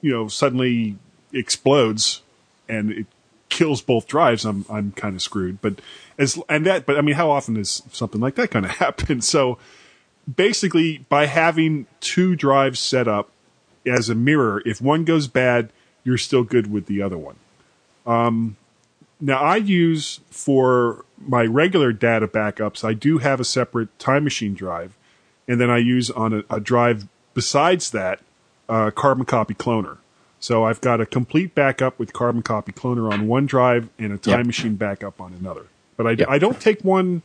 you 0.00 0.12
know, 0.12 0.28
suddenly 0.28 0.98
explodes 1.32 2.22
and 2.68 2.92
it 2.92 3.06
kills 3.48 3.82
both 3.82 4.06
drives, 4.06 4.44
I'm 4.44 4.64
I'm 4.70 4.92
kind 4.92 5.14
of 5.14 5.22
screwed. 5.22 5.60
But 5.60 5.80
as 6.18 6.38
and 6.48 6.64
that, 6.66 6.86
but 6.86 6.96
I 6.96 7.00
mean, 7.02 7.16
how 7.16 7.30
often 7.30 7.56
is 7.56 7.82
something 7.92 8.20
like 8.20 8.36
that 8.36 8.50
going 8.50 8.64
to 8.64 8.70
happen? 8.70 9.20
So 9.20 9.58
basically, 10.32 10.98
by 11.08 11.26
having 11.26 11.86
two 12.00 12.36
drives 12.36 12.78
set 12.78 13.08
up 13.08 13.30
as 13.86 14.08
a 14.08 14.14
mirror, 14.14 14.62
if 14.64 14.80
one 14.80 15.04
goes 15.04 15.28
bad, 15.28 15.70
you're 16.04 16.18
still 16.18 16.44
good 16.44 16.70
with 16.70 16.86
the 16.86 17.02
other 17.02 17.18
one. 17.18 17.36
Um, 18.06 18.56
now, 19.20 19.38
I 19.38 19.56
use 19.56 20.20
for 20.30 21.04
my 21.18 21.44
regular 21.44 21.92
data 21.92 22.26
backups, 22.26 22.84
I 22.84 22.94
do 22.94 23.18
have 23.18 23.40
a 23.40 23.44
separate 23.44 23.96
time 23.98 24.24
machine 24.24 24.54
drive, 24.54 24.96
and 25.46 25.60
then 25.60 25.68
I 25.68 25.78
use 25.78 26.10
on 26.10 26.32
a, 26.32 26.54
a 26.54 26.60
drive 26.60 27.06
besides 27.34 27.90
that 27.90 28.20
uh, 28.68 28.90
Carbon 28.90 29.26
Copy 29.26 29.54
Cloner. 29.54 29.98
So 30.40 30.64
I've 30.64 30.80
got 30.80 31.00
a 31.00 31.06
complete 31.06 31.54
backup 31.54 31.98
with 31.98 32.12
Carbon 32.12 32.42
Copy 32.42 32.72
Cloner 32.72 33.12
on 33.12 33.28
one 33.28 33.46
drive 33.46 33.88
and 33.98 34.12
a 34.12 34.18
time 34.18 34.38
Yep. 34.38 34.46
machine 34.46 34.74
backup 34.74 35.20
on 35.20 35.34
another. 35.34 35.66
But 35.96 36.06
I, 36.06 36.10
Yep. 36.12 36.28
I 36.28 36.38
don't 36.38 36.60
take 36.60 36.80
one 36.82 37.22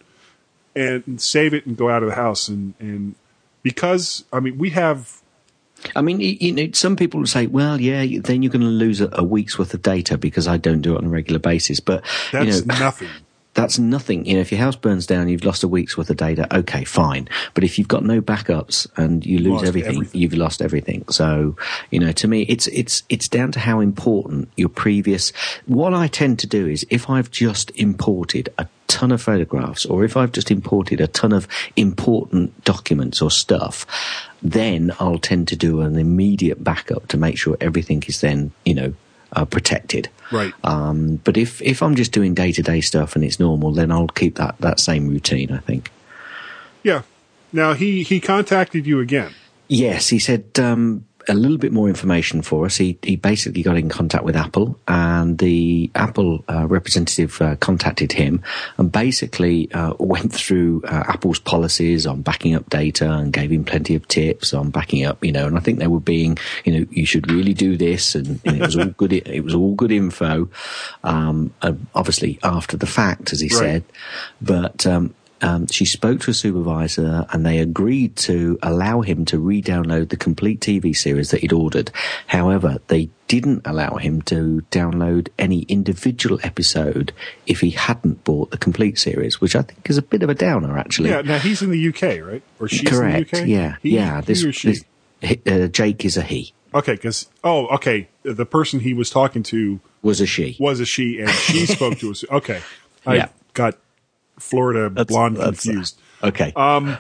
and 0.76 1.22
save 1.22 1.54
it 1.54 1.66
and 1.66 1.78
go 1.78 1.90
out 1.90 2.04
of 2.04 2.10
the 2.10 2.16
house 2.16 2.50
and, 2.50 2.74
and 2.80 3.16
because 3.64 4.26
I 4.34 4.42
mean 4.42 4.58
we 4.58 4.72
have 4.72 5.22
I 5.96 6.02
mean, 6.02 6.20
you, 6.20 6.54
know, 6.54 6.70
some 6.72 6.96
people 6.96 7.20
will 7.20 7.28
say, 7.28 7.48
"Well, 7.48 7.80
yeah, 7.80 8.20
then 8.22 8.42
you're 8.42 8.52
going 8.52 8.62
to 8.62 8.68
lose 8.68 9.02
a, 9.02 9.10
a 9.12 9.24
week's 9.24 9.60
worth 9.60 9.74
of 9.74 9.82
data 9.82 10.18
because 10.18 10.48
I 10.48 10.58
don't 10.58 10.82
do 10.82 10.96
it 10.96 11.00
on 11.00 11.06
a 11.06 11.10
regular 11.10 11.38
basis." 11.38 11.80
But 11.80 12.04
that's 12.32 12.62
you 12.62 12.66
know, 12.66 12.80
nothing. 12.80 13.10
That's 13.56 13.80
nothing. 13.80 14.26
You 14.26 14.36
know, 14.36 14.42
if 14.42 14.52
your 14.52 14.60
house 14.60 14.76
burns 14.76 15.08
down, 15.08 15.30
you've 15.30 15.46
lost 15.46 15.64
a 15.64 15.68
week's 15.68 15.98
worth 15.98 16.10
of 16.10 16.18
data. 16.18 16.46
Okay, 16.56 16.84
fine. 16.84 17.28
But 17.54 17.64
if 17.64 17.80
you've 17.80 17.88
got 17.88 18.04
no 18.04 18.22
backups 18.22 18.86
and 18.98 19.26
you 19.26 19.40
lose 19.40 19.64
everything, 19.64 19.96
everything. 19.96 20.22
you've 20.22 20.34
lost 20.34 20.62
everything. 20.62 21.06
So, 21.10 21.56
you 21.90 22.00
know, 22.00 22.12
to 22.12 22.28
me, 22.28 22.42
it's 22.44 22.68
it's 22.68 23.04
it's 23.10 23.30
down 23.30 23.54
to 23.54 23.60
how 23.60 23.80
important 23.80 24.50
your 24.58 24.70
previous. 24.70 25.32
What 25.66 25.94
I 25.94 26.08
tend 26.08 26.38
to 26.40 26.48
do 26.48 26.68
is 26.68 26.86
if 26.90 27.10
I've 27.10 27.32
just 27.32 27.72
imported 27.72 28.50
a 28.58 28.68
ton 28.88 29.12
of 29.12 29.22
photographs 29.22 29.86
or 29.86 30.04
if 30.04 30.18
I've 30.18 30.34
just 30.34 30.52
imported 30.52 31.00
a 31.00 31.08
ton 31.08 31.32
of 31.32 31.48
important 31.78 32.64
documents 32.66 33.22
or 33.22 33.32
stuff, 33.32 33.86
then 34.44 34.92
I'll 35.00 35.18
tend 35.18 35.48
to 35.48 35.56
do 35.56 35.80
an 35.80 35.98
immediate 35.98 36.62
backup 36.62 37.08
to 37.08 37.18
make 37.18 37.38
sure 37.38 37.58
everything 37.62 38.04
is 38.08 38.20
then, 38.20 38.52
you 38.66 38.76
know, 38.76 38.94
uh, 39.32 39.46
protected. 39.46 40.10
Right. 40.32 40.54
Um, 40.64 41.18
but 41.24 41.38
if, 41.38 41.62
if 41.62 41.84
I'm 41.84 41.96
just 41.96 42.12
doing 42.12 42.34
day 42.34 42.52
to 42.52 42.64
day 42.64 42.82
stuff 42.82 43.16
and 43.16 43.24
it's 43.24 43.40
normal, 43.40 43.72
then 43.72 43.92
I'll 43.92 44.08
keep 44.08 44.36
that, 44.36 44.58
that 44.60 44.80
same 44.80 45.08
routine, 45.08 45.52
I 45.52 45.60
think. 45.60 45.92
Yeah. 46.84 47.04
Now 47.52 47.74
he 47.74 48.04
he 48.04 48.20
contacted 48.20 48.86
you 48.86 49.00
again. 49.00 49.34
Yes, 49.68 50.10
he 50.10 50.20
said 50.20 50.46
um, 50.60 51.06
a 51.28 51.34
little 51.34 51.58
bit 51.58 51.72
more 51.72 51.88
information 51.88 52.42
for 52.42 52.66
us. 52.66 52.78
He, 52.78 52.98
he 53.02 53.16
basically 53.16 53.64
got 53.64 53.78
in 53.78 53.90
contact 53.90 54.24
with 54.24 54.36
Apple, 54.36 54.80
and 54.88 55.38
the 55.38 55.90
Apple 55.96 56.44
uh, 56.48 56.68
representative 56.68 57.42
uh, 57.42 57.56
contacted 57.58 58.12
him 58.12 58.42
and 58.78 58.92
basically 58.92 59.72
uh, 59.74 59.94
went 60.00 60.34
through 60.34 60.84
uh, 60.86 61.04
Apple's 61.08 61.40
policies 61.40 62.06
on 62.06 62.22
backing 62.22 62.56
up 62.56 62.70
data 62.70 63.12
and 63.12 63.34
gave 63.34 63.52
him 63.52 63.64
plenty 63.64 63.96
of 63.96 64.08
tips 64.08 64.54
on 64.54 64.70
backing 64.70 65.04
up. 65.06 65.24
You 65.24 65.32
know, 65.32 65.48
and 65.48 65.58
I 65.58 65.60
think 65.62 65.80
they 65.80 65.88
were 65.88 66.00
being, 66.00 66.38
you 66.64 66.80
know, 66.80 66.86
you 66.92 67.06
should 67.06 67.32
really 67.32 67.54
do 67.54 67.78
this, 67.78 68.16
and, 68.16 68.40
and 68.46 68.58
it 68.58 68.62
was 68.62 68.76
all 68.78 68.86
good. 68.86 69.14
It 69.36 69.44
was 69.44 69.56
all 69.56 69.76
good 69.76 69.92
info. 69.92 70.50
Um, 71.04 71.54
uh, 71.62 71.74
obviously, 71.94 72.40
after 72.44 72.78
the 72.78 72.86
fact, 72.86 73.34
as 73.34 73.40
he 73.42 73.48
Right. 73.50 73.58
said, 73.60 73.84
but. 74.42 74.86
Um, 74.86 75.14
um, 75.42 75.68
she 75.68 75.86
spoke 75.86 76.22
to 76.22 76.32
a 76.32 76.34
supervisor 76.34 77.26
and 77.32 77.46
they 77.46 77.60
agreed 77.60 78.16
to 78.18 78.58
allow 78.64 79.02
him 79.02 79.26
to 79.26 79.38
re-download 79.38 80.10
the 80.10 80.18
complete 80.18 80.60
TV 80.62 80.96
series 80.96 81.32
that 81.32 81.42
he'd 81.42 81.52
ordered. 81.54 81.92
However, 82.28 82.78
they 82.88 83.10
didn't 83.28 83.62
allow 83.66 83.96
him 83.96 84.22
to 84.24 84.64
download 84.72 85.28
any 85.38 85.62
individual 85.64 86.40
episode 86.44 87.12
if 87.48 87.60
he 87.62 87.72
hadn't 87.72 88.24
bought 88.24 88.52
the 88.52 88.58
complete 88.58 88.98
series, 88.98 89.42
which 89.42 89.56
I 89.56 89.62
think 89.64 89.90
is 89.90 89.98
a 89.98 90.02
bit 90.02 90.24
of 90.24 90.30
a 90.30 90.36
downer, 90.36 90.78
actually. 90.78 91.10
Yeah, 91.10 91.22
now 91.22 91.40
he's 91.40 91.62
in 91.62 91.70
the 91.72 91.88
UK, 91.90 92.22
right? 92.26 92.44
Or 92.60 92.68
she's 92.68 92.88
Correct. 92.90 93.34
in 93.34 93.40
the 93.40 93.42
UK? 93.44 93.48
Yeah, 93.48 93.76
He- 93.82 93.96
yeah. 93.96 94.22
This, 94.22 94.42
this 94.64 94.84
uh, 95.48 95.68
Jake 95.68 96.06
is 96.06 96.18
a 96.18 96.22
he. 96.24 96.54
Okay, 96.74 96.94
because 96.94 97.28
oh, 97.44 97.68
okay, 97.76 98.10
the 98.24 98.46
person 98.46 98.82
he 98.82 98.94
was 98.94 99.10
talking 99.10 99.44
to 99.44 99.80
Was 100.02 100.20
a 100.22 100.26
she. 100.26 100.58
was 100.60 100.80
a 100.82 100.86
she, 100.86 101.20
and 101.20 101.30
she 101.30 101.66
spoke 101.66 101.98
to 102.00 102.12
us. 102.12 102.24
Okay, 102.30 102.62
I 103.06 103.16
Yeah. 103.16 103.28
got 103.54 103.78
Florida 104.38 104.90
blonde 105.06 105.38
that's- 105.38 105.64
confused. 105.64 106.00
Okay. 106.24 106.54
Um, 106.56 106.98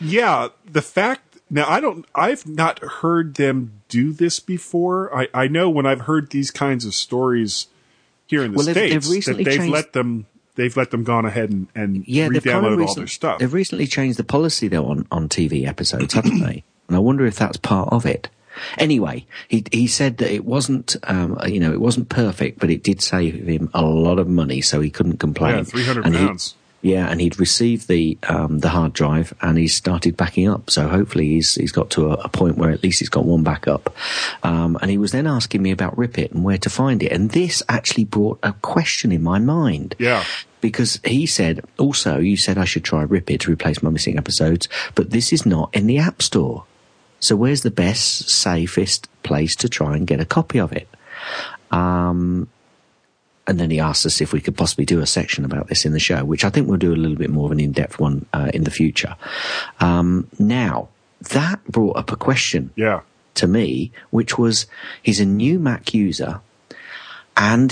yeah, 0.00 0.48
the 0.70 0.82
fact 0.82 1.38
now 1.50 1.68
I 1.68 1.80
don't, 1.80 2.06
I've 2.14 2.46
not 2.46 2.78
heard 2.80 3.34
them 3.34 3.80
do 3.88 4.12
this 4.12 4.40
before. 4.40 5.14
I 5.16 5.28
I 5.34 5.48
know 5.48 5.68
when 5.70 5.86
I've 5.86 6.02
heard 6.02 6.30
these 6.30 6.50
kinds 6.50 6.84
of 6.84 6.94
stories 6.94 7.66
here 8.26 8.42
in 8.44 8.52
the 8.52 8.56
Well, 8.56 8.66
they've- 8.66 8.74
they've 8.74 9.04
states 9.04 9.26
that 9.26 9.36
they've 9.36 9.46
changed- 9.46 9.72
let 9.72 9.92
them. 9.92 10.26
They've 10.56 10.76
let 10.76 10.90
them 10.90 11.04
gone 11.04 11.24
ahead 11.24 11.48
and, 11.50 11.68
and 11.74 12.04
Yeah, 12.06 12.28
they've 12.28 12.42
kind 12.44 12.58
of 12.66 12.72
re-downloaded 12.72 12.72
all 12.72 12.78
recent- 12.78 12.96
their 12.96 13.06
stuff. 13.06 13.38
They've 13.38 13.52
recently 13.52 13.86
changed 13.86 14.18
the 14.18 14.24
policy 14.24 14.68
though 14.68 14.86
on, 14.86 15.06
on 15.10 15.28
TV 15.28 15.66
episodes, 15.66 16.12
haven't 16.14 16.40
they? 16.40 16.64
And 16.88 16.96
I 16.96 16.98
wonder 17.00 17.24
if 17.24 17.36
that's 17.36 17.56
part 17.56 17.88
of 17.92 18.04
it. 18.04 18.28
Anyway, 18.78 19.26
he 19.48 19.64
he 19.72 19.86
said 19.86 20.18
that 20.18 20.32
it 20.32 20.44
wasn't, 20.44 20.96
um, 21.04 21.38
you 21.46 21.60
know, 21.60 21.72
it 21.72 21.80
wasn't 21.80 22.08
perfect, 22.08 22.58
but 22.58 22.70
it 22.70 22.82
did 22.82 23.00
save 23.02 23.46
him 23.46 23.70
a 23.74 23.82
lot 23.82 24.18
of 24.18 24.28
money, 24.28 24.60
so 24.60 24.80
he 24.80 24.90
couldn't 24.90 25.18
complain. 25.18 25.56
Yeah, 25.58 25.62
300 25.64 26.04
And 26.06 26.16
he- 26.16 26.26
pounds. 26.26 26.54
yeah, 26.82 27.08
and 27.08 27.20
he'd 27.20 27.38
received 27.38 27.88
the 27.88 28.16
um, 28.28 28.58
the 28.60 28.70
hard 28.70 28.92
drive, 28.92 29.34
and 29.40 29.58
he's 29.58 29.74
started 29.74 30.16
backing 30.16 30.48
up. 30.48 30.70
So 30.70 30.88
hopefully, 30.88 31.28
he's 31.28 31.54
he's 31.54 31.72
got 31.72 31.90
to 31.90 32.08
a, 32.10 32.14
a 32.24 32.28
point 32.28 32.56
where 32.56 32.70
at 32.70 32.82
least 32.82 32.98
he's 33.00 33.08
got 33.08 33.24
one 33.24 33.42
backup. 33.42 33.94
Um, 34.42 34.78
and 34.80 34.90
he 34.90 34.98
was 34.98 35.12
then 35.12 35.26
asking 35.26 35.62
me 35.62 35.70
about 35.70 35.96
Rip 35.98 36.18
It 36.18 36.32
and 36.32 36.42
where 36.44 36.58
to 36.58 36.70
find 36.70 37.02
it, 37.02 37.12
and 37.12 37.30
this 37.30 37.62
actually 37.68 38.04
brought 38.04 38.38
a 38.42 38.52
question 38.54 39.12
in 39.12 39.22
my 39.22 39.38
mind 39.38 39.94
Yeah. 39.98 40.24
because 40.60 40.98
he 41.04 41.26
said 41.26 41.60
also 41.78 42.18
you 42.18 42.36
said 42.36 42.56
I 42.58 42.64
should 42.64 42.84
try 42.84 43.02
Rip 43.02 43.30
It 43.30 43.40
to 43.42 43.50
replace 43.52 43.82
my 43.82 43.90
missing 43.90 44.16
episodes, 44.18 44.68
but 44.94 45.10
this 45.10 45.32
is 45.32 45.44
not 45.46 45.70
in 45.74 45.86
the 45.86 45.98
App 45.98 46.22
Store. 46.22 46.64
So 47.20 47.36
where's 47.36 47.62
the 47.62 47.70
best, 47.70 48.28
safest 48.30 49.08
place 49.22 49.54
to 49.56 49.68
try 49.68 49.96
and 49.96 50.06
get 50.06 50.20
a 50.20 50.24
copy 50.24 50.58
of 50.58 50.72
it? 50.72 50.88
Um, 51.70 52.48
and 53.46 53.58
then 53.58 53.70
he 53.70 53.80
asked 53.80 54.06
us 54.06 54.20
if 54.20 54.32
we 54.32 54.40
could 54.40 54.56
possibly 54.56 54.84
do 54.84 55.00
a 55.00 55.06
section 55.06 55.44
about 55.44 55.68
this 55.68 55.84
in 55.84 55.92
the 55.92 55.98
show, 56.00 56.24
which 56.24 56.44
I 56.44 56.50
think 56.50 56.68
we'll 56.68 56.78
do 56.78 56.92
a 56.92 56.96
little 56.96 57.16
bit 57.16 57.30
more 57.30 57.46
of 57.46 57.52
an 57.52 57.60
in-depth 57.60 57.98
one 57.98 58.26
uh, 58.32 58.50
in 58.54 58.64
the 58.64 58.70
future. 58.70 59.16
Um, 59.80 60.28
now 60.38 60.88
that 61.30 61.62
brought 61.64 61.96
up 61.96 62.10
a 62.12 62.16
question 62.16 62.70
Yeah. 62.76 63.00
to 63.34 63.46
me, 63.46 63.92
which 64.10 64.38
was 64.38 64.66
he's 65.02 65.20
a 65.20 65.26
new 65.26 65.58
Mac 65.58 65.92
user, 65.92 66.40
and 67.36 67.70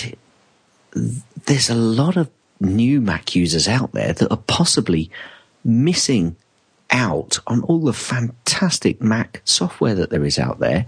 th- 0.95 1.17
there's 1.47 1.71
a 1.71 1.75
lot 1.75 2.17
of 2.17 2.29
new 2.61 3.01
Mac 3.01 3.35
users 3.37 3.69
out 3.69 3.93
there 3.93 4.13
that 4.13 4.31
are 4.31 4.43
possibly 4.47 5.11
missing 5.65 6.37
out 6.91 7.39
on 7.47 7.63
all 7.63 7.81
the 7.81 7.93
fantastic 7.93 8.48
Mac 9.01 9.43
software 9.45 9.95
that 9.95 10.11
there 10.11 10.25
is 10.25 10.39
out 10.39 10.59
there. 10.59 10.87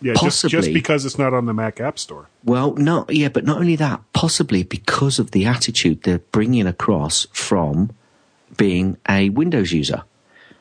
Yeah, 0.00 0.12
just, 0.14 0.42
just 0.42 0.54
Possibly. 0.54 0.72
because 0.74 1.04
it's 1.04 1.18
not 1.18 1.34
on 1.34 1.46
the 1.46 1.52
Mac 1.54 1.80
App 1.80 1.98
Store. 1.98 2.28
Well, 2.44 2.74
no, 2.76 3.04
yeah, 3.08 3.28
but 3.28 3.44
not 3.44 3.58
only 3.58 3.74
that, 3.76 4.00
possibly 4.12 4.62
because 4.62 5.18
of 5.18 5.32
the 5.32 5.44
attitude 5.46 6.04
they're 6.04 6.20
bringing 6.20 6.68
across 6.68 7.26
from 7.32 7.90
being 8.56 8.96
a 9.08 9.28
Windows 9.30 9.72
user. 9.72 10.04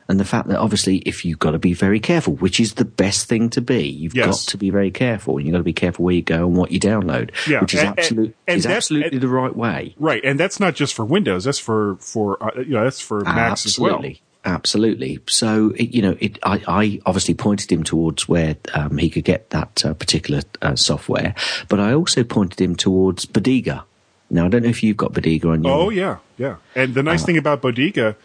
And 0.10 0.20
the 0.22 0.26
fact 0.26 0.48
that 0.48 0.58
obviously, 0.58 1.00
if 1.00 1.26
you've 1.26 1.38
got 1.38 1.52
to 1.52 1.60
be 1.60 1.74
very 1.74 2.00
careful, 2.00 2.34
which 2.36 2.60
is 2.62 2.76
the 2.76 2.86
best 2.86 3.28
thing 3.28 3.50
to 3.52 3.62
be, 3.62 3.88
you've 3.88 4.16
Yes. 4.16 4.26
got 4.46 4.52
to 4.52 4.58
be 4.58 4.70
very 4.70 4.90
careful, 4.90 5.38
and 5.38 5.46
you've 5.46 5.52
got 5.52 5.58
to 5.58 5.64
be 5.66 5.74
careful 5.74 6.06
where 6.06 6.14
you 6.16 6.22
go 6.22 6.48
and 6.48 6.56
what 6.56 6.72
you 6.72 6.80
download, 6.80 7.30
Yeah, 7.46 7.60
which 7.60 7.74
is 7.74 7.82
and- 7.82 7.90
absolute, 8.00 8.36
and 8.48 8.58
is 8.58 8.66
absolutely 8.66 9.12
and- 9.18 9.22
the 9.22 9.28
right 9.28 9.56
way. 9.56 9.94
Right, 10.00 10.24
and 10.24 10.40
that's 10.40 10.60
not 10.62 10.76
just 10.76 10.94
for 10.96 11.04
Windows. 11.06 11.44
That's 11.44 11.60
for 11.60 11.98
for 12.00 12.42
uh, 12.42 12.62
you 12.62 12.72
know 12.74 12.86
that's 12.86 13.02
for 13.02 13.20
Macs 13.26 13.66
as 13.66 13.78
well. 13.78 14.02
Absolutely. 14.48 15.20
So, 15.28 15.74
it, 15.76 15.94
you 15.94 16.02
know, 16.02 16.16
it, 16.22 16.40
I, 16.42 16.64
I 16.66 17.02
obviously 17.06 17.34
pointed 17.34 17.70
him 17.70 17.84
towards 17.84 18.30
where 18.30 18.56
um, 18.74 18.98
he 18.98 19.10
could 19.10 19.26
get 19.26 19.50
that 19.50 19.86
uh, 19.86 19.94
particular 19.94 20.42
uh, 20.62 20.78
software, 20.78 21.36
but 21.68 21.82
I 21.82 21.94
also 21.94 22.24
pointed 22.24 22.62
him 22.62 22.74
towards 22.74 23.26
Bodega. 23.26 23.84
Now, 24.30 24.46
I 24.46 24.48
don't 24.48 24.64
know 24.64 24.70
if 24.70 24.84
you've 24.84 24.96
got 24.96 25.12
Bodega 25.12 25.50
on 25.50 25.66
your. 25.66 25.74
Oh 25.74 25.90
yeah, 25.90 26.20
yeah. 26.38 26.56
And 26.76 26.94
the 26.94 27.04
nice 27.04 27.24
Uh, 27.24 27.26
thing 27.26 27.38
about 27.38 27.62
Bodega, 27.62 28.16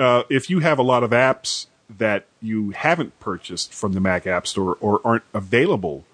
uh, 0.00 0.24
if 0.28 0.50
you 0.50 0.58
have 0.58 0.80
a 0.80 0.82
lot 0.82 1.04
of 1.04 1.12
apps 1.12 1.66
that 1.88 2.26
you 2.40 2.70
haven't 2.70 3.18
purchased 3.20 3.72
from 3.72 3.92
the 3.92 4.00
Mac 4.00 4.26
App 4.26 4.48
Store 4.48 4.76
or 4.80 5.00
aren't 5.04 5.24
available 5.32 6.04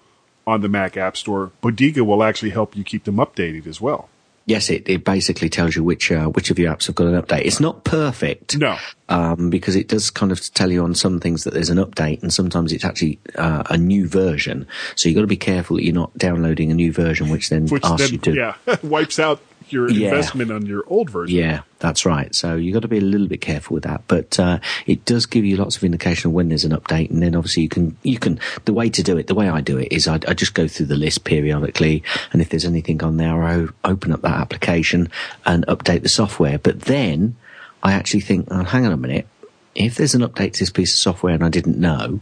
on 0.45 0.61
the 0.61 0.69
Mac 0.69 0.95
App 0.95 1.17
Store, 1.17 1.51
Bodega 1.61 2.03
will 2.03 2.21
actually 2.21 2.51
help 2.51 2.75
you 2.75 2.83
keep 2.83 3.05
them 3.05 3.15
updated 3.15 3.65
as 3.65 3.81
well. 3.81 4.09
Yes, 4.49 4.71
it, 4.71 4.89
it 4.89 5.03
basically 5.03 5.47
tells 5.47 5.75
you 5.75 5.83
which 5.83 6.11
uh, 6.11 6.25
which 6.25 6.49
of 6.49 6.57
your 6.57 6.73
apps 6.73 6.87
have 6.87 6.95
got 6.95 7.05
an 7.05 7.21
update. 7.21 7.45
It's 7.45 7.59
not 7.59 7.83
perfect, 7.83 8.57
No. 8.57 8.77
um, 9.07 9.51
because 9.51 9.75
it 9.75 9.87
does 9.87 10.09
kind 10.09 10.31
of 10.31 10.41
tell 10.55 10.71
you 10.71 10.83
on 10.83 10.95
some 10.95 11.19
things 11.19 11.43
that 11.43 11.53
there's 11.53 11.69
an 11.69 11.77
update, 11.77 12.23
and 12.23 12.33
sometimes 12.33 12.73
it's 12.73 12.83
actually 12.83 13.19
uh, 13.35 13.61
a 13.69 13.77
new 13.77 14.07
version. 14.07 14.65
So 14.95 15.07
you've 15.07 15.15
got 15.17 15.21
to 15.21 15.27
be 15.27 15.37
careful 15.37 15.75
that 15.75 15.85
you're 15.85 15.93
not 15.93 16.17
downloading 16.17 16.71
a 16.71 16.73
new 16.73 16.91
version, 16.91 17.29
which 17.29 17.49
then 17.49 17.67
Which 17.67 17.83
asks 17.85 18.01
then 18.01 18.11
you 18.13 18.17
to 18.17 18.33
yeah 18.33 18.55
wipes 18.81 19.19
out 19.19 19.39
your 19.71 19.89
Yeah. 19.89 20.09
investment 20.09 20.51
on 20.51 20.65
your 20.65 20.83
old 20.87 21.09
version. 21.09 21.37
Yeah, 21.37 21.61
that's 21.79 22.05
right. 22.05 22.33
So 22.35 22.55
you've 22.55 22.73
got 22.73 22.81
to 22.81 22.87
be 22.87 22.97
a 22.97 23.01
little 23.01 23.27
bit 23.27 23.41
careful 23.41 23.75
with 23.75 23.83
that. 23.83 24.03
But 24.07 24.39
uh, 24.39 24.59
it 24.85 25.05
does 25.05 25.25
give 25.25 25.45
you 25.45 25.57
lots 25.57 25.77
of 25.77 25.83
indication 25.83 26.29
of 26.29 26.33
when 26.33 26.49
there's 26.49 26.65
an 26.65 26.71
update, 26.71 27.09
and 27.09 27.21
then 27.21 27.35
obviously 27.35 27.63
you 27.63 27.69
can 27.69 27.97
you 28.03 28.17
can 28.19 28.39
the 28.65 28.73
way 28.73 28.89
to 28.89 29.03
do 29.03 29.17
it. 29.17 29.27
The 29.27 29.35
way 29.35 29.49
I 29.49 29.61
do 29.61 29.77
it 29.77 29.89
is 29.91 30.07
I, 30.07 30.15
I 30.27 30.33
just 30.33 30.53
go 30.53 30.67
through 30.67 30.87
the 30.87 30.95
list 30.95 31.23
periodically, 31.23 32.03
and 32.33 32.41
if 32.41 32.49
there's 32.49 32.65
anything 32.65 33.03
on 33.03 33.17
there, 33.17 33.43
I 33.43 33.67
open 33.85 34.11
up 34.11 34.21
that 34.21 34.33
application 34.39 35.09
and 35.45 35.65
update 35.67 36.03
the 36.03 36.09
software. 36.09 36.57
But 36.59 36.81
then 36.81 37.35
I 37.83 37.93
actually 37.93 38.21
think, 38.21 38.47
oh, 38.51 38.63
hang 38.63 38.85
on 38.85 38.91
a 38.91 38.97
minute, 38.97 39.27
if 39.75 39.95
there's 39.95 40.15
an 40.15 40.21
update 40.21 40.53
to 40.53 40.59
this 40.59 40.69
piece 40.69 40.93
of 40.93 40.99
software 40.99 41.33
and 41.33 41.43
I 41.45 41.49
didn't 41.49 41.77
know, 41.77 42.19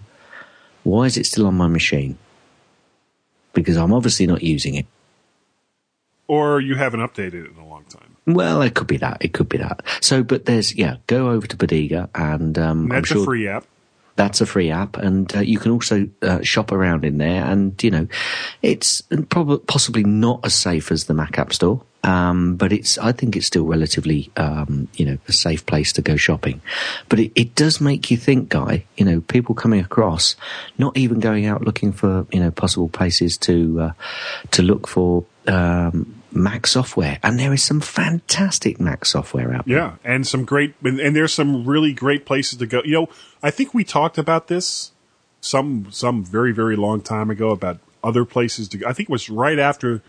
why 0.84 1.06
is 1.06 1.18
it 1.18 1.26
still 1.26 1.48
on 1.48 1.56
my 1.56 1.68
machine? 1.68 2.18
Because 3.54 3.76
I'm 3.78 3.92
obviously 3.94 4.28
not 4.28 4.44
using 4.44 4.76
it. 4.76 4.86
Or 6.28 6.60
you 6.60 6.76
haven't 6.76 7.00
updated 7.00 7.46
it 7.46 7.52
in 7.52 7.58
a 7.58 7.68
long 7.68 7.86
time. 7.86 8.18
Well, 8.28 8.62
it 8.62 8.76
could 8.76 8.88
be 8.88 8.98
that. 8.98 9.18
It 9.22 9.34
could 9.34 9.48
be 9.48 9.58
that. 9.60 9.82
So, 10.02 10.22
but 10.22 10.46
there's 10.46 10.76
yeah. 10.76 10.98
Go 11.08 11.30
over 11.30 11.48
to 11.48 11.56
Bodega, 11.56 12.10
and 12.14 12.58
um, 12.60 12.90
that's 12.90 13.08
sure 13.08 13.22
a 13.22 13.26
free 13.26 13.48
app. 13.48 13.66
that's 14.18 14.42
a 14.42 14.46
free 14.46 14.70
app, 14.70 14.98
and 14.98 15.34
uh, 15.34 15.40
you 15.40 15.58
can 15.58 15.72
also 15.72 16.10
uh, 16.22 16.42
shop 16.42 16.74
around 16.74 17.06
in 17.06 17.20
there. 17.20 17.46
And 17.46 17.82
you 17.82 17.90
know, 17.90 18.08
it's 18.62 19.02
probably 19.30 19.60
possibly 19.60 20.04
not 20.04 20.42
as 20.46 20.54
safe 20.54 20.92
as 20.92 21.06
the 21.06 21.14
Mac 21.14 21.40
App 21.40 21.54
Store, 21.54 21.82
um, 22.04 22.56
but 22.56 22.74
it's 22.74 22.98
I 22.98 23.12
think 23.12 23.36
it's 23.36 23.48
still 23.48 23.66
relatively 23.66 24.30
um, 24.36 24.88
you 24.96 25.06
know 25.06 25.18
a 25.28 25.32
safe 25.32 25.66
place 25.66 25.94
to 25.94 26.02
go 26.02 26.18
shopping. 26.18 26.62
But 27.10 27.20
it, 27.20 27.32
it 27.36 27.56
does 27.56 27.80
make 27.80 28.12
you 28.12 28.18
think, 28.18 28.50
guy. 28.50 28.86
You 28.98 29.06
know, 29.06 29.22
people 29.22 29.56
coming 29.56 29.80
across, 29.80 30.36
not 30.78 30.98
even 30.98 31.20
going 31.20 31.46
out 31.46 31.64
looking 31.64 31.94
for 31.94 32.28
you 32.32 32.40
know 32.40 32.52
possible 32.52 32.90
places 32.90 33.38
to 33.40 33.82
uh, 33.82 33.92
to 34.52 34.64
look 34.64 34.88
for. 34.88 35.26
Um, 35.48 36.17
Mac 36.32 36.68
software, 36.68 37.20
and 37.24 37.40
there 37.40 37.54
is 37.54 37.64
some 37.64 37.80
fantastic 37.82 38.80
Mac 38.80 39.06
software 39.06 39.54
out 39.54 39.66
there. 39.66 39.78
Yeah, 39.78 39.96
and 40.04 40.26
some 40.28 40.44
great, 40.46 40.74
and, 40.84 41.00
and 41.00 41.16
there's 41.16 41.34
some 41.34 41.66
really 41.66 41.94
great 41.94 42.26
places 42.26 42.60
to 42.60 42.66
go. 42.66 42.82
You 42.84 42.92
know, 42.94 43.10
I 43.42 43.52
think 43.52 43.74
we 43.74 43.84
talked 43.84 44.18
about 44.18 44.48
this 44.48 44.92
some 45.42 45.88
some 45.92 46.24
very 46.26 46.52
very 46.52 46.76
long 46.76 47.02
time 47.02 47.30
ago 47.30 47.52
about 47.52 47.80
other 48.04 48.26
places 48.26 48.68
to. 48.70 48.78
go. 48.78 48.88
I 48.88 48.94
think 48.94 49.10
it 49.10 49.12
was 49.12 49.30
right 49.30 49.60
after 49.60 50.02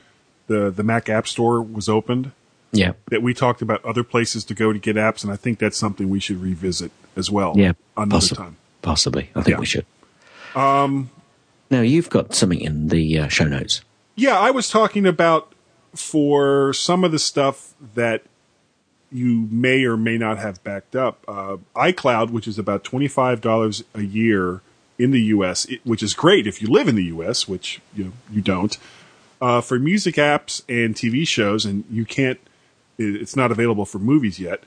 the 0.48 0.70
the 0.70 0.82
Mac 0.82 1.08
App 1.08 1.26
Store 1.28 1.62
was 1.62 1.88
opened 1.88 2.32
Yeah, 2.72 2.92
that 3.10 3.22
we 3.22 3.32
talked 3.34 3.62
about 3.62 3.84
other 3.84 4.02
places 4.04 4.44
to 4.44 4.54
go 4.54 4.72
to 4.72 4.78
get 4.78 4.96
apps, 4.96 5.22
and 5.22 5.32
I 5.32 5.36
think 5.36 5.58
that's 5.58 5.78
something 5.78 6.08
we 6.08 6.20
should 6.20 6.40
revisit 6.42 6.90
as 7.16 7.30
well. 7.30 7.54
Yeah, 7.56 7.72
another 7.96 8.18
possi- 8.26 8.36
time. 8.36 8.56
Possibly. 8.82 9.30
I 9.34 9.42
think 9.42 9.54
Yeah. 9.56 9.60
we 9.60 9.66
should. 9.66 9.86
Um, 10.54 11.10
now, 11.70 11.80
you've 11.82 12.08
got 12.10 12.34
something 12.34 12.60
in 12.60 12.88
the 12.88 13.18
uh, 13.18 13.28
show 13.28 13.44
notes. 13.44 13.82
Yeah, 14.16 14.38
I 14.38 14.50
was 14.50 14.68
talking 14.70 15.06
about 15.06 15.52
for 15.94 16.72
some 16.72 17.04
of 17.04 17.12
the 17.12 17.18
stuff 17.18 17.74
that 17.94 18.22
you 19.10 19.48
may 19.50 19.84
or 19.84 19.96
may 19.96 20.18
not 20.18 20.38
have 20.38 20.62
backed 20.64 20.94
up. 20.94 21.24
Uh, 21.26 21.56
iCloud, 21.74 22.30
which 22.30 22.46
is 22.46 22.58
about 22.58 22.84
twenty 22.84 23.08
five 23.08 23.40
dollars 23.40 23.82
a 23.94 24.02
year 24.02 24.60
in 24.98 25.12
the 25.12 25.20
U.S., 25.22 25.64
it, 25.66 25.80
which 25.84 26.02
is 26.02 26.12
great 26.12 26.46
if 26.46 26.60
you 26.60 26.68
live 26.68 26.88
in 26.88 26.96
the 26.96 27.04
U.S., 27.04 27.46
which 27.48 27.80
you 27.94 28.04
know, 28.04 28.12
you 28.30 28.42
don't. 28.42 28.76
Uh, 29.40 29.60
for 29.60 29.78
music 29.78 30.16
apps 30.16 30.62
and 30.68 30.94
TV 30.96 31.26
shows, 31.26 31.64
and 31.64 31.84
you 31.90 32.04
can't. 32.04 32.38
it- 32.98 33.16
It's 33.22 33.36
not 33.36 33.50
available 33.52 33.84
for 33.86 33.98
movies 33.98 34.38
yet. 34.40 34.62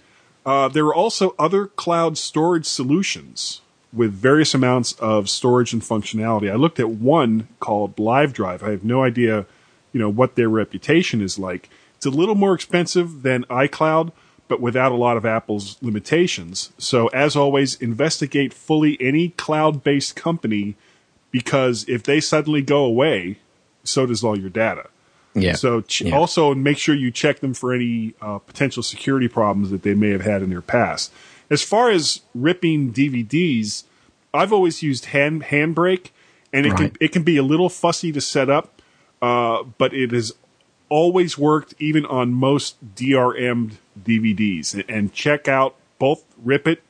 Uh, 0.45 0.67
there 0.69 0.85
are 0.85 0.95
also 0.95 1.35
other 1.37 1.67
cloud 1.67 2.17
storage 2.17 2.65
solutions 2.65 3.61
with 3.93 4.11
various 4.13 4.53
amounts 4.55 4.93
of 4.93 5.29
storage 5.29 5.71
and 5.73 5.81
functionality. 5.83 6.49
I 6.51 6.55
looked 6.55 6.79
at 6.79 6.89
one 6.89 7.47
called 7.59 7.99
Live 7.99 8.33
Drive. 8.33 8.63
I 8.63 8.71
have 8.71 8.83
no 8.83 9.03
idea, 9.03 9.45
you 9.93 9.99
know, 9.99 10.09
what 10.09 10.35
their 10.35 10.49
reputation 10.49 11.21
is 11.21 11.37
like. 11.39 11.69
It's 11.97 12.05
a 12.05 12.09
little 12.09 12.35
more 12.35 12.53
expensive 12.53 13.21
than 13.23 13.43
iCloud, 13.45 14.11
but 14.47 14.59
without 14.59 14.91
a 14.91 14.95
lot 14.95 15.17
of 15.17 15.25
Apple's 15.25 15.77
limitations. 15.81 16.71
So, 16.77 17.07
as 17.07 17.35
always, 17.35 17.75
investigate 17.75 18.53
fully 18.53 18.97
any 18.99 19.29
cloud 19.29 19.83
based 19.83 20.15
company 20.15 20.75
because 21.31 21.85
if 21.87 22.03
they 22.03 22.19
suddenly 22.19 22.61
go 22.61 22.83
away, 22.83 23.37
so 23.83 24.05
does 24.05 24.23
all 24.23 24.37
your 24.37 24.49
data. 24.49 24.87
Yeah. 25.33 25.53
So, 25.53 25.81
ch- 25.81 26.01
Yeah. 26.01 26.17
also 26.17 26.53
make 26.53 26.77
sure 26.77 26.93
you 26.93 27.09
check 27.11 27.39
them 27.39 27.53
for 27.53 27.73
any 27.73 28.13
uh, 28.21 28.39
potential 28.39 28.83
security 28.83 29.27
problems 29.29 29.69
that 29.71 29.83
they 29.83 29.93
may 29.93 30.09
have 30.09 30.21
had 30.21 30.41
in 30.41 30.49
their 30.49 30.61
past. 30.61 31.11
As 31.49 31.61
far 31.61 31.89
as 31.89 32.21
ripping 32.35 32.91
DVDs, 32.91 33.83
I've 34.33 34.51
always 34.51 34.81
used 34.83 35.05
hand 35.05 35.43
Handbrake, 35.43 36.09
and 36.51 36.65
it 36.65 36.69
Right. 36.71 36.77
can 36.79 36.91
it 36.99 37.11
can 37.13 37.23
be 37.23 37.37
a 37.37 37.43
little 37.43 37.69
fussy 37.69 38.11
to 38.11 38.19
set 38.21 38.49
up, 38.49 38.80
uh, 39.21 39.63
but 39.77 39.93
it 39.93 40.11
has 40.11 40.33
always 40.89 41.37
worked 41.37 41.73
even 41.79 42.05
on 42.05 42.33
most 42.33 42.75
DRM 42.95 43.73
DVDs. 44.01 44.83
And- 44.89 45.13
check 45.13 45.47
out 45.47 45.75
both 45.99 46.23
Rip 46.43 46.67
It 46.67 46.83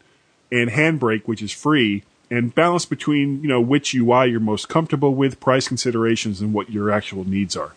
and 0.52 0.70
Handbrake, 0.70 1.24
which 1.28 1.42
is 1.42 1.52
free, 1.52 2.04
and 2.30 2.54
balance 2.56 2.86
between 2.86 3.42
you 3.44 3.50
know 3.50 3.60
which 3.62 3.94
UI 3.94 4.28
you're 4.28 4.40
most 4.40 4.70
comfortable 4.70 5.14
with, 5.14 5.40
price 5.40 5.68
considerations, 5.68 6.42
and 6.42 6.54
what 6.54 6.70
your 6.72 6.90
actual 6.92 7.28
needs 7.28 7.56
are. 7.58 7.74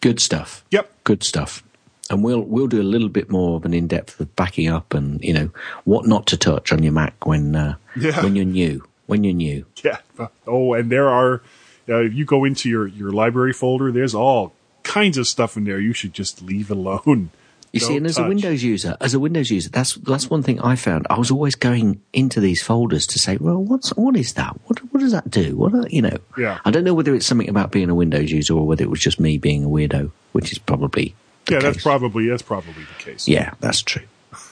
Good 0.00 0.20
stuff. 0.20 0.64
Yep. 0.70 0.92
Good 1.04 1.22
stuff. 1.22 1.62
And 2.10 2.22
we'll 2.22 2.40
we'll 2.42 2.68
do 2.68 2.80
a 2.80 2.84
little 2.84 3.08
bit 3.08 3.30
more 3.30 3.56
of 3.56 3.64
an 3.64 3.74
in 3.74 3.88
depth 3.88 4.20
of 4.20 4.34
backing 4.36 4.68
up 4.68 4.94
and 4.94 5.20
you 5.24 5.32
know 5.32 5.50
what 5.84 6.06
not 6.06 6.26
to 6.26 6.36
touch 6.36 6.72
on 6.72 6.82
your 6.82 6.92
Mac 6.92 7.26
when 7.26 7.56
uh, 7.56 7.74
Yeah. 7.96 8.22
when 8.22 8.36
you're 8.36 8.44
new 8.44 8.86
when 9.06 9.24
you're 9.24 9.34
new. 9.34 9.64
Yeah. 9.84 9.98
Oh, 10.46 10.74
and 10.74 10.90
there 10.90 11.08
are, 11.08 11.42
uh, 11.88 12.02
if 12.02 12.14
you 12.14 12.24
go 12.24 12.44
into 12.44 12.68
your, 12.68 12.86
your 12.86 13.10
library 13.10 13.52
folder, 13.52 13.92
there's 13.92 14.14
all 14.14 14.52
kinds 14.82 15.18
of 15.18 15.26
stuff 15.26 15.56
in 15.56 15.64
there 15.64 15.80
you 15.80 15.92
should 15.92 16.12
just 16.12 16.42
leave 16.42 16.70
alone. 16.70 17.30
You 17.72 17.80
see, 17.80 17.88
Don't 17.88 17.96
and 17.98 18.06
as 18.06 18.18
a. 18.18 18.22
Windows 18.26 18.62
user, 18.62 18.96
as 19.00 19.12
a 19.12 19.20
Windows 19.20 19.50
user, 19.50 19.68
that's 19.68 19.94
that's 19.96 20.30
one 20.30 20.42
thing 20.42 20.60
I 20.60 20.76
found. 20.76 21.06
I 21.10 21.18
was 21.18 21.30
always 21.30 21.54
going 21.54 22.00
into 22.12 22.40
these 22.40 22.62
folders 22.62 23.06
to 23.08 23.18
say, 23.18 23.36
well, 23.36 23.62
what's 23.62 23.90
what 23.90 24.16
is 24.16 24.32
that? 24.34 24.58
What 24.64 24.78
what 24.92 25.00
does 25.00 25.12
that 25.12 25.30
do? 25.30 25.56
What 25.56 25.74
are, 25.74 25.86
you 25.88 26.00
know? 26.00 26.16
Yeah. 26.38 26.58
I 26.64 26.70
don't 26.70 26.84
know 26.84 26.94
whether 26.94 27.14
it's 27.14 27.26
something 27.26 27.50
about 27.50 27.72
being 27.72 27.90
a 27.90 27.94
Windows 27.94 28.30
user 28.32 28.54
or 28.54 28.66
whether 28.66 28.82
it 28.82 28.88
was 28.88 29.00
just 29.00 29.20
me 29.20 29.36
being 29.36 29.64
a 29.64 29.68
weirdo, 29.68 30.10
which 30.32 30.52
is 30.52 30.58
probably 30.58 31.14
Yeah, 31.50 31.58
that's 31.58 31.82
probably 31.82 32.28
that's 32.28 32.42
probably 32.42 32.84
the 32.84 33.02
case. 33.04 33.28
Yeah, 33.28 33.54
that's 33.60 33.82
true. 33.82 34.04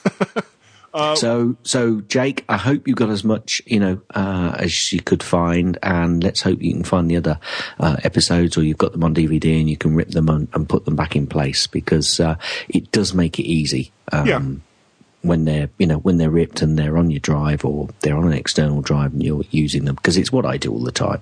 Uh, 0.95 1.13
so, 1.13 1.57
so 1.63 1.99
Jake, 2.01 2.45
I 2.47 2.55
hope 2.55 2.87
you 2.87 2.95
got 2.95 3.09
as 3.09 3.25
much, 3.25 3.61
you 3.65 3.81
know, 3.81 4.01
uh, 4.15 4.55
as 4.57 4.93
you 4.93 5.01
could 5.01 5.21
find, 5.21 5.77
and 5.83 6.23
let's 6.23 6.41
hope 6.41 6.61
you 6.61 6.71
can 6.71 6.85
find 6.85 7.11
the 7.11 7.17
other 7.17 7.37
uh, 7.81 7.97
episodes, 8.05 8.57
or 8.57 8.63
you've 8.63 8.77
got 8.77 8.93
them 8.93 9.03
on 9.03 9.13
DVD 9.13 9.59
and 9.59 9.69
you 9.69 9.75
can 9.75 9.93
rip 9.93 10.11
them 10.11 10.29
and, 10.29 10.47
and 10.53 10.69
put 10.69 10.85
them 10.85 10.95
back 10.95 11.17
in 11.17 11.27
place 11.27 11.67
because 11.67 12.21
uh, 12.21 12.37
it 12.69 12.91
does 12.93 13.13
make 13.13 13.39
it 13.39 13.43
easy. 13.43 13.91
Um, 14.13 14.27
Yeah. 14.27 14.41
When 15.21 15.45
they're, 15.45 15.69
you 15.79 15.87
know, 15.87 15.97
when 15.97 16.17
they're 16.17 16.29
ripped 16.29 16.61
and 16.61 16.77
they're 16.77 16.99
on 16.99 17.09
your 17.09 17.19
drive 17.19 17.65
or 17.65 17.89
they're 18.01 18.15
on 18.15 18.27
an 18.27 18.33
external 18.33 18.81
drive 18.81 19.11
and 19.11 19.23
you're 19.23 19.43
using 19.49 19.85
them, 19.85 19.95
because 19.95 20.17
it's 20.17 20.31
what 20.31 20.45
I 20.45 20.57
do 20.57 20.71
all 20.71 20.83
the 20.83 20.91
time. 20.91 21.19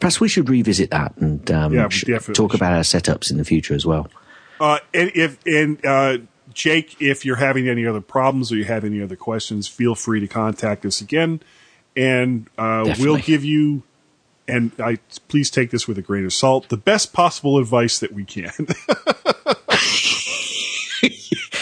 Perhaps 0.00 0.18
we 0.18 0.28
should 0.28 0.48
revisit 0.48 0.90
that 0.92 1.14
and 1.18 1.50
um, 1.50 1.74
Yeah, 1.74 1.88
talk 2.32 2.54
about 2.54 2.72
our 2.72 2.80
setups 2.80 3.30
in 3.30 3.36
the 3.36 3.44
future 3.44 3.74
as 3.74 3.84
well. 3.84 4.08
Uh, 4.58 4.78
and 4.94 5.12
if 5.14 5.38
and 5.46 5.84
uh, 5.84 6.18
Jake, 6.54 6.96
if 7.00 7.24
you're 7.24 7.36
having 7.36 7.68
any 7.68 7.86
other 7.86 8.00
problems 8.00 8.50
or 8.52 8.56
you 8.56 8.64
have 8.64 8.84
any 8.84 9.02
other 9.02 9.16
questions, 9.16 9.68
feel 9.68 9.94
free 9.94 10.20
to 10.20 10.28
contact 10.28 10.84
us 10.86 11.00
again, 11.00 11.40
and 11.96 12.48
uh, 12.56 12.94
we'll 12.98 13.18
give 13.18 13.44
you. 13.44 13.82
And 14.46 14.72
I 14.78 14.98
please 15.28 15.50
take 15.50 15.70
this 15.70 15.88
with 15.88 15.96
a 15.96 16.02
grain 16.02 16.24
of 16.26 16.32
salt. 16.32 16.68
The 16.68 16.76
best 16.76 17.14
possible 17.14 17.58
advice 17.58 17.98
that 17.98 18.12
we 18.12 18.24
can. 18.24 18.52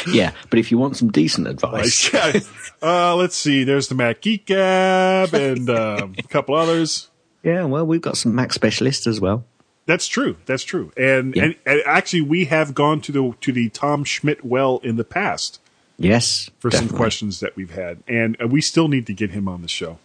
yeah, 0.09 0.33
but 0.51 0.59
if 0.59 0.71
you 0.71 0.79
want 0.79 0.97
some 0.97 1.11
decent 1.11 1.47
advice, 1.47 2.13
uh, 2.83 3.17
let's 3.17 3.37
see. 3.37 3.65
There's 3.65 3.89
the 3.89 3.95
Mac 3.95 4.21
Geek 4.21 4.47
Gab 4.47 5.35
and 5.35 5.69
um, 5.71 6.15
a 6.19 6.23
couple 6.23 6.55
others. 6.55 7.11
yeah, 7.43 7.65
well, 7.65 7.87
we've 7.87 8.01
got 8.01 8.17
some 8.17 8.35
Mac 8.35 8.53
specialists 8.53 9.07
as 9.07 9.21
well. 9.21 9.45
That's 9.87 10.07
true. 10.07 10.37
That's 10.47 10.65
true. 10.65 10.93
And, 10.97 11.35
Yeah. 11.35 11.45
and 11.45 11.55
and 11.67 11.83
actually, 11.87 12.23
we 12.23 12.45
have 12.47 12.75
gone 12.75 13.01
to 13.03 13.13
the 13.13 13.35
to 13.41 13.53
the 13.53 13.69
Tom 13.71 14.05
Schmidt 14.05 14.45
well 14.45 14.81
in 14.85 14.97
the 14.97 15.05
past 15.05 15.59
Yes, 15.99 16.51
for 16.59 16.71
some 16.71 16.89
questions 16.89 17.41
that 17.41 17.55
we've 17.57 17.75
had, 17.75 18.03
and 18.09 18.37
uh, 18.43 18.47
we 18.49 18.61
still 18.61 18.89
need 18.89 19.07
to 19.07 19.13
get 19.13 19.31
him 19.31 19.47
on 19.49 19.63
the 19.63 19.69
show. 19.69 19.99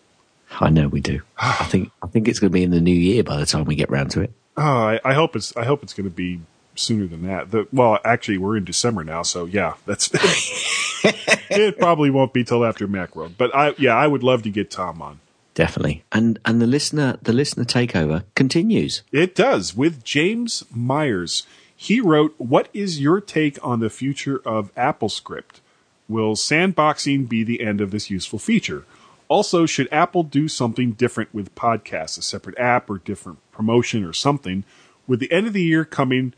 I 0.60 0.70
know 0.70 0.88
we 0.88 1.02
do. 1.02 1.22
I 1.38 1.66
think 1.66 1.92
I 2.04 2.08
think 2.08 2.28
it's 2.28 2.40
going 2.40 2.50
to 2.52 2.54
be 2.54 2.64
in 2.64 2.72
the 2.72 2.82
new 2.82 2.94
year 2.94 3.24
by 3.24 3.38
the 3.38 3.46
time 3.46 3.66
we 3.66 3.76
get 3.76 3.90
round 3.90 4.12
to 4.12 4.22
it. 4.22 4.32
Oh, 4.58 4.62
I, 4.64 5.00
I 5.04 5.14
hope 5.14 5.36
it's 5.36 5.56
I 5.58 5.66
hope 5.66 5.84
it's 5.84 5.94
going 5.94 6.10
to 6.10 6.16
be 6.16 6.42
sooner 6.76 7.08
than 7.08 7.26
that. 7.28 7.52
The, 7.52 7.68
well, 7.72 8.00
actually, 8.06 8.38
we're 8.38 8.58
in 8.58 8.64
December 8.66 9.04
now, 9.04 9.24
so 9.24 9.46
yeah, 9.46 9.74
that's 9.86 10.10
it. 11.04 11.78
Probably 11.80 12.10
won't 12.10 12.34
be 12.34 12.44
till 12.44 12.64
after 12.66 12.88
Macworld, 12.88 13.34
but 13.38 13.56
I 13.56 13.74
yeah, 13.78 13.96
I 13.96 14.08
would 14.08 14.24
love 14.24 14.44
to 14.44 14.50
get 14.50 14.70
Tom 14.72 15.02
on. 15.02 15.20
Definitely. 15.58 16.04
And 16.12 16.38
and 16.46 16.62
the 16.62 16.68
listener 16.68 17.18
the 17.20 17.34
listener 17.34 17.66
takeover 17.66 18.24
continues. 18.36 19.02
It 19.12 19.34
does 19.34 19.76
with 19.76 20.04
James 20.04 20.64
Myers. 20.70 21.48
He 21.76 22.00
wrote, 22.00 22.36
"What 22.38 22.70
is 22.76 23.02
your 23.02 23.20
take 23.20 23.58
on 23.66 23.80
the 23.80 23.90
future 23.90 24.40
of 24.46 24.72
AppleScript? 24.76 25.62
Will 26.08 26.36
sandboxing 26.36 27.28
be 27.28 27.44
the 27.44 27.62
end 27.62 27.82
of 27.82 27.90
this 27.90 28.12
useful 28.12 28.38
feature? 28.38 28.86
Also, 29.30 29.66
should 29.66 29.90
Apple 29.92 30.22
do 30.22 30.48
something 30.48 30.92
different 30.92 31.34
with 31.34 31.56
podcasts, 31.56 32.20
a 32.20 32.22
separate 32.22 32.58
app 32.60 32.88
or 32.88 33.00
different 33.00 33.40
promotion 33.52 34.04
or 34.04 34.14
something? 34.14 34.64
With 35.08 35.20
the 35.20 35.32
end 35.32 35.48
of 35.48 35.54
the 35.54 35.64
year 35.64 35.84
coming, 35.84 36.36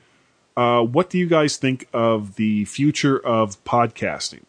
uh, 0.55 0.81
what 0.81 1.09
do 1.09 1.17
you 1.17 1.27
guys 1.27 1.57
think 1.57 1.89
of 1.91 2.35
the 2.35 2.63
future 2.63 3.19
of 3.19 3.61
podcasting? 3.65 4.43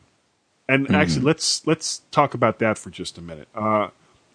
And 0.68 0.88
actually, 0.94 1.22
let's 1.22 1.66
let's 1.66 2.02
talk 2.12 2.34
about 2.34 2.60
that 2.60 2.78
for 2.78 2.90
just 2.90 3.18
a 3.18 3.20
minute. 3.20 3.48
Uh, 3.52 3.88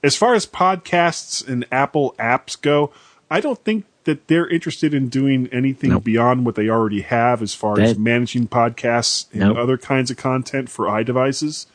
as 0.05 0.15
far 0.15 0.33
as 0.35 0.45
podcasts 0.45 1.45
and 1.47 1.65
Apple 1.71 2.15
apps 2.19 2.59
go, 2.59 2.91
I 3.29 3.41
don't 3.41 3.59
think 3.63 3.85
that 4.03 4.27
they're 4.27 4.47
interested 4.47 4.93
in 4.93 5.09
doing 5.09 5.47
anything 5.51 5.89
Nope. 5.89 6.03
beyond 6.03 6.45
what 6.45 6.53
they 6.55 6.69
already 6.69 7.01
have 7.01 7.41
as 7.41 7.55
far 7.55 7.79
as 7.79 7.97
managing 7.97 8.47
podcasts 8.47 9.25
and 9.31 9.41
Nope. 9.41 9.57
other 9.57 9.77
kinds 9.77 10.11
of 10.11 10.17
content 10.17 10.69
for 10.69 10.85
iDevices. 10.85 11.65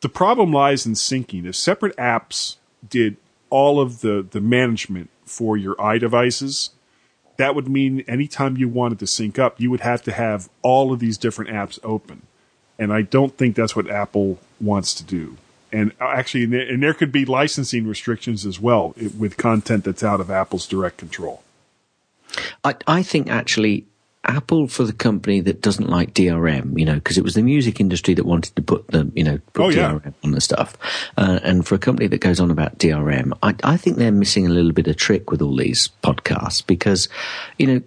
The 0.00 0.08
problem 0.08 0.52
lies 0.52 0.84
in 0.84 0.94
syncing. 0.94 1.44
If 1.46 1.54
separate 1.54 1.96
apps 1.96 2.56
did 2.88 3.16
all 3.50 3.80
of 3.80 4.00
the, 4.00 4.26
the 4.28 4.40
management 4.40 5.10
for 5.24 5.56
your 5.56 5.76
iDevices, 5.76 6.70
that 7.36 7.54
would 7.54 7.68
mean 7.68 8.00
anytime 8.08 8.56
you 8.56 8.68
wanted 8.68 8.98
to 8.98 9.06
sync 9.06 9.38
up, 9.38 9.60
you 9.60 9.70
would 9.70 9.80
have 9.80 10.02
to 10.02 10.12
have 10.12 10.48
all 10.62 10.92
of 10.92 10.98
these 10.98 11.16
different 11.16 11.52
apps 11.52 11.78
open. 11.84 12.22
And 12.80 12.92
I 12.92 13.02
don't 13.02 13.38
think 13.38 13.54
that's 13.54 13.76
what 13.76 13.88
Apple 13.88 14.40
wants 14.60 14.92
to 14.94 15.04
do. 15.04 15.36
And 15.72 15.92
uh, 16.00 16.04
actually, 16.04 16.44
and 16.44 16.82
there, 16.82 16.94
could 16.94 17.12
be 17.12 17.24
licensing 17.24 17.86
restrictions 17.86 18.44
as 18.44 18.60
well 18.60 18.94
with 19.18 19.36
content 19.36 19.84
that's 19.84 20.04
out 20.04 20.20
of 20.20 20.30
Apple's 20.30 20.66
direct 20.66 20.98
control. 20.98 21.42
I 22.62 22.74
I 22.86 23.02
think 23.02 23.30
actually 23.30 23.86
Apple 24.24 24.68
for 24.68 24.84
the 24.84 24.92
company 24.92 25.40
that 25.40 25.60
doesn't 25.60 25.88
like 25.88 26.14
DRM, 26.14 26.78
you 26.78 26.84
know, 26.84 26.94
because 26.94 27.18
it 27.18 27.24
was 27.24 27.34
the 27.34 27.42
music 27.42 27.80
industry 27.80 28.14
that 28.14 28.24
wanted 28.24 28.54
to 28.54 28.62
put 28.62 28.86
the, 28.88 29.10
you 29.14 29.24
know, 29.24 29.38
put 29.52 29.62
Oh, 29.62 29.68
yeah. 29.68 29.92
DRM 29.92 30.14
on 30.22 30.30
the 30.30 30.40
stuff. 30.40 30.76
Uh, 31.16 31.40
and 31.42 31.66
for 31.66 31.74
a 31.74 31.78
company 31.78 32.06
that 32.08 32.20
goes 32.20 32.38
on 32.38 32.50
about 32.50 32.78
DRM, 32.78 33.32
I, 33.42 33.54
I 33.64 33.76
think 33.76 33.96
they're 33.96 34.12
missing 34.12 34.46
a 34.46 34.50
little 34.50 34.72
bit 34.72 34.86
of 34.86 34.96
trick 34.96 35.30
with 35.30 35.42
all 35.42 35.56
these 35.56 35.88
podcasts 36.04 36.64
because, 36.64 37.08
you 37.58 37.66
know, 37.66 37.82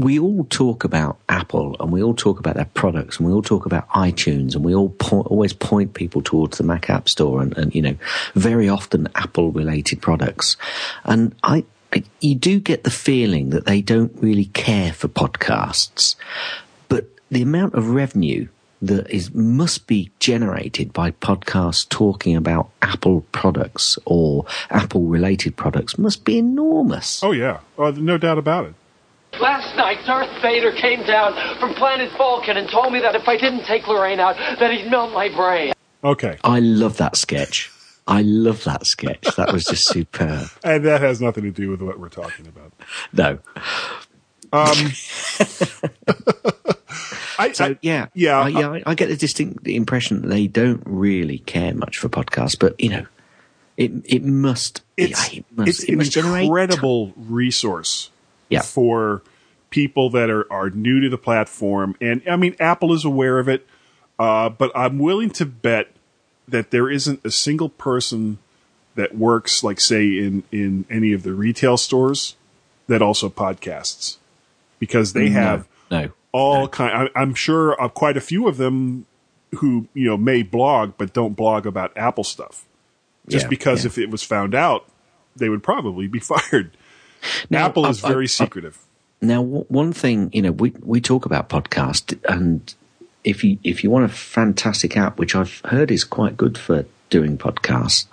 we 0.00 0.18
all 0.18 0.44
talk 0.44 0.84
about 0.84 1.18
Apple 1.28 1.76
and 1.78 1.92
we 1.92 2.02
all 2.02 2.14
talk 2.14 2.38
about 2.38 2.54
their 2.54 2.64
products 2.64 3.18
and 3.18 3.26
we 3.26 3.32
all 3.32 3.42
talk 3.42 3.66
about 3.66 3.88
iTunes 3.90 4.54
and 4.54 4.64
we 4.64 4.74
all 4.74 4.90
po- 4.90 5.22
always 5.22 5.52
point 5.52 5.94
people 5.94 6.22
towards 6.22 6.58
the 6.58 6.64
Mac 6.64 6.88
App 6.88 7.08
Store 7.08 7.42
and, 7.42 7.56
and 7.58 7.74
you 7.74 7.82
know, 7.82 7.96
very 8.34 8.68
often 8.68 9.08
Apple 9.14 9.52
related 9.52 10.00
products. 10.00 10.56
And 11.04 11.34
I, 11.42 11.64
I, 11.92 12.04
you 12.20 12.34
do 12.34 12.60
get 12.60 12.84
the 12.84 12.90
feeling 12.90 13.50
that 13.50 13.66
they 13.66 13.82
don't 13.82 14.12
really 14.22 14.46
care 14.46 14.92
for 14.92 15.08
podcasts, 15.08 16.14
but 16.88 17.06
the 17.30 17.42
amount 17.42 17.74
of 17.74 17.90
revenue 17.90 18.48
that 18.82 19.10
is 19.10 19.34
must 19.34 19.86
be 19.86 20.10
generated 20.20 20.92
by 20.92 21.10
podcasts 21.10 21.86
talking 21.86 22.34
about 22.34 22.70
Apple 22.80 23.20
products 23.32 23.98
or 24.06 24.46
Apple 24.70 25.02
related 25.02 25.56
products 25.56 25.98
must 25.98 26.24
be 26.24 26.38
enormous. 26.38 27.22
Oh, 27.22 27.32
yeah. 27.32 27.60
Oh, 27.76 27.90
no 27.90 28.16
doubt 28.16 28.38
about 28.38 28.64
it. 28.66 28.74
Last 29.38 29.76
night, 29.76 29.98
Darth 30.06 30.30
Vader 30.42 30.72
came 30.72 31.02
down 31.04 31.34
from 31.58 31.74
planet 31.74 32.10
Vulcan 32.18 32.56
and 32.56 32.68
told 32.68 32.92
me 32.92 33.00
that 33.00 33.14
if 33.14 33.28
I 33.28 33.36
didn't 33.36 33.64
take 33.64 33.86
Lorraine 33.86 34.20
out, 34.20 34.36
that 34.36 34.70
he'd 34.72 34.90
melt 34.90 35.12
my 35.14 35.28
brain. 35.34 35.72
Okay. 36.02 36.36
I 36.44 36.60
love 36.60 36.96
that 36.98 37.16
sketch. 37.16 37.70
I 38.06 38.22
love 38.22 38.64
that 38.64 38.86
sketch. 38.86 39.22
That 39.36 39.52
was 39.52 39.64
just 39.64 39.86
superb. 39.92 40.48
And 40.64 40.84
that 40.84 41.00
has 41.00 41.20
nothing 41.20 41.44
to 41.44 41.50
do 41.52 41.70
with 41.70 41.80
what 41.80 41.98
we're 42.00 42.08
talking 42.08 42.46
about. 42.48 42.72
No. 43.12 43.38
Um, 44.52 44.76
I, 47.38 47.52
So 47.52 47.64
I- 47.66 47.78
yeah, 47.82 48.06
yeah, 48.14 48.40
I, 48.40 48.48
yeah. 48.48 48.70
I, 48.72 48.82
I 48.86 48.94
get 48.94 49.08
the 49.08 49.16
distinct 49.16 49.66
impression 49.68 50.22
that 50.22 50.28
they 50.28 50.48
don't 50.48 50.82
really 50.84 51.38
care 51.38 51.72
much 51.72 51.98
for 51.98 52.08
podcasts, 52.08 52.58
but 52.58 52.78
you 52.80 52.88
know, 52.90 53.06
it 53.76 53.92
it 54.04 54.22
must. 54.24 54.82
it's, 54.96 55.32
it 55.32 55.44
must, 55.54 55.68
it's 55.68 55.84
it 55.84 55.92
an 55.92 55.98
must 55.98 56.10
generate 56.12 56.44
incredible 56.46 57.12
resource 57.16 58.10
Yeah. 58.50 58.62
for 58.62 59.22
people 59.70 60.10
that 60.10 60.28
are, 60.28 60.50
are 60.52 60.70
new 60.70 61.00
to 61.00 61.08
the 61.08 61.18
platform. 61.18 61.96
And 62.00 62.22
I 62.28 62.36
mean, 62.36 62.56
Apple 62.60 62.92
is 62.92 63.04
aware 63.04 63.38
of 63.38 63.48
it, 63.48 63.66
uh, 64.18 64.48
but 64.48 64.70
I'm 64.74 64.98
willing 64.98 65.30
to 65.30 65.46
bet 65.46 65.88
that 66.48 66.70
there 66.70 66.90
isn't 66.90 67.20
a 67.24 67.30
single 67.30 67.68
person 67.68 68.38
that 68.96 69.16
works, 69.16 69.62
like, 69.62 69.80
say, 69.80 70.18
in, 70.18 70.42
in 70.50 70.84
any 70.90 71.12
of 71.12 71.22
the 71.22 71.32
retail 71.32 71.76
stores 71.76 72.34
that 72.88 73.00
also 73.00 73.28
podcasts 73.28 74.16
because 74.80 75.12
they 75.12 75.28
have 75.28 75.68
no. 75.90 76.10
all 76.32 76.66
kind. 76.66 77.08
I, 77.14 77.20
I'm 77.20 77.34
sure 77.34 77.80
uh, 77.80 77.88
quite 77.88 78.16
a 78.16 78.20
few 78.20 78.48
of 78.48 78.56
them 78.56 79.06
who 79.56 79.88
you 79.94 80.06
know 80.06 80.16
may 80.16 80.42
blog 80.42 80.94
but 80.96 81.12
don't 81.12 81.34
blog 81.34 81.66
about 81.66 81.96
Apple 81.96 82.24
stuff. 82.24 82.64
Just 83.28 83.44
Yeah, 83.44 83.48
because 83.50 83.84
yeah. 83.84 83.88
if 83.88 83.98
it 83.98 84.10
was 84.10 84.24
found 84.24 84.54
out, 84.54 84.86
they 85.36 85.48
would 85.48 85.62
probably 85.62 86.08
be 86.08 86.18
fired. 86.20 86.76
Now, 87.48 87.66
Apple 87.66 87.86
is 87.86 88.04
I- 88.04 88.08
I- 88.08 88.12
very 88.12 88.24
I- 88.24 88.28
secretive. 88.28 88.78
Now, 89.22 89.42
w- 89.42 89.64
one 89.68 89.92
thing 89.92 90.30
you 90.32 90.42
know, 90.42 90.52
we 90.52 90.72
we 90.82 91.00
talk 91.00 91.26
about 91.26 91.48
podcast, 91.48 92.18
and 92.28 92.72
if 93.22 93.44
you 93.44 93.58
if 93.62 93.84
you 93.84 93.90
want 93.90 94.06
a 94.06 94.08
fantastic 94.08 94.96
app, 94.96 95.18
which 95.18 95.34
I've 95.36 95.60
heard 95.66 95.90
is 95.90 96.04
quite 96.04 96.36
good 96.36 96.56
for 96.56 96.86
doing 97.10 97.36
podcasts, 97.36 98.06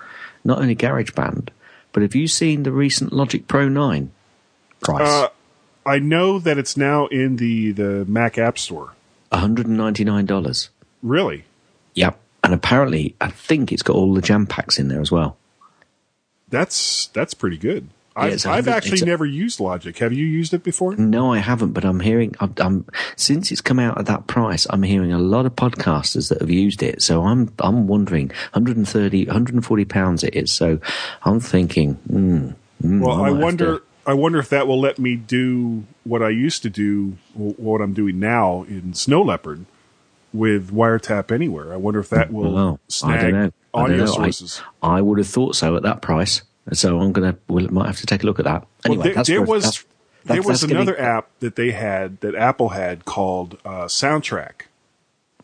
not 0.44 0.60
only 0.60 0.76
GarageBand, 0.76 1.50
but 1.94 2.02
have 2.04 2.14
you 2.16 2.28
seen 2.28 2.64
the 2.64 2.72
recent 2.74 3.14
Logic 3.14 3.48
Pro 3.48 3.70
Nine 3.70 4.12
price? 4.82 5.08
Uh, 5.08 5.30
I 5.86 6.00
know 6.00 6.40
that 6.40 6.58
it's 6.58 6.76
now 6.76 7.06
in 7.08 7.38
the 7.38 7.72
the 7.72 8.04
Mac 8.06 8.38
App 8.38 8.58
Store. 8.60 8.94
One 9.30 9.42
hundred 9.42 9.68
and 9.68 9.78
ninety 9.78 10.04
nine 10.04 10.26
dollars. 10.26 10.70
Really? 11.02 11.46
Yep, 11.94 12.20
and 12.44 12.54
apparently, 12.54 13.16
I 13.22 13.30
think 13.30 13.72
it's 13.72 13.82
got 13.82 13.96
all 13.96 14.14
the 14.14 14.22
jam 14.22 14.46
packs 14.46 14.78
in 14.78 14.90
there 14.90 15.00
as 15.02 15.12
well. 15.12 15.38
That's 16.50 17.08
that's 17.08 17.34
pretty 17.34 17.58
good. 17.58 17.88
Yeah, 18.18 18.24
I've, 18.24 18.46
a 18.46 18.50
I've 18.50 18.68
actually 18.68 19.02
never 19.02 19.26
used 19.26 19.60
Logic. 19.60 19.98
Have 20.00 20.12
you 20.14 20.26
used 20.26 20.54
it 20.54 20.64
before? 20.64 20.96
No, 20.96 21.32
I 21.34 21.38
haven't, 21.40 21.72
but 21.74 21.86
I'm 21.86 22.00
hearing. 22.00 22.36
I'm, 22.40 22.54
I'm 22.58 22.86
since 23.16 23.52
it's 23.52 23.62
come 23.62 23.80
out 23.80 23.98
at 24.00 24.06
that 24.08 24.28
price, 24.28 24.66
I'm 24.70 24.84
hearing 24.84 25.12
a 25.14 25.20
lot 25.20 25.46
of 25.46 25.56
podcasters 25.56 26.30
that 26.30 26.42
have 26.42 26.50
used 26.50 26.82
it. 26.84 27.02
So 27.02 27.24
I'm 27.24 27.54
I'm 27.60 27.88
wondering 27.88 28.30
130, 28.54 29.26
140 29.26 29.86
pounds 29.86 30.24
it 30.24 30.36
is. 30.36 30.52
So 30.52 30.80
I'm 31.24 31.40
thinking, 31.40 31.96
mm, 32.10 32.56
mm, 32.84 33.02
Well, 33.02 33.24
I 33.24 33.30
have 33.30 33.38
wonder. 33.40 33.78
to- 33.80 33.84
I 34.06 34.14
wonder 34.14 34.40
if 34.40 34.48
that 34.50 34.68
will 34.68 34.80
let 34.80 34.98
me 35.00 35.18
do 35.18 35.84
what 36.06 36.24
I 36.24 36.30
used 36.30 36.62
to 36.64 36.70
do, 36.70 37.18
wh- 37.34 37.60
what 37.60 37.82
I'm 37.82 37.92
doing 37.92 38.20
now 38.22 38.64
in 38.64 38.94
Snow 38.94 39.22
Leopard 39.22 39.66
with 40.32 40.72
Wiretap 40.72 41.30
Anywhere. 41.30 41.74
I 41.74 41.76
wonder 41.76 42.00
if 42.00 42.10
that 42.12 42.32
will 42.32 42.54
Well, 42.54 42.80
I 42.80 42.88
snag 42.88 43.22
don't 43.22 43.32
know. 43.34 43.52
I 43.74 43.82
audio 43.82 44.06
sources. 44.06 44.62
I, 44.82 45.00
I 45.00 45.02
would 45.02 45.18
have 45.18 45.28
thought 45.28 45.58
so 45.58 45.76
at 45.76 45.84
that 45.84 46.02
price. 46.02 46.42
So 46.74 47.00
I'm 47.00 47.12
gonna. 47.14 47.38
We'll, 47.48 47.68
might 47.70 47.88
have 47.88 47.98
to 47.98 48.06
take 48.06 48.24
a 48.24 48.26
look 48.26 48.40
at 48.40 48.46
that. 48.46 48.68
Anyway, 48.86 48.98
well, 48.98 49.04
there, 49.06 49.14
that's 49.16 49.28
there 49.30 49.40
worth- 49.42 49.50
was 49.50 49.64
that's- 49.64 49.86
there 50.26 50.42
was 50.42 50.62
that's 50.62 50.72
another 50.72 51.00
app 51.00 51.30
that 51.40 51.56
they 51.56 51.72
had 51.72 52.20
that 52.20 52.36
Apple 52.36 52.70
had 52.70 53.06
called 53.06 53.58
uh, 53.64 53.86
Soundtrack, 53.86 54.64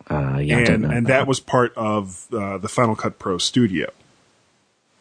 Uh, 0.09 0.39
yeah, 0.39 0.57
and 0.57 0.85
and 0.85 1.07
that 1.07 1.25
was 1.25 1.39
part 1.39 1.73
of 1.77 2.27
uh, 2.33 2.57
the 2.57 2.67
Final 2.67 2.93
Cut 2.95 3.17
Pro 3.17 3.37
Studio. 3.37 3.89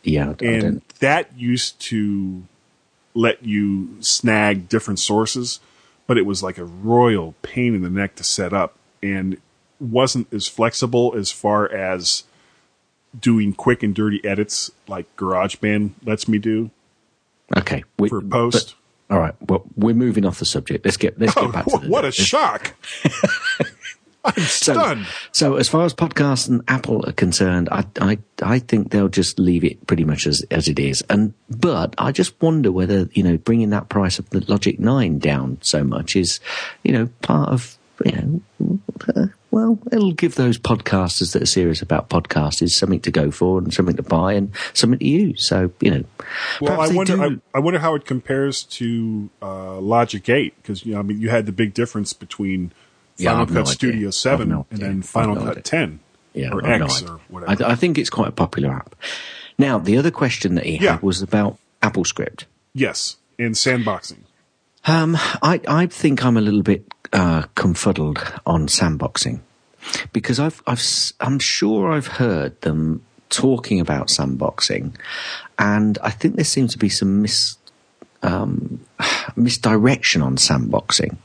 yeah, 0.04 0.34
and 0.40 0.82
that 1.00 1.36
used 1.36 1.80
to 1.80 2.44
let 3.14 3.44
you 3.44 4.00
snag 4.00 4.68
different 4.68 5.00
sources, 5.00 5.58
but 6.06 6.16
it 6.16 6.24
was 6.26 6.42
like 6.44 6.58
a 6.58 6.64
royal 6.64 7.34
pain 7.42 7.74
in 7.74 7.82
the 7.82 7.90
neck 7.90 8.14
to 8.16 8.24
set 8.24 8.52
up 8.52 8.76
and 9.02 9.36
wasn't 9.80 10.32
as 10.32 10.46
flexible 10.46 11.12
as 11.16 11.32
far 11.32 11.68
as 11.72 12.22
doing 13.18 13.52
quick 13.52 13.82
and 13.82 13.94
dirty 13.94 14.24
edits 14.24 14.70
like 14.88 15.14
GarageBand 15.16 15.92
lets 16.04 16.26
me 16.28 16.38
do 16.38 16.70
Okay, 17.56 17.84
we, 17.98 18.08
for 18.08 18.22
post. 18.22 18.74
but- 19.08 19.14
all 19.14 19.20
right. 19.20 19.34
Well, 19.46 19.62
we're 19.76 19.94
moving 19.94 20.24
off 20.24 20.38
the 20.38 20.46
subject. 20.46 20.86
Let's 20.86 20.96
get 20.96 21.18
let's 21.20 21.34
get 21.34 21.52
back 21.52 21.66
to 21.66 21.78
the, 21.82 21.88
what 21.88 22.04
a 22.04 22.06
let's- 22.06 22.16
shock! 22.16 22.74
I'm 24.24 24.34
So, 24.44 24.72
stunned. 24.74 25.06
so 25.32 25.56
as 25.56 25.68
far 25.68 25.84
as 25.84 25.92
podcasts 25.92 26.48
and 26.48 26.62
Apple 26.68 27.04
are 27.08 27.12
concerned, 27.12 27.68
I, 27.72 27.84
I, 28.00 28.18
I 28.40 28.60
think 28.60 28.90
they'll 28.92 29.08
just 29.08 29.36
leave 29.40 29.64
it 29.64 29.84
pretty 29.88 30.04
much 30.04 30.28
as, 30.28 30.46
as 30.50 30.68
it 30.68 30.78
is. 30.78 31.02
And, 31.10 31.34
but 31.50 31.96
I 31.98 32.12
just 32.12 32.40
wonder 32.40 32.70
whether, 32.70 33.08
you 33.14 33.24
know, 33.24 33.36
bringing 33.36 33.70
that 33.70 33.88
price 33.88 34.20
of 34.20 34.30
the 34.30 34.38
Logic 34.46 34.78
9 34.78 35.18
down 35.18 35.58
so 35.60 35.82
much 35.82 36.14
is, 36.14 36.38
you 36.84 36.92
know, 36.92 37.08
part 37.22 37.48
of, 37.48 37.76
you 38.04 38.12
know, 38.60 38.78
uh, 39.16 39.26
well, 39.52 39.78
it'll 39.92 40.12
give 40.12 40.34
those 40.34 40.58
podcasters 40.58 41.32
that 41.34 41.42
are 41.42 41.46
serious 41.46 41.80
about 41.82 42.08
podcasts 42.08 42.60
is 42.62 42.74
something 42.76 42.98
to 43.00 43.10
go 43.12 43.30
for 43.30 43.58
and 43.58 43.72
something 43.72 43.94
to 43.96 44.02
buy 44.02 44.32
and 44.32 44.50
something 44.74 44.98
to 44.98 45.06
use. 45.06 45.46
So, 45.46 45.70
you 45.80 45.90
know, 45.92 46.04
Well, 46.60 46.80
I 46.80 46.88
wonder. 46.88 47.16
do- 47.16 47.40
I, 47.54 47.58
I 47.58 47.60
wonder 47.60 47.78
how 47.78 47.94
it 47.94 48.04
compares 48.04 48.64
to 48.64 49.30
uh, 49.40 49.78
Logic 49.78 50.28
Eight 50.28 50.56
because 50.60 50.84
you 50.84 50.94
know, 50.94 50.98
I 50.98 51.02
mean, 51.02 51.20
you 51.20 51.28
had 51.28 51.46
the 51.46 51.52
big 51.52 51.74
difference 51.74 52.12
between 52.12 52.72
Final 53.18 53.42
I've 53.42 53.48
Cut 53.48 53.54
no. 53.54 53.64
Studio 53.64 54.10
Seven 54.10 54.48
no 54.48 54.66
and 54.70 54.80
then 54.80 55.02
Final 55.02 55.34
no 55.36 55.42
Cut 55.42 55.50
idea. 55.50 55.62
Ten 55.62 56.00
yeah, 56.34 56.50
or 56.50 56.66
I've 56.66 56.80
X 56.82 57.02
or 57.02 57.20
whatever. 57.28 57.62
I, 57.64 57.72
I 57.72 57.74
think 57.74 57.98
it's 57.98 58.10
quite 58.10 58.28
a 58.28 58.32
popular 58.32 58.72
app. 58.72 58.94
Now, 59.58 59.78
the 59.78 59.98
other 59.98 60.10
question 60.10 60.54
that 60.54 60.64
he 60.64 60.78
Yeah. 60.78 60.92
had 60.92 61.02
was 61.02 61.20
about 61.20 61.58
AppleScript. 61.82 62.44
Yes, 62.74 63.16
and 63.38 63.54
sandboxing. 63.54 64.20
Um, 64.84 65.16
I, 65.42 65.60
I 65.68 65.86
think 65.86 66.24
I'm 66.24 66.36
a 66.36 66.40
little 66.40 66.62
bit 66.62 66.84
uh, 67.12 67.42
confuddled 67.54 68.18
on 68.44 68.66
sandboxing 68.66 69.40
because 70.12 70.40
I've, 70.40 70.62
I've, 70.66 70.82
I'm 71.20 71.38
sure 71.38 71.92
I've 71.92 72.06
heard 72.06 72.60
them 72.62 73.04
talking 73.28 73.80
about 73.80 74.08
sandboxing, 74.08 74.94
and 75.58 75.98
I 76.02 76.10
think 76.10 76.36
there 76.36 76.44
seems 76.44 76.72
to 76.72 76.78
be 76.78 76.88
some 76.88 77.22
mis, 77.22 77.56
um, 78.22 78.84
misdirection 79.36 80.22
on 80.22 80.36
sandboxing. 80.36 81.16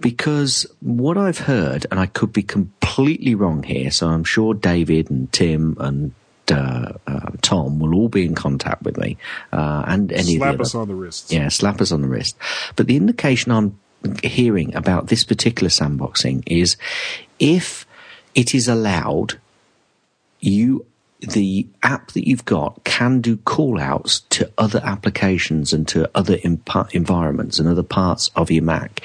Because 0.00 0.64
what 0.80 1.18
I've 1.18 1.38
heard, 1.38 1.84
and 1.90 1.98
I 1.98 2.06
could 2.06 2.32
be 2.32 2.42
completely 2.44 3.34
wrong 3.34 3.64
here, 3.64 3.90
so 3.90 4.06
I'm 4.08 4.22
sure 4.22 4.54
David 4.54 5.10
and 5.10 5.32
Tim 5.32 5.76
and 5.80 6.12
uh, 6.52 6.92
uh, 7.06 7.30
Tom 7.42 7.78
will 7.78 7.94
all 7.94 8.08
be 8.08 8.24
in 8.24 8.34
contact 8.34 8.82
with 8.82 8.96
me, 8.98 9.16
uh, 9.52 9.84
and 9.86 10.12
any 10.12 10.34
of 10.36 10.40
Slap 10.40 10.56
the 10.56 10.62
us 10.62 10.74
other- 10.74 10.82
on 10.82 10.88
the 10.88 10.94
wrist. 10.94 11.32
yeah, 11.32 11.48
slap 11.48 11.80
us 11.80 11.92
on 11.92 12.02
the 12.02 12.08
wrist. 12.08 12.36
But 12.76 12.86
the 12.86 12.96
indication 12.96 13.52
I'm 13.52 13.78
hearing 14.22 14.74
about 14.74 15.08
this 15.08 15.24
particular 15.24 15.68
sandboxing 15.70 16.42
is 16.46 16.76
if 17.38 17.86
it 18.34 18.54
is 18.54 18.68
allowed, 18.68 19.38
you 20.40 20.84
the 21.20 21.66
app 21.82 22.12
that 22.12 22.28
you've 22.28 22.44
got 22.44 22.84
can 22.84 23.20
do 23.20 23.36
call 23.38 23.80
outs 23.80 24.20
to 24.30 24.48
other 24.56 24.80
applications 24.84 25.72
and 25.72 25.88
to 25.88 26.08
other 26.14 26.36
environments 26.92 27.58
and 27.58 27.68
other 27.68 27.82
parts 27.82 28.30
of 28.36 28.52
your 28.52 28.62
Mac 28.62 29.00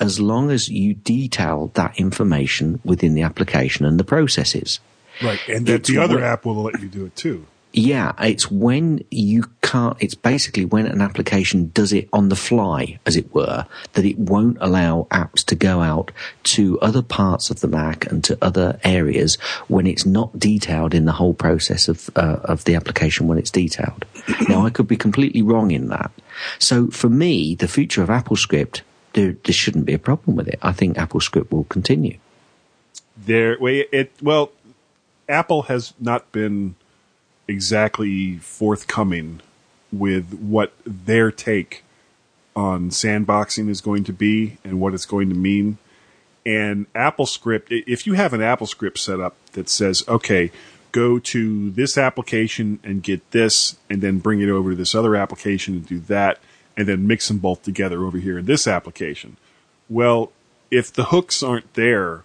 as 0.00 0.18
long 0.18 0.50
as 0.50 0.68
you 0.68 0.94
detail 0.94 1.70
that 1.74 1.96
information 2.00 2.80
within 2.84 3.14
the 3.14 3.22
application 3.22 3.86
and 3.86 4.00
the 4.00 4.02
processes. 4.02 4.80
Right, 5.22 5.40
and 5.48 5.66
that 5.66 5.84
the 5.84 5.98
other 5.98 6.22
app 6.22 6.44
will 6.44 6.62
let 6.62 6.80
you 6.80 6.88
do 6.88 7.06
it 7.06 7.16
too. 7.16 7.46
Yeah, 7.74 8.12
it's 8.20 8.50
when 8.50 9.02
you 9.10 9.44
can't, 9.62 9.96
it's 9.98 10.14
basically 10.14 10.66
when 10.66 10.86
an 10.86 11.00
application 11.00 11.70
does 11.72 11.92
it 11.92 12.06
on 12.12 12.28
the 12.28 12.36
fly, 12.36 12.98
as 13.06 13.16
it 13.16 13.32
were, 13.34 13.66
that 13.94 14.04
it 14.04 14.18
won't 14.18 14.58
allow 14.60 15.06
apps 15.10 15.42
to 15.46 15.54
go 15.54 15.80
out 15.80 16.12
to 16.44 16.78
other 16.80 17.00
parts 17.00 17.48
of 17.48 17.60
the 17.60 17.68
Mac 17.68 18.10
and 18.10 18.22
to 18.24 18.36
other 18.42 18.78
areas 18.84 19.36
when 19.68 19.86
it's 19.86 20.04
not 20.04 20.38
detailed 20.38 20.92
in 20.92 21.06
the 21.06 21.12
whole 21.12 21.32
process 21.32 21.88
of, 21.88 22.10
uh, 22.14 22.40
of 22.44 22.64
the 22.64 22.74
application 22.74 23.26
when 23.26 23.38
it's 23.38 23.50
detailed. 23.50 24.04
now, 24.48 24.66
I 24.66 24.70
could 24.70 24.88
be 24.88 24.96
completely 24.96 25.40
wrong 25.40 25.70
in 25.70 25.88
that. 25.88 26.10
So 26.58 26.88
for 26.88 27.08
me, 27.08 27.54
the 27.54 27.68
future 27.68 28.02
of 28.02 28.10
AppleScript, 28.10 28.82
there, 29.14 29.32
there 29.44 29.54
shouldn't 29.54 29.86
be 29.86 29.94
a 29.94 29.98
problem 29.98 30.36
with 30.36 30.48
it. 30.48 30.58
I 30.60 30.72
think 30.72 30.98
AppleScript 30.98 31.50
will 31.50 31.64
continue. 31.64 32.18
There, 33.16 33.56
it 33.60 34.12
well, 34.20 34.52
Apple 35.32 35.62
has 35.62 35.94
not 35.98 36.30
been 36.30 36.74
exactly 37.48 38.36
forthcoming 38.38 39.40
with 39.90 40.34
what 40.34 40.72
their 40.84 41.30
take 41.30 41.82
on 42.54 42.90
sandboxing 42.90 43.68
is 43.68 43.80
going 43.80 44.04
to 44.04 44.12
be 44.12 44.58
and 44.62 44.78
what 44.80 44.94
it's 44.94 45.06
going 45.06 45.28
to 45.30 45.34
mean. 45.34 45.78
And 46.44 46.86
Apple 46.94 47.26
Script, 47.26 47.72
i- 47.72 47.82
if 47.86 48.06
you 48.06 48.12
have 48.12 48.32
an 48.32 48.42
Apple 48.42 48.66
Script 48.66 48.98
set 48.98 49.20
up 49.20 49.34
that 49.52 49.68
says, 49.68 50.04
okay, 50.06 50.50
go 50.92 51.18
to 51.18 51.70
this 51.70 51.96
application 51.96 52.78
and 52.84 53.02
get 53.02 53.30
this, 53.30 53.76
and 53.88 54.02
then 54.02 54.18
bring 54.18 54.40
it 54.40 54.50
over 54.50 54.70
to 54.70 54.76
this 54.76 54.94
other 54.94 55.16
application 55.16 55.74
and 55.74 55.86
do 55.86 55.98
that, 56.00 56.38
and 56.76 56.86
then 56.86 57.06
mix 57.06 57.28
them 57.28 57.38
both 57.38 57.62
together 57.62 58.04
over 58.04 58.18
here 58.18 58.38
in 58.38 58.44
this 58.44 58.66
application. 58.66 59.36
Well, 59.88 60.32
if 60.70 60.92
the 60.92 61.04
hooks 61.06 61.42
aren't 61.42 61.72
there 61.74 62.24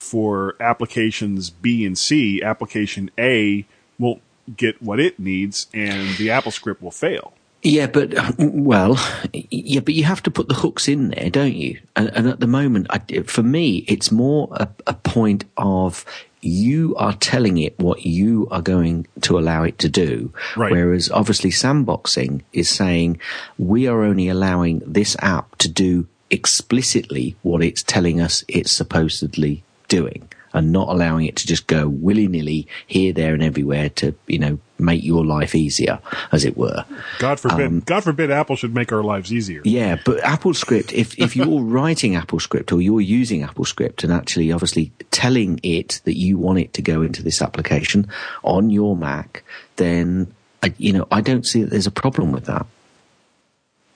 for 0.00 0.56
applications 0.60 1.50
B 1.50 1.84
and 1.84 1.96
C, 1.96 2.42
application 2.42 3.10
A 3.18 3.64
won't 3.98 4.22
get 4.56 4.82
what 4.82 4.98
it 4.98 5.20
needs, 5.20 5.68
and 5.72 6.16
the 6.16 6.30
Apple 6.30 6.50
Script 6.50 6.82
will 6.82 6.90
fail. 6.90 7.32
Yeah, 7.62 7.86
but 7.86 8.14
well, 8.38 8.98
yeah, 9.32 9.80
but 9.80 9.94
you 9.94 10.04
have 10.04 10.22
to 10.22 10.30
put 10.30 10.48
the 10.48 10.54
hooks 10.54 10.88
in 10.88 11.10
there, 11.10 11.30
don't 11.30 11.54
you? 11.54 11.78
And, 11.94 12.08
and 12.14 12.28
at 12.28 12.40
the 12.40 12.46
moment, 12.46 12.86
I, 12.90 12.98
for 13.22 13.42
me, 13.42 13.84
it's 13.86 14.10
more 14.10 14.48
a, 14.52 14.68
a 14.86 14.94
point 14.94 15.44
of 15.58 16.04
you 16.40 16.96
are 16.96 17.12
telling 17.12 17.58
it 17.58 17.78
what 17.78 18.06
you 18.06 18.48
are 18.50 18.62
going 18.62 19.06
to 19.20 19.38
allow 19.38 19.62
it 19.62 19.78
to 19.80 19.90
do. 19.90 20.32
Right. 20.56 20.72
Whereas 20.72 21.10
obviously 21.10 21.50
sandboxing 21.50 22.40
is 22.54 22.70
saying 22.70 23.20
we 23.58 23.86
are 23.86 24.02
only 24.02 24.28
allowing 24.28 24.80
this 24.86 25.16
app 25.20 25.56
to 25.58 25.68
do 25.68 26.06
explicitly 26.30 27.36
what 27.42 27.62
it's 27.62 27.82
telling 27.82 28.20
us 28.20 28.44
it's 28.48 28.72
supposedly 28.72 29.62
doing 29.90 30.26
and 30.52 30.72
not 30.72 30.88
allowing 30.88 31.26
it 31.26 31.36
to 31.36 31.46
just 31.46 31.66
go 31.68 31.86
willy 31.86 32.26
nilly 32.26 32.66
here, 32.86 33.12
there, 33.12 33.34
and 33.34 33.42
everywhere 33.42 33.88
to, 33.88 34.12
you 34.26 34.38
know, 34.38 34.58
make 34.80 35.04
your 35.04 35.24
life 35.24 35.54
easier, 35.54 36.00
as 36.32 36.44
it 36.44 36.56
were. 36.56 36.84
God 37.20 37.38
forbid, 37.38 37.66
Um, 37.66 37.80
God 37.80 38.02
forbid 38.02 38.30
Apple 38.32 38.56
should 38.56 38.74
make 38.74 38.90
our 38.90 39.02
lives 39.04 39.32
easier. 39.32 39.60
Yeah, 39.64 39.96
but 40.04 40.24
Apple 40.24 40.52
Script, 40.54 40.92
if, 40.92 41.16
if 41.20 41.36
you're 41.36 41.62
writing 41.76 42.16
Apple 42.16 42.40
Script 42.40 42.72
or 42.72 42.80
you're 42.80 43.00
using 43.00 43.44
Apple 43.44 43.64
Script 43.64 44.02
and 44.02 44.12
actually 44.12 44.50
obviously 44.50 44.90
telling 45.12 45.60
it 45.62 46.00
that 46.04 46.16
you 46.16 46.36
want 46.36 46.58
it 46.58 46.72
to 46.74 46.82
go 46.82 47.02
into 47.02 47.22
this 47.22 47.40
application 47.42 48.08
on 48.42 48.70
your 48.70 48.96
Mac, 48.96 49.44
then, 49.76 50.34
I, 50.64 50.74
you 50.78 50.92
know, 50.92 51.06
I 51.12 51.20
don't 51.20 51.46
see 51.46 51.62
that 51.62 51.70
there's 51.70 51.86
a 51.86 51.92
problem 51.92 52.32
with 52.32 52.46
that. 52.46 52.66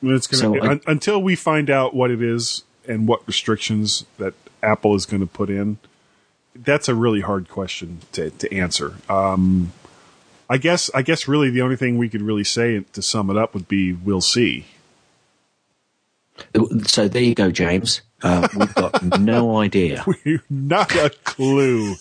It's 0.03 0.27
gonna, 0.29 0.61
So 0.61 0.63
I- 0.71 0.81
until 0.87 1.21
we 1.21 1.35
find 1.35 1.69
out 1.69 1.95
what 1.95 2.13
it 2.13 2.23
is 2.23 2.63
and 2.87 3.09
what 3.09 3.27
restrictions 3.27 4.05
that 4.19 4.35
Apple 4.65 4.95
is 4.95 5.07
going 5.07 5.21
to 5.21 5.27
put 5.27 5.51
in. 5.51 5.79
That's 6.57 6.89
a 6.89 6.95
really 6.95 7.21
hard 7.21 7.49
question 7.49 8.01
to, 8.12 8.31
to 8.31 8.55
answer. 8.55 8.95
Um, 9.09 9.73
I 10.49 10.59
guess 10.59 10.91
I 10.95 11.03
guess 11.03 11.27
really 11.27 11.51
the 11.51 11.62
only 11.62 11.77
thing 11.77 11.99
we 11.99 12.09
could 12.09 12.23
really 12.23 12.45
say 12.45 12.81
to 12.93 13.03
sum 13.03 13.31
it 13.31 13.37
up 13.37 13.55
would 13.55 13.67
be 13.69 13.93
we'll 13.93 14.21
see. 14.21 14.67
So 16.87 17.09
there 17.09 17.23
you 17.23 17.35
go, 17.35 17.51
James. 17.51 18.03
Uh, 18.23 18.49
we've 18.57 18.75
got 18.75 19.03
no 19.21 19.59
idea. 19.59 20.05
Not 20.51 20.95
a 20.95 21.11
clue. 21.25 21.95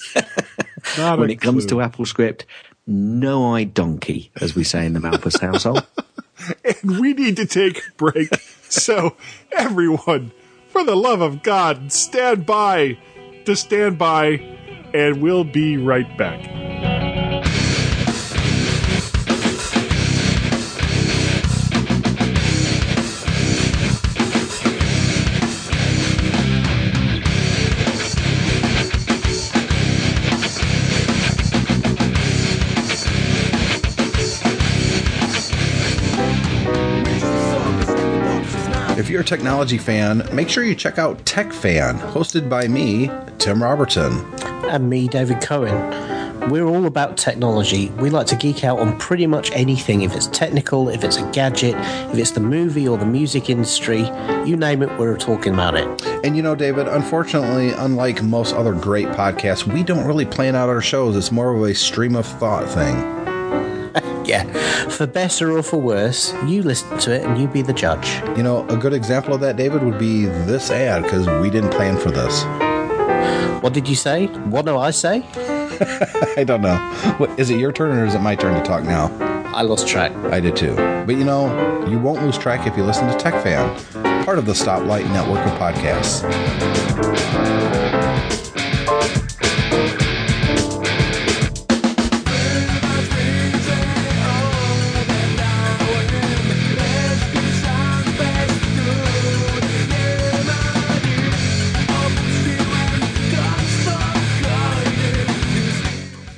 Not 0.98 1.20
when 1.20 1.30
a 1.30 1.34
it 1.34 1.42
comes 1.42 1.66
clue. 1.66 1.78
to 1.78 1.82
Apple 1.82 2.06
Script, 2.06 2.46
no 2.88 3.54
eye 3.54 3.64
donkey, 3.64 4.32
as 4.40 4.56
we 4.56 4.64
say 4.64 4.86
in 4.86 4.94
the 4.94 5.00
Malpas 5.00 5.40
household. 5.40 5.86
and 6.66 7.00
we 7.00 7.14
need 7.14 7.38
to 7.38 7.46
take 7.46 7.80
a 7.80 7.92
break. 7.98 8.34
so 8.70 9.16
everyone, 9.52 10.32
for 10.74 10.84
the 10.84 10.96
love 10.96 11.22
of 11.22 11.44
God, 11.44 11.94
stand 11.94 12.48
by 12.48 12.98
to 13.46 13.56
stand 13.56 13.98
by, 13.98 14.42
and 14.94 15.22
we'll 15.22 15.44
be 15.44 15.78
right 15.78 16.18
back. 16.18 16.93
If 38.96 39.10
you're 39.10 39.22
a 39.22 39.26
technology 39.26 39.80
fan, 39.80 40.24
make 40.32 40.50
sure 40.50 40.64
you 40.64 40.76
check 40.76 41.00
out 41.00 41.26
Tech 41.26 41.52
Fan, 41.52 41.98
hosted 41.98 42.48
by 42.48 42.68
me, 42.68 43.10
Tim 43.40 43.62
Robertson. 43.62 44.24
And 44.70 44.88
me, 44.88 45.08
David 45.08 45.42
Cohen. 45.42 46.52
We're 46.52 46.68
all 46.68 46.86
about 46.86 47.18
technology. 47.18 47.90
We 47.98 48.12
like 48.12 48.28
to 48.28 48.36
geek 48.36 48.64
out 48.64 48.80
on 48.80 49.00
pretty 49.00 49.26
much 49.26 49.52
anything. 49.54 50.04
If 50.04 50.16
it's 50.16 50.28
technical, 50.28 50.90
if 50.90 51.04
it's 51.04 51.18
a 51.18 51.28
gadget, 51.32 51.74
if 52.12 52.20
it's 52.20 52.32
the 52.32 52.40
movie 52.40 52.88
or 52.88 53.00
the 53.00 53.06
music 53.06 53.50
industry, 53.50 54.02
you 54.46 54.56
name 54.56 54.84
it, 54.84 55.00
we're 55.00 55.18
talking 55.18 55.54
about 55.54 55.74
it. 55.74 56.06
And 56.24 56.36
you 56.38 56.44
know, 56.44 56.54
David, 56.54 56.88
unfortunately, 56.88 57.72
unlike 57.72 58.22
most 58.22 58.54
other 58.54 58.74
great 58.74 59.08
podcasts, 59.08 59.66
we 59.66 59.82
don't 59.82 60.06
really 60.06 60.26
plan 60.26 60.56
out 60.56 60.70
our 60.70 60.82
shows. 60.82 61.16
It's 61.16 61.32
more 61.32 61.56
of 61.56 61.64
a 61.64 61.74
stream 61.74 62.16
of 62.16 62.28
thought 62.28 62.70
thing. 62.70 63.23
Yeah, 64.26 64.44
for 64.90 65.06
better 65.06 65.58
or 65.58 65.64
for 65.64 65.78
worse, 65.78 66.34
you 66.46 66.64
listen 66.64 66.98
to 67.00 67.14
it 67.14 67.24
and 67.24 67.38
you 67.38 67.48
be 67.48 67.62
the 67.62 67.74
judge. 67.74 68.22
You 68.38 68.44
know, 68.44 68.68
a 68.70 68.78
good 68.78 68.94
example 68.94 69.34
of 69.34 69.42
that, 69.42 69.58
David, 69.58 69.84
would 69.84 70.00
be 70.00 70.26
this 70.26 70.72
ad 70.72 71.04
because 71.04 71.28
we 71.42 71.50
didn't 71.50 71.72
plan 71.72 71.98
for 71.98 72.10
this. 72.10 72.44
What 73.62 73.74
did 73.74 73.88
you 73.88 73.96
say? 73.96 74.28
What 74.28 74.66
do 74.66 74.78
I 74.78 74.92
say? 74.92 75.24
I 76.38 76.44
don't 76.46 76.62
know. 76.62 76.78
What, 77.18 77.38
is 77.40 77.50
it 77.50 77.60
your 77.60 77.72
turn 77.72 77.98
or 77.98 78.06
is 78.06 78.16
it 78.16 78.20
my 78.20 78.36
turn 78.36 78.54
to 78.56 78.68
talk 78.68 78.84
now? 78.84 79.08
I 79.54 79.62
lost 79.62 79.88
track. 79.88 80.12
I 80.32 80.40
did 80.40 80.56
too. 80.56 80.76
But 80.76 81.16
you 81.16 81.24
know, 81.24 81.86
you 81.88 82.00
won't 82.00 82.22
lose 82.24 82.38
track 82.38 82.66
if 82.66 82.76
you 82.76 82.84
listen 82.84 83.08
to 83.08 83.18
Tech 83.18 83.42
Fan, 83.44 84.26
part 84.26 84.38
of 84.38 84.46
the 84.46 84.54
Stoplight 84.54 85.06
network 85.12 85.46
of 85.46 85.54
podcasts. 85.60 86.24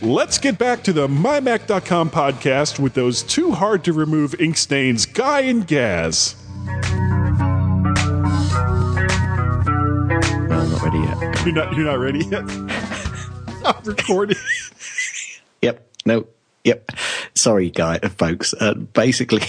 Let's 0.05 0.37
get 0.37 0.59
back 0.59 0.83
to 0.83 0.93
the 0.93 1.07
MyMac.com 1.07 2.11
podcast 2.11 2.77
with 2.77 2.93
those 2.93 3.23
too 3.23 3.53
hard 3.53 3.83
to 3.85 3.91
remove 3.91 4.39
ink 4.39 4.55
stains, 4.55 5.07
Guy 5.07 5.39
and 5.41 5.65
Gaz. 5.65 6.35
No, 6.45 6.71
I'm 10.51 10.71
not 10.71 10.81
ready 10.83 10.99
yet. 10.99 11.43
You're 11.43 11.55
not, 11.55 11.73
you're 11.73 11.85
not 11.85 11.97
ready 11.97 12.23
yet? 12.23 12.43
I'm 13.65 13.83
recording. 13.83 14.37
Yep. 15.63 15.87
No. 16.05 16.27
Yep. 16.65 16.91
Sorry, 17.33 17.71
guy, 17.71 17.97
folks. 17.97 18.53
Uh, 18.53 18.75
basically, 18.75 19.41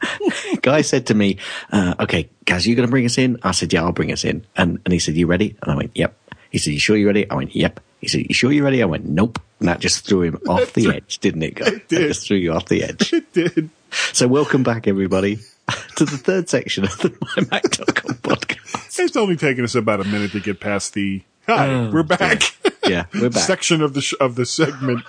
guy 0.60 0.82
said 0.82 1.06
to 1.06 1.14
me, 1.14 1.38
uh, 1.72 1.94
"Okay, 2.00 2.28
Gaz, 2.44 2.66
you 2.66 2.76
going 2.76 2.86
to 2.86 2.90
bring 2.90 3.06
us 3.06 3.16
in?" 3.16 3.38
I 3.42 3.52
said, 3.52 3.72
"Yeah, 3.72 3.84
I'll 3.84 3.92
bring 3.92 4.12
us 4.12 4.22
in." 4.24 4.44
And 4.54 4.80
and 4.84 4.92
he 4.92 4.98
said, 4.98 5.14
"You 5.14 5.26
ready?" 5.26 5.56
And 5.62 5.72
I 5.72 5.76
went, 5.76 5.92
"Yep." 5.94 6.14
He 6.50 6.58
said, 6.58 6.74
"You 6.74 6.78
sure 6.78 6.94
you're 6.94 7.06
ready?" 7.06 7.30
I 7.30 7.34
went, 7.36 7.56
"Yep." 7.56 7.80
He 8.04 8.08
said, 8.08 8.26
"You 8.28 8.34
sure 8.34 8.52
you're 8.52 8.64
ready?" 8.64 8.82
I 8.82 8.86
went, 8.86 9.06
"Nope." 9.06 9.40
And 9.60 9.68
that 9.68 9.80
just 9.80 10.06
threw 10.06 10.20
him 10.22 10.38
off 10.46 10.74
the 10.74 10.90
edge, 10.94 11.18
didn't 11.20 11.42
it, 11.42 11.54
guy? 11.54 11.68
It 11.68 11.88
did. 11.88 12.08
just 12.08 12.26
threw 12.26 12.36
you 12.36 12.52
off 12.52 12.66
the 12.66 12.84
edge. 12.84 13.12
It 13.14 13.32
did. 13.32 13.70
So 14.12 14.28
welcome 14.28 14.62
back, 14.62 14.86
everybody, 14.86 15.36
to 15.96 16.04
the 16.04 16.18
third 16.18 16.50
section 16.50 16.84
of 16.84 16.98
the 16.98 17.10
MyMac.com 17.10 18.16
podcast. 18.16 19.00
It's 19.00 19.16
only 19.16 19.36
taken 19.36 19.64
us 19.64 19.74
about 19.74 20.00
a 20.00 20.04
minute 20.04 20.32
to 20.32 20.40
get 20.40 20.60
past 20.60 20.92
the 20.92 21.22
hi, 21.46 21.68
oh, 21.68 21.90
we're 21.90 22.02
back. 22.02 22.42
Yeah, 22.86 23.06
we're 23.14 23.30
back. 23.30 23.42
section 23.42 23.80
of 23.80 23.94
the 23.94 24.02
sh- 24.02 24.14
of 24.20 24.34
the 24.34 24.44
segment. 24.44 25.02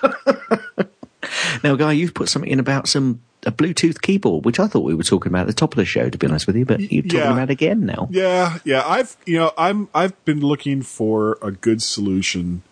Now, 1.62 1.74
Guy, 1.74 1.92
you've 1.92 2.14
put 2.14 2.28
something 2.28 2.50
in 2.50 2.60
about 2.60 2.88
some 2.88 3.20
a 3.44 3.52
Bluetooth 3.52 4.00
keyboard, 4.00 4.44
which 4.44 4.58
I 4.58 4.66
thought 4.66 4.84
we 4.84 4.94
were 4.94 5.02
talking 5.02 5.30
about 5.30 5.42
at 5.42 5.46
the 5.48 5.52
top 5.52 5.72
of 5.72 5.76
the 5.76 5.84
show, 5.84 6.08
to 6.08 6.18
be 6.18 6.26
honest 6.26 6.46
with 6.46 6.56
you, 6.56 6.64
but 6.64 6.80
you're 6.80 7.02
talking 7.02 7.18
yeah. 7.18 7.32
about 7.32 7.50
again 7.50 7.84
now. 7.84 8.08
Yeah, 8.10 8.58
yeah. 8.64 8.82
I've 8.86 9.16
you 9.26 9.38
know 9.38 9.52
I'm 9.58 9.88
I've 9.94 10.24
been 10.24 10.40
looking 10.40 10.82
for 10.82 11.38
a 11.42 11.52
good 11.52 11.82
solution 11.82 12.62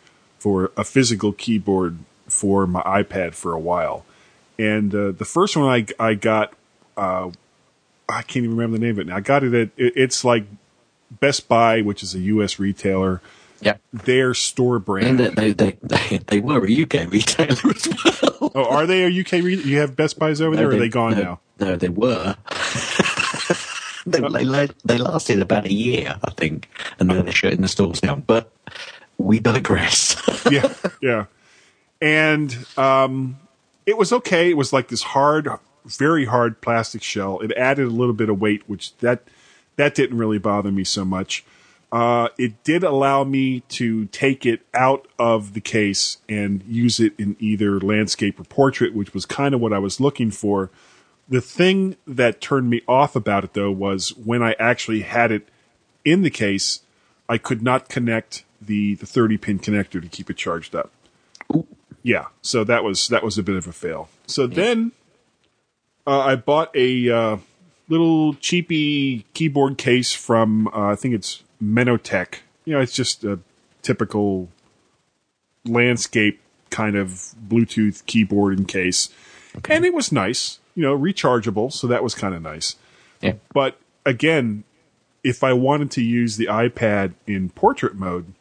for 0.45 0.70
a 0.76 0.84
physical 0.84 1.32
keyboard 1.32 1.97
for 2.28 2.66
my 2.66 2.82
iPad 2.82 3.32
for 3.32 3.55
a 3.55 3.59
while, 3.59 4.05
and 4.59 4.95
uh, 4.95 5.11
the 5.12 5.24
first 5.24 5.57
one 5.57 5.64
I 5.64 5.86
I 5.99 6.12
got 6.12 6.53
uh, 6.99 7.30
I 8.07 8.20
can't 8.20 8.45
even 8.45 8.51
remember 8.51 8.76
the 8.76 8.84
name 8.84 8.97
of 8.97 8.99
it 8.99 9.07
now. 9.07 9.16
I 9.16 9.20
got 9.20 9.42
it 9.42 9.55
at 9.55 9.70
it, 9.78 9.95
it's 9.97 10.22
like 10.22 10.45
Best 11.11 11.49
Buy, 11.49 11.80
which 11.80 12.03
is 12.03 12.14
a 12.14 12.18
U.S. 12.18 12.59
retailer. 12.59 13.22
Yeah. 13.62 13.76
Their 13.95 14.34
store 14.34 14.76
And 14.76 14.84
brand. 14.84 15.18
they, 15.18 15.53
they, 15.53 15.78
they, 15.82 16.18
they 16.18 16.40
were 16.40 16.66
a 16.66 16.82
UK 16.82 17.11
retailer 17.11 17.70
as 17.74 17.88
well. 18.05 18.53
oh, 18.55 18.64
are 18.68 18.86
they 18.86 19.05
a 19.05 19.20
UK? 19.20 19.32
Re- 19.32 19.62
you 19.62 19.78
have 19.78 19.97
Best 19.97 20.18
Buys 20.18 20.42
over 20.42 20.57
there, 20.57 20.68
or 20.68 20.74
are 20.74 20.78
they 20.78 20.90
gone 20.90 21.12
no, 21.12 21.22
now? 21.22 21.40
No, 21.59 21.76
they 21.76 21.88
were. 21.88 22.36
they, 24.07 24.20
they, 24.20 24.68
they 24.84 24.99
lasted 24.99 25.40
about 25.40 25.64
a 25.64 25.72
year, 25.72 26.18
I 26.22 26.30
think, 26.32 26.68
and 27.01 27.09
then 27.09 27.24
they're 27.24 27.32
shutting 27.32 27.62
the 27.62 27.68
stores 27.68 28.03
down. 28.03 28.24
But 28.26 28.53
we 29.18 29.38
digress. 29.38 30.20
yeah, 30.50 30.72
yeah. 31.00 31.26
And 32.00 32.56
um, 32.76 33.38
it 33.86 33.96
was 33.96 34.12
okay. 34.12 34.50
It 34.50 34.56
was 34.56 34.72
like 34.72 34.88
this 34.88 35.02
hard, 35.02 35.48
very 35.84 36.26
hard 36.26 36.60
plastic 36.60 37.02
shell. 37.02 37.40
It 37.40 37.52
added 37.52 37.86
a 37.86 37.90
little 37.90 38.14
bit 38.14 38.28
of 38.28 38.40
weight, 38.40 38.62
which 38.66 38.96
that 38.98 39.24
that 39.76 39.94
didn't 39.94 40.18
really 40.18 40.38
bother 40.38 40.70
me 40.70 40.84
so 40.84 41.04
much. 41.04 41.44
Uh, 41.94 42.28
it 42.38 42.64
did 42.64 42.82
allow 42.82 43.22
me 43.22 43.60
to 43.60 44.06
take 44.06 44.44
it 44.44 44.66
out 44.74 45.06
of 45.16 45.54
the 45.54 45.60
case 45.60 46.18
and 46.28 46.64
use 46.64 46.98
it 46.98 47.12
in 47.18 47.36
either 47.38 47.78
landscape 47.78 48.40
or 48.40 48.44
portrait, 48.44 48.94
which 48.94 49.14
was 49.14 49.24
kind 49.24 49.54
of 49.54 49.60
what 49.60 49.72
I 49.72 49.78
was 49.78 50.00
looking 50.00 50.32
for. 50.32 50.70
The 51.28 51.40
thing 51.40 51.96
that 52.04 52.40
turned 52.40 52.68
me 52.68 52.82
off 52.88 53.14
about 53.14 53.44
it, 53.44 53.54
though, 53.54 53.70
was 53.70 54.08
when 54.16 54.42
I 54.42 54.56
actually 54.58 55.02
had 55.02 55.30
it 55.30 55.48
in 56.04 56.22
the 56.22 56.30
case, 56.30 56.80
I 57.28 57.38
could 57.38 57.62
not 57.62 57.88
connect 57.88 58.44
the 58.66 58.94
the 58.96 59.06
30 59.06 59.38
pin 59.38 59.58
connector 59.58 60.00
to 60.00 60.08
keep 60.08 60.30
it 60.30 60.36
charged 60.36 60.74
up. 60.74 60.90
Yeah, 62.02 62.26
so 62.42 62.64
that 62.64 62.84
was 62.84 63.08
that 63.08 63.22
was 63.22 63.38
a 63.38 63.42
bit 63.42 63.56
of 63.56 63.66
a 63.66 63.72
fail. 63.72 64.08
So 64.26 64.46
then 64.46 64.92
uh, 66.06 66.20
I 66.20 66.36
bought 66.36 66.74
a 66.76 67.10
uh, 67.10 67.36
little 67.88 68.34
cheapy 68.34 69.24
keyboard 69.34 69.78
case 69.78 70.12
from 70.12 70.68
uh, 70.68 70.88
I 70.88 70.96
think 70.96 71.14
it's 71.14 71.42
Menotech. 71.62 72.40
You 72.64 72.74
know, 72.74 72.80
it's 72.80 72.92
just 72.92 73.24
a 73.24 73.38
typical 73.82 74.48
landscape 75.64 76.40
kind 76.70 76.96
of 76.96 77.34
Bluetooth 77.48 78.04
keyboard 78.06 78.58
and 78.58 78.68
case, 78.68 79.08
and 79.68 79.84
it 79.84 79.94
was 79.94 80.12
nice. 80.12 80.58
You 80.74 80.82
know, 80.82 80.98
rechargeable, 80.98 81.72
so 81.72 81.86
that 81.86 82.02
was 82.02 82.14
kind 82.14 82.34
of 82.34 82.42
nice. 82.42 82.76
Yeah. 83.20 83.34
But 83.52 83.78
again, 84.04 84.64
if 85.22 85.42
I 85.42 85.52
wanted 85.52 85.90
to 85.92 86.02
use 86.02 86.36
the 86.36 86.46
iPad 86.46 87.14
in 87.26 87.48
portrait 87.48 87.94
mode, 87.94 88.34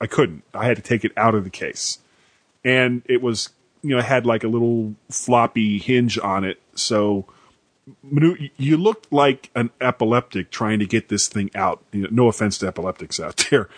I 0.00 0.06
couldn't. 0.06 0.44
I 0.54 0.66
had 0.66 0.76
to 0.76 0.82
take 0.82 1.04
it 1.04 1.12
out 1.16 1.34
of 1.34 1.44
the 1.44 1.50
case. 1.50 1.98
And 2.64 3.02
it 3.06 3.22
was, 3.22 3.50
you 3.82 3.90
know, 3.90 3.98
it 3.98 4.04
had 4.04 4.26
like 4.26 4.44
a 4.44 4.48
little 4.48 4.94
floppy 5.10 5.78
hinge 5.78 6.18
on 6.18 6.44
it. 6.44 6.60
So 6.74 7.26
Manu, 8.02 8.48
you 8.56 8.76
looked 8.76 9.12
like 9.12 9.50
an 9.54 9.70
epileptic 9.80 10.50
trying 10.50 10.78
to 10.80 10.86
get 10.86 11.08
this 11.08 11.28
thing 11.28 11.50
out. 11.54 11.82
You 11.92 12.02
know, 12.02 12.08
no 12.10 12.28
offense 12.28 12.58
to 12.58 12.66
epileptics 12.66 13.20
out 13.20 13.46
there. 13.50 13.68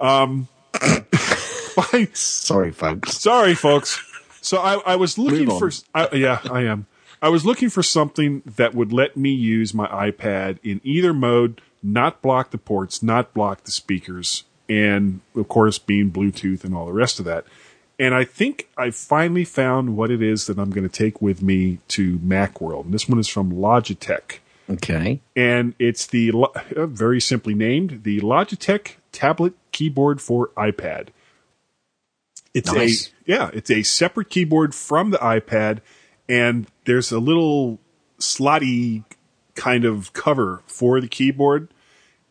Um. 0.00 0.48
Sorry, 2.12 2.72
folks. 2.72 3.18
Sorry, 3.18 3.54
folks. 3.54 4.02
So 4.40 4.58
I, 4.58 4.92
I 4.92 4.96
was 4.96 5.18
looking 5.18 5.48
for. 5.58 5.70
I, 5.94 6.08
yeah, 6.14 6.40
I 6.50 6.62
am. 6.62 6.86
I 7.20 7.28
was 7.28 7.44
looking 7.44 7.68
for 7.68 7.82
something 7.82 8.42
that 8.46 8.74
would 8.74 8.92
let 8.92 9.16
me 9.16 9.30
use 9.30 9.74
my 9.74 9.86
iPad 9.88 10.58
in 10.62 10.80
either 10.84 11.12
mode, 11.12 11.60
not 11.82 12.22
block 12.22 12.50
the 12.50 12.58
ports, 12.58 13.02
not 13.02 13.34
block 13.34 13.64
the 13.64 13.72
speakers, 13.72 14.44
and 14.68 15.20
of 15.34 15.48
course 15.48 15.78
being 15.78 16.10
Bluetooth 16.10 16.64
and 16.64 16.74
all 16.74 16.86
the 16.86 16.92
rest 16.92 17.18
of 17.18 17.24
that. 17.24 17.44
And 17.98 18.14
I 18.14 18.24
think 18.24 18.68
I 18.76 18.90
finally 18.90 19.44
found 19.44 19.96
what 19.96 20.10
it 20.10 20.22
is 20.22 20.46
that 20.46 20.58
I'm 20.58 20.70
going 20.70 20.88
to 20.88 20.94
take 20.94 21.20
with 21.20 21.42
me 21.42 21.78
to 21.88 22.18
Macworld. 22.18 22.84
And 22.84 22.94
this 22.94 23.08
one 23.08 23.18
is 23.18 23.26
from 23.28 23.50
Logitech. 23.50 24.38
Okay. 24.70 25.20
And 25.34 25.74
it's 25.78 26.06
the, 26.06 26.30
uh, 26.32 26.86
very 26.86 27.20
simply 27.20 27.54
named, 27.54 28.04
the 28.04 28.20
Logitech 28.20 28.92
tablet 29.10 29.54
keyboard 29.72 30.20
for 30.20 30.48
iPad. 30.56 31.08
It's 32.54 32.72
Nice. 32.72 33.08
a 33.08 33.30
yeah, 33.30 33.50
it's 33.52 33.70
a 33.70 33.82
separate 33.82 34.30
keyboard 34.30 34.74
from 34.74 35.10
the 35.10 35.18
iPad, 35.18 35.80
and 36.28 36.66
there's 36.86 37.12
a 37.12 37.18
little 37.18 37.78
slotty 38.18 39.04
kind 39.54 39.84
of 39.84 40.12
cover 40.12 40.62
for 40.66 41.00
the 41.00 41.08
keyboard, 41.08 41.68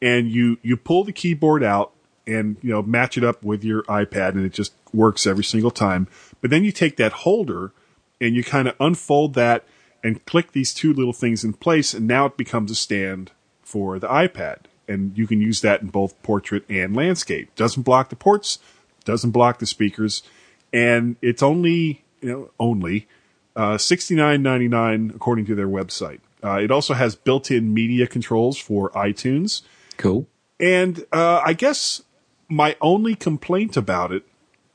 and 0.02 0.32
you 0.32 0.58
you 0.64 0.76
pull 0.76 1.04
the 1.04 1.14
keyboard 1.14 1.64
out 1.64 1.94
and 2.28 2.58
you 2.62 2.70
know 2.70 2.82
match 2.82 3.18
it 3.18 3.24
up 3.24 3.42
with 3.42 3.64
your 3.64 3.84
iPad, 3.84 4.30
and 4.30 4.46
it 4.46 4.54
just 4.54 4.74
works 4.94 5.26
every 5.26 5.44
single 5.44 5.72
time. 5.72 6.08
But 6.42 6.50
then 6.50 6.64
you 6.64 6.72
take 6.72 6.98
that 6.98 7.12
holder 7.14 7.72
and 8.20 8.36
you 8.36 8.44
kind 8.44 8.68
of 8.68 8.76
unfold 8.80 9.34
that 9.36 9.64
and 10.04 10.24
click 10.26 10.52
these 10.52 10.74
two 10.74 10.94
little 10.94 11.14
things 11.14 11.44
in 11.44 11.54
place, 11.54 11.94
and 11.94 12.08
now 12.08 12.26
it 12.26 12.38
becomes 12.38 12.72
a 12.72 12.76
stand 12.76 13.32
for 13.62 14.00
the 14.00 14.08
iPad, 14.08 14.60
and 14.88 15.18
you 15.18 15.28
can 15.28 15.42
use 15.42 15.62
that 15.62 15.82
in 15.82 15.88
both 15.88 16.22
portrait 16.24 16.64
and 16.70 16.96
landscape. 16.96 17.54
Doesn't 17.56 17.84
block 17.84 18.10
the 18.10 18.16
ports, 18.16 18.60
doesn't 19.06 19.32
block 19.32 19.60
the 19.60 19.66
speakers, 19.66 20.24
and 20.72 21.16
it's 21.22 21.44
only 21.44 22.04
you 22.22 22.30
know 22.30 22.52
only 22.60 23.08
uh, 23.56 23.78
sixty 23.78 24.16
nine 24.16 24.42
ninety 24.42 24.68
nine 24.68 25.12
according 25.16 25.46
to 25.46 25.56
their 25.56 25.68
website. 25.68 26.20
Uh, 26.44 26.60
it 26.62 26.72
also 26.72 26.94
has 26.94 27.16
built 27.16 27.50
in 27.50 27.74
media 27.74 28.08
controls 28.08 28.58
for 28.58 28.92
iTunes. 28.92 29.64
Cool. 29.98 30.28
And 30.60 31.06
uh, 31.12 31.42
I 31.44 31.54
guess 31.54 32.02
my 32.50 32.76
only 32.82 33.16
complaint 33.16 33.76
about 33.78 34.12
it 34.12 34.24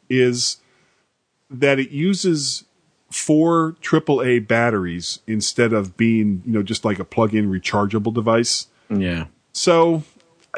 is 0.09 0.59
that 1.51 1.79
it 1.79 1.91
uses 1.91 2.65
four 3.11 3.77
AAA 3.83 4.47
batteries 4.47 5.21
instead 5.27 5.73
of 5.73 5.97
being, 5.97 6.43
you 6.47 6.53
know, 6.53 6.63
just 6.63 6.85
like 6.85 6.99
a 6.99 7.05
plug-in 7.05 7.51
rechargeable 7.51 8.13
device. 8.13 8.69
Yeah. 8.89 9.27
So 9.53 10.03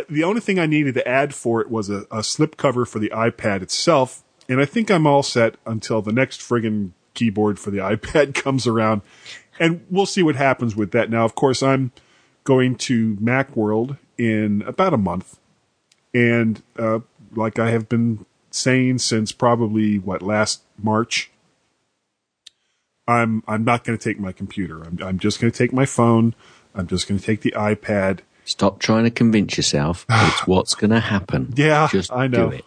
the 0.09 0.25
only 0.25 0.41
thing 0.41 0.59
I 0.59 0.67
needed 0.67 0.95
to 0.95 1.07
add 1.07 1.35
for 1.35 1.61
it 1.61 1.71
was 1.71 1.91
a, 1.91 2.07
a 2.11 2.23
slip 2.23 2.57
cover 2.57 2.85
for 2.85 2.99
the 2.99 3.11
iPad 3.11 3.63
itself, 3.63 4.23
and 4.49 4.61
I 4.61 4.65
think 4.65 4.91
I'm 4.91 5.07
all 5.07 5.23
set 5.23 5.57
until 5.67 6.03
the 6.03 6.13
next 6.13 6.41
friggin' 6.41 6.93
keyboard 7.15 7.59
for 7.59 7.71
the 7.71 7.79
iPad 7.79 8.35
comes 8.35 8.67
around, 8.67 9.03
and 9.59 9.85
we'll 9.91 10.07
see 10.07 10.23
what 10.23 10.37
happens 10.37 10.75
with 10.75 10.93
that. 10.93 11.11
Now, 11.11 11.25
of 11.25 11.35
course, 11.35 11.63
I'm 11.63 11.93
going 12.45 12.77
to 12.77 13.17
MacWorld 13.17 13.99
in 14.19 14.63
about 14.63 14.95
a 14.95 14.99
month, 14.99 15.39
and 16.15 16.63
uh, 16.79 17.01
like 17.35 17.59
I 17.59 17.71
have 17.71 17.89
been 17.89 18.25
saying 18.51 18.99
since 19.01 19.33
probably 19.33 19.99
what 19.99 20.23
last 20.23 20.63
March, 20.79 21.31
I'm 23.07 23.43
I'm 23.47 23.65
not 23.65 23.85
going 23.85 23.99
to 23.99 24.03
take 24.03 24.19
my 24.19 24.33
computer. 24.33 24.83
I'm 24.83 24.99
I'm 25.03 25.19
just 25.19 25.41
going 25.41 25.51
to 25.53 25.57
take 25.59 25.73
my 25.73 25.85
phone. 25.85 26.35
I'm 26.75 26.87
just 26.87 27.07
going 27.09 27.19
to 27.19 27.25
take 27.25 27.43
the 27.43 27.53
iPad. 27.53 28.21
Stop 28.45 28.79
trying 28.79 29.05
to 29.05 29.11
convince 29.11 29.57
yourself 29.57 30.05
it's 30.11 30.47
what's 30.47 30.75
going 30.75 30.91
to 30.91 31.01
happen. 31.01 31.53
Yeah, 31.57 31.89
Just 31.91 32.13
I 32.13 32.27
know. 32.27 32.51
do 32.51 32.57
it. 32.57 32.65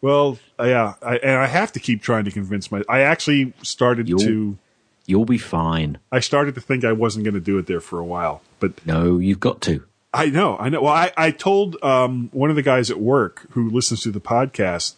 Well, 0.00 0.38
uh, 0.58 0.64
yeah, 0.64 0.94
I, 1.00 1.16
and 1.18 1.38
I 1.38 1.46
have 1.46 1.70
to 1.72 1.80
keep 1.80 2.02
trying 2.02 2.24
to 2.24 2.30
convince 2.32 2.70
my. 2.72 2.82
I 2.88 3.00
actually 3.00 3.52
started 3.62 4.08
You'll- 4.08 4.18
to. 4.20 4.58
You'll 5.04 5.24
be 5.24 5.36
fine. 5.38 5.98
I 6.12 6.20
started 6.20 6.54
to 6.54 6.60
think 6.60 6.84
I 6.84 6.92
wasn't 6.92 7.24
going 7.24 7.34
to 7.34 7.40
do 7.40 7.58
it 7.58 7.66
there 7.66 7.80
for 7.80 7.98
a 7.98 8.04
while, 8.04 8.40
but 8.60 8.86
No, 8.86 9.18
you've 9.18 9.40
got 9.40 9.60
to. 9.62 9.82
I 10.14 10.26
know, 10.26 10.56
I 10.58 10.68
know. 10.68 10.82
Well, 10.82 10.92
I, 10.92 11.10
I 11.16 11.30
told 11.30 11.82
um, 11.82 12.28
one 12.32 12.50
of 12.50 12.56
the 12.56 12.62
guys 12.62 12.90
at 12.90 13.00
work 13.00 13.46
who 13.52 13.70
listens 13.70 14.02
to 14.02 14.10
the 14.10 14.20
podcast 14.20 14.94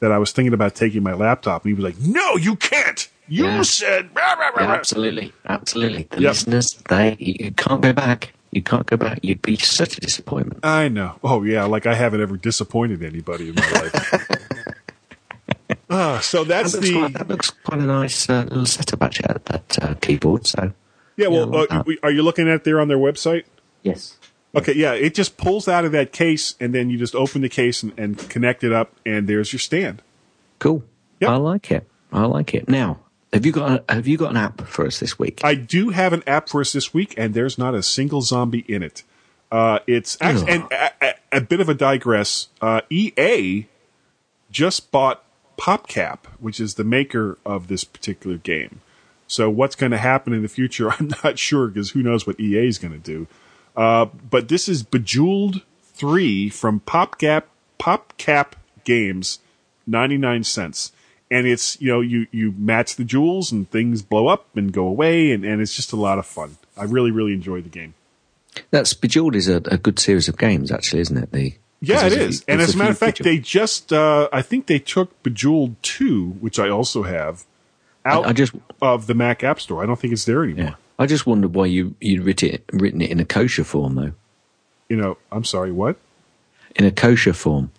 that 0.00 0.12
I 0.12 0.18
was 0.18 0.30
thinking 0.32 0.52
about 0.52 0.74
taking 0.74 1.02
my 1.02 1.14
laptop, 1.14 1.64
and 1.64 1.70
he 1.70 1.74
was 1.74 1.82
like, 1.84 1.98
"No, 2.06 2.36
you 2.36 2.54
can't. 2.56 3.08
You 3.26 3.46
Yeah. 3.46 3.62
said." 3.62 4.10
Rah, 4.14 4.34
rah, 4.34 4.48
rah, 4.50 4.62
Yeah, 4.62 4.72
absolutely, 4.74 5.32
absolutely. 5.46 6.06
The 6.10 6.20
Yep. 6.20 6.30
listeners, 6.30 6.82
they 6.88 7.16
you 7.18 7.50
can't 7.52 7.80
go 7.80 7.92
back. 7.94 8.34
You 8.50 8.62
can't 8.62 8.86
go 8.86 8.96
back. 8.96 9.20
You'd 9.22 9.42
be 9.42 9.56
such 9.56 9.96
a 9.96 10.00
disappointment. 10.00 10.60
I 10.64 10.88
know. 10.88 11.18
Oh 11.24 11.42
yeah, 11.42 11.64
like 11.64 11.86
I 11.86 11.94
haven't 11.94 12.20
ever 12.20 12.36
disappointed 12.36 13.02
anybody 13.02 13.48
in 13.48 13.54
my 13.54 13.68
life. 13.80 14.28
Ah, 15.90 16.18
so 16.20 16.44
that's 16.44 16.72
that, 16.72 16.82
the 16.82 16.92
quite, 16.92 17.12
that 17.14 17.28
looks 17.28 17.50
quite 17.50 17.80
a 17.80 17.84
nice 17.84 18.28
uh, 18.28 18.42
little 18.48 18.66
setup 18.66 19.02
actually. 19.02 19.28
That, 19.28 19.44
that 19.46 19.82
uh, 19.82 19.94
keyboard. 20.00 20.46
So 20.46 20.72
yeah. 21.16 21.28
Well, 21.28 21.48
Yeah, 21.50 21.60
like 21.60 21.72
uh, 21.72 21.82
are 22.02 22.10
you 22.10 22.22
looking 22.22 22.48
at 22.48 22.54
it 22.56 22.64
there 22.64 22.80
on 22.80 22.88
their 22.88 22.98
website? 22.98 23.44
yes, 23.82 24.17
Okay, 24.54 24.74
yeah, 24.74 24.92
it 24.92 25.14
just 25.14 25.36
pulls 25.36 25.68
out 25.68 25.84
of 25.84 25.92
that 25.92 26.12
case, 26.12 26.54
and 26.58 26.74
then 26.74 26.88
you 26.88 26.96
just 26.96 27.14
open 27.14 27.42
the 27.42 27.48
case 27.48 27.82
and, 27.82 27.92
and 27.98 28.18
connect 28.30 28.64
it 28.64 28.72
up, 28.72 28.92
and 29.04 29.28
there's 29.28 29.52
your 29.52 29.60
stand. 29.60 30.02
cool. 30.58 30.82
Yep. 31.20 31.30
I 31.30 31.36
like 31.36 31.70
it. 31.72 31.86
I 32.12 32.24
like 32.26 32.54
it. 32.54 32.68
Now, 32.68 33.00
have 33.32 33.44
you 33.44 33.52
got 33.52 33.84
a, 33.88 33.94
have 33.94 34.06
you 34.06 34.16
got 34.16 34.30
an 34.30 34.36
app 34.36 34.62
for 34.62 34.86
us 34.86 35.00
this 35.00 35.18
week? 35.18 35.40
I 35.44 35.54
do 35.54 35.90
have 35.90 36.12
an 36.12 36.22
app 36.26 36.48
for 36.48 36.60
us 36.60 36.72
this 36.72 36.94
week, 36.94 37.14
and 37.18 37.34
there's 37.34 37.58
not 37.58 37.74
a 37.74 37.82
single 37.82 38.22
zombie 38.22 38.64
in 38.68 38.82
it. 38.82 39.02
Uh, 39.50 39.80
it's 39.86 40.16
actually, 40.20 40.52
and 40.52 40.72
a, 40.72 40.90
a, 41.02 41.14
a 41.32 41.40
bit 41.40 41.60
of 41.60 41.68
a 41.68 41.74
digress. 41.74 42.48
Uh, 42.60 42.82
EA 42.88 43.66
just 44.50 44.90
bought 44.92 45.24
PopCap, 45.58 46.26
which 46.38 46.60
is 46.60 46.74
the 46.74 46.84
maker 46.84 47.38
of 47.44 47.68
this 47.68 47.84
particular 47.84 48.36
game. 48.36 48.80
So 49.26 49.50
what's 49.50 49.74
going 49.74 49.92
to 49.92 49.98
happen 49.98 50.32
in 50.32 50.42
the 50.42 50.48
future, 50.48 50.90
I'm 50.98 51.10
not 51.24 51.38
sure 51.38 51.68
because 51.68 51.90
who 51.90 52.02
knows 52.02 52.26
what 52.26 52.38
EA 52.40 52.66
is 52.66 52.78
going 52.78 52.92
to 52.92 52.98
do. 52.98 53.26
Uh, 53.78 54.06
but 54.28 54.48
this 54.48 54.68
is 54.68 54.82
Bejeweled 54.82 55.62
3 55.84 56.48
from 56.50 56.80
PopCap, 56.80 57.44
PopCap 57.78 58.52
Games, 58.84 59.38
99 59.86 60.42
cents. 60.42 60.90
And 61.30 61.46
it's, 61.46 61.80
you 61.80 61.88
know, 61.88 62.00
you, 62.00 62.26
you 62.32 62.52
match 62.58 62.96
the 62.96 63.04
jewels 63.04 63.52
and 63.52 63.70
things 63.70 64.02
blow 64.02 64.26
up 64.26 64.46
and 64.56 64.72
go 64.72 64.86
away, 64.86 65.30
and, 65.30 65.44
and 65.44 65.60
it's 65.62 65.76
just 65.76 65.92
a 65.92 65.96
lot 65.96 66.18
of 66.18 66.26
fun. 66.26 66.56
I 66.76 66.84
really, 66.84 67.10
really 67.12 67.32
enjoy 67.34 67.60
the 67.60 67.68
game. 67.68 67.94
That's 68.72 68.94
Bejeweled 68.94 69.36
is 69.36 69.46
a, 69.48 69.56
a 69.66 69.78
good 69.78 69.98
series 70.00 70.26
of 70.28 70.36
games, 70.38 70.72
actually, 70.72 71.00
isn't 71.02 71.16
it? 71.16 71.30
The 71.30 71.54
Yeah, 71.80 72.06
it 72.06 72.14
is. 72.14 72.42
a 72.48 72.50
And 72.50 72.60
as 72.60 72.74
a 72.74 72.78
matter 72.78 72.90
of 72.90 72.98
fact, 72.98 73.18
Bejeweled- 73.18 73.36
they 73.36 73.42
just, 73.42 73.92
uh, 73.92 74.28
I 74.32 74.42
think 74.42 74.66
they 74.66 74.80
took 74.80 75.22
Bejeweled 75.22 75.76
2, 75.82 76.30
which 76.40 76.58
I 76.58 76.68
also 76.68 77.04
have, 77.04 77.44
out 78.04 78.26
I 78.26 78.32
just 78.32 78.54
of 78.82 79.06
the 79.06 79.14
Mac 79.14 79.44
App 79.44 79.60
Store. 79.60 79.82
I 79.82 79.86
don't 79.86 79.98
think 80.00 80.12
it's 80.14 80.24
there 80.24 80.42
anymore. 80.42 80.64
yeah. 80.64 80.74
I 80.98 81.06
just 81.06 81.26
wondered 81.26 81.54
why 81.54 81.66
you 81.66 81.94
you'd 82.00 82.24
written 82.24 82.50
it, 82.50 82.64
written 82.72 83.00
it 83.00 83.10
in 83.10 83.20
a 83.20 83.24
kosher 83.24 83.64
form 83.64 83.94
though. 83.94 84.12
You 84.88 84.96
know, 84.96 85.18
I'm 85.30 85.44
sorry, 85.44 85.70
what? 85.70 85.96
In 86.76 86.84
a 86.84 86.90
kosher 86.90 87.32
form, 87.32 87.70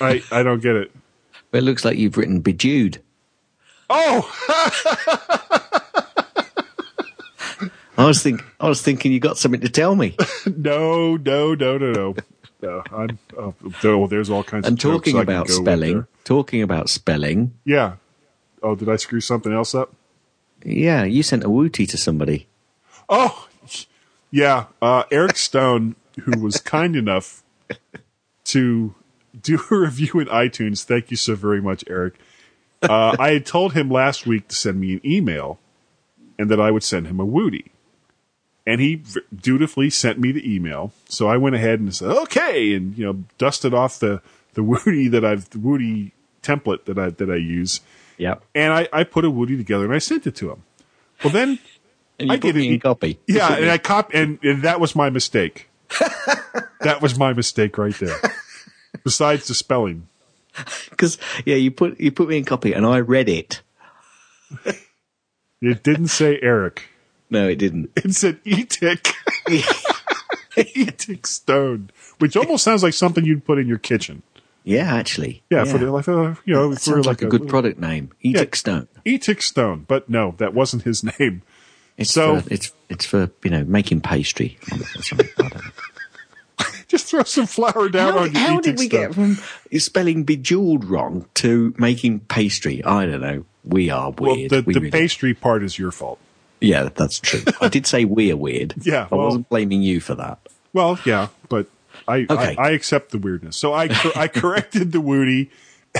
I, 0.00 0.22
I 0.30 0.42
don't 0.42 0.60
get 0.60 0.76
it. 0.76 0.90
but 1.50 1.58
it 1.58 1.62
looks 1.62 1.84
like 1.84 1.98
you've 1.98 2.16
written 2.16 2.40
bejewed. 2.40 2.98
Oh! 3.88 4.30
I 7.98 8.04
was 8.04 8.22
think 8.22 8.42
I 8.60 8.68
was 8.68 8.82
thinking 8.82 9.12
you 9.12 9.20
got 9.20 9.38
something 9.38 9.62
to 9.62 9.70
tell 9.70 9.96
me. 9.96 10.16
no, 10.56 11.16
no, 11.16 11.54
no, 11.54 11.78
no, 11.78 11.92
no. 11.92 12.14
No, 12.62 12.82
I'm, 12.90 13.18
oh, 13.36 13.54
oh, 13.84 14.06
there's 14.06 14.30
all 14.30 14.42
kinds 14.42 14.66
And 14.66 14.76
of 14.76 14.82
talking 14.82 15.18
about 15.18 15.48
spelling, 15.48 16.06
talking 16.24 16.62
about 16.62 16.88
spelling. 16.88 17.54
Yeah. 17.64 17.96
Oh, 18.62 18.74
did 18.74 18.88
I 18.88 18.96
screw 18.96 19.20
something 19.20 19.52
else 19.52 19.74
up? 19.74 19.94
Yeah, 20.66 21.04
you 21.04 21.22
sent 21.22 21.44
a 21.44 21.50
wooty 21.50 21.86
to 21.86 21.96
somebody. 21.96 22.48
Oh, 23.08 23.46
yeah. 24.32 24.66
Uh, 24.82 25.04
Eric 25.12 25.36
Stone, 25.36 25.94
who 26.22 26.40
was 26.40 26.60
kind 26.60 26.96
enough 26.96 27.44
to 28.46 28.94
do 29.40 29.60
a 29.70 29.76
review 29.76 30.18
in 30.18 30.26
iTunes. 30.26 30.82
Thank 30.82 31.12
you 31.12 31.16
so 31.16 31.36
very 31.36 31.62
much, 31.62 31.84
Eric. 31.88 32.14
Uh, 32.82 33.16
I 33.18 33.30
had 33.30 33.46
told 33.46 33.74
him 33.74 33.88
last 33.88 34.26
week 34.26 34.48
to 34.48 34.56
send 34.56 34.80
me 34.80 34.94
an 34.94 35.00
email 35.04 35.60
and 36.36 36.50
that 36.50 36.60
I 36.60 36.72
would 36.72 36.82
send 36.82 37.06
him 37.06 37.20
a 37.20 37.24
Woody. 37.24 37.66
And 38.66 38.80
he 38.80 39.02
dutifully 39.34 39.90
sent 39.90 40.18
me 40.18 40.32
the 40.32 40.52
email. 40.52 40.92
So 41.08 41.28
I 41.28 41.36
went 41.36 41.54
ahead 41.54 41.78
and 41.78 41.94
said, 41.94 42.10
okay, 42.10 42.74
and, 42.74 42.98
you 42.98 43.06
know, 43.06 43.24
dusted 43.38 43.72
off 43.72 44.00
the, 44.00 44.20
the 44.54 44.64
Woody 44.64 45.06
that 45.06 45.24
I've, 45.24 45.48
the 45.50 45.60
Woody 45.60 46.12
template 46.42 46.86
that 46.86 46.98
I, 46.98 47.10
that 47.10 47.30
I 47.30 47.36
use. 47.36 47.80
Yep. 48.18 48.44
And 48.54 48.72
I, 48.72 48.88
I 48.92 49.04
put 49.04 49.24
a 49.24 49.30
Woody 49.30 49.56
together 49.56 49.84
and 49.84 49.94
I 49.94 49.98
sent 49.98 50.26
it 50.26 50.34
to 50.36 50.50
him. 50.50 50.62
Well, 51.22 51.32
then 51.32 51.58
And 52.18 52.28
you 52.30 52.34
I 52.34 52.52
me 52.52 52.74
an 52.74 52.80
copy. 52.80 53.18
yeah, 53.26 53.56
and 53.56 53.70
I 53.70 53.78
cop 53.92 54.14
and, 54.14 54.38
and 54.42 54.62
that 54.62 54.80
was 54.80 54.96
my 54.96 55.10
mistake. 55.10 55.68
that 56.80 57.00
was 57.02 57.18
my 57.18 57.32
mistake 57.32 57.76
right 57.76 57.94
there. 57.94 58.16
Besides 59.04 59.48
the 59.48 59.54
spelling. 59.54 60.08
Because 60.88 61.18
yeah, 61.44 61.56
you 61.56 61.70
put 61.70 62.00
you 62.00 62.10
put 62.10 62.28
me 62.28 62.38
in 62.38 62.44
copy, 62.44 62.72
and 62.72 62.86
I 62.86 63.00
read 63.00 63.28
it. 63.28 63.60
It 65.60 65.82
didn't 65.82 66.08
say 66.08 66.38
Eric. 66.40 66.84
No, 67.28 67.46
it 67.46 67.56
didn't. 67.56 67.90
It 67.96 68.14
said 68.14 68.42
Etik. 68.44 69.12
Etik 70.56 71.26
Stone, 71.26 71.90
which 72.18 72.36
almost 72.36 72.64
sounds 72.64 72.82
like 72.82 72.94
something 72.94 73.24
you'd 73.26 73.44
put 73.44 73.58
in 73.58 73.68
your 73.68 73.78
kitchen. 73.78 74.22
Yeah, 74.66 74.94
actually. 74.94 75.42
Yeah, 75.48 75.64
for 75.64 75.78
the 75.78 75.90
like, 75.92 76.08
uh, 76.08 76.34
you 76.44 76.52
know, 76.54 76.70
That 76.70 76.80
for 76.80 76.90
sounds 76.90 77.06
like, 77.06 77.22
a 77.22 77.26
good 77.26 77.46
product 77.48 77.78
name. 77.78 78.10
Edic 78.24 78.56
Stone. 78.56 78.88
Etik 79.06 79.40
Stone, 79.40 79.84
but 79.88 80.10
no, 80.10 80.34
that 80.38 80.52
wasn't 80.54 80.82
his 80.82 81.02
name. 81.18 81.42
It's 81.96 82.10
So- 82.10 82.40
for, 82.40 82.52
it's 82.52 82.72
it's 82.88 83.06
for 83.06 83.30
you 83.44 83.50
know 83.50 83.64
making 83.64 84.00
pastry. 84.02 84.58
or 84.72 84.78
something. 85.02 85.28
I 85.38 85.42
don't 85.48 85.54
know. 85.54 85.70
Just 86.88 87.06
throw 87.06 87.22
some 87.22 87.46
flour 87.46 87.88
down 87.88 88.12
How, 88.14 88.18
on 88.20 88.32
your 88.32 88.40
how 88.40 88.60
did 88.60 88.78
we 88.78 88.88
Stone. 88.88 89.00
get 89.00 89.14
from 89.14 89.38
spelling 89.78 90.24
bejeweled 90.24 90.84
wrong 90.84 91.26
to 91.34 91.74
making 91.78 92.20
pastry? 92.20 92.82
I 92.84 93.06
don't 93.06 93.20
know. 93.20 93.44
We 93.64 93.88
are 93.90 94.10
well, 94.18 94.34
weird. 94.36 94.50
the, 94.50 94.62
We 94.62 94.74
the 94.74 94.80
really- 94.80 94.90
pastry 94.90 95.32
part 95.34 95.62
is 95.62 95.78
your 95.78 95.90
fault. 95.92 96.18
yeah, 96.60 96.88
that's 96.94 97.18
true. 97.20 97.42
I 97.60 97.68
did 97.68 97.86
say 97.86 98.04
we 98.04 98.32
are 98.32 98.36
weird. 98.36 98.74
Yeah, 98.82 99.06
I 99.12 99.14
wasn't 99.14 99.48
blaming 99.48 99.82
you 99.82 100.00
for 100.00 100.14
that. 100.16 100.38
Well, 100.72 100.98
yeah, 101.04 101.28
but 101.48 101.68
I, 102.08 102.26
Okay. 102.28 102.56
I 102.58 102.68
I 102.68 102.70
accept 102.70 103.10
the 103.12 103.18
weirdness. 103.18 103.56
So 103.56 103.72
I 103.74 103.88
cor- 103.88 104.16
I 104.16 104.28
corrected 104.28 104.92
the 104.92 105.00
Woody, 105.00 105.50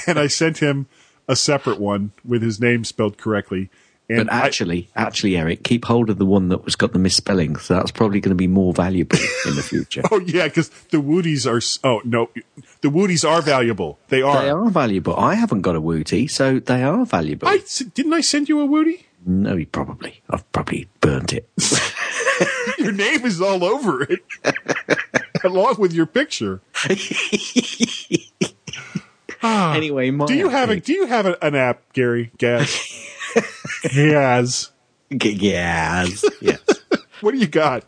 and 0.06 0.18
I 0.18 0.26
sent 0.28 0.58
him 0.58 0.86
a 1.28 1.36
separate 1.36 1.80
one 1.80 2.12
with 2.24 2.42
his 2.42 2.60
name 2.60 2.84
spelled 2.84 3.18
correctly. 3.18 3.68
And 4.08 4.28
but 4.28 4.32
actually, 4.36 4.88
actually, 4.94 5.36
Eric, 5.36 5.64
keep 5.64 5.84
hold 5.86 6.10
of 6.10 6.18
the 6.18 6.24
one 6.24 6.48
that 6.50 6.64
was 6.64 6.76
got 6.76 6.92
the 6.92 6.98
misspelling. 7.00 7.56
So 7.56 7.74
that's 7.74 7.90
probably 7.90 8.20
going 8.20 8.30
to 8.30 8.36
be 8.36 8.46
more 8.46 8.72
valuable 8.72 9.18
in 9.46 9.56
the 9.56 9.62
future. 9.64 10.02
Oh 10.12 10.20
yeah, 10.20 10.44
because 10.46 10.68
the 10.90 10.98
Woodies 10.98 11.44
are. 11.44 11.60
Oh 11.82 12.00
no, 12.04 12.30
the 12.82 12.88
Woodies 12.88 13.28
are 13.28 13.42
valuable. 13.42 13.98
They 14.08 14.22
are. 14.22 14.40
They 14.42 14.48
are 14.50 14.70
valuable. 14.70 15.16
I 15.16 15.34
haven't 15.34 15.62
got 15.62 15.74
a 15.74 15.80
Woody, 15.80 16.28
so 16.28 16.60
they 16.60 16.84
are 16.84 17.04
valuable. 17.04 17.48
I 17.48 17.58
didn't 17.94 18.12
I 18.12 18.20
send 18.20 18.48
you 18.48 18.60
a 18.60 18.64
Woody? 18.66 19.06
No, 19.28 19.56
you 19.56 19.66
probably. 19.66 20.22
I've 20.30 20.50
probably 20.52 20.88
burnt 21.00 21.32
it. 21.32 21.48
Your 22.78 22.92
name 22.92 23.24
is 23.26 23.40
all 23.40 23.64
over 23.64 24.04
it, 24.04 24.20
along 25.46 25.76
with 25.78 25.92
your 25.92 26.06
picture. 26.06 26.60
anyway, 29.42 30.10
Do 30.10 30.34
you 30.34 30.48
have 30.48 30.70
a 30.70 30.80
Do 30.80 30.92
you 30.92 31.06
have 31.06 31.26
a, 31.26 31.44
an 31.44 31.54
app, 31.54 31.92
Gary 31.92 32.30
Gaz? 32.38 33.10
Gaz. 33.94 34.72
Yes. 35.10 36.24
Yes. 36.40 36.60
What 37.22 37.32
do 37.32 37.38
you 37.38 37.46
got? 37.46 37.82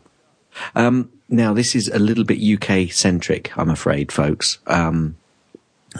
Um, 0.75 1.11
now, 1.29 1.53
this 1.53 1.75
is 1.75 1.87
a 1.87 1.99
little 1.99 2.23
bit 2.23 2.41
UK 2.41 2.91
centric, 2.91 3.55
I'm 3.55 3.69
afraid, 3.69 4.11
folks. 4.11 4.57
Um, 4.65 5.17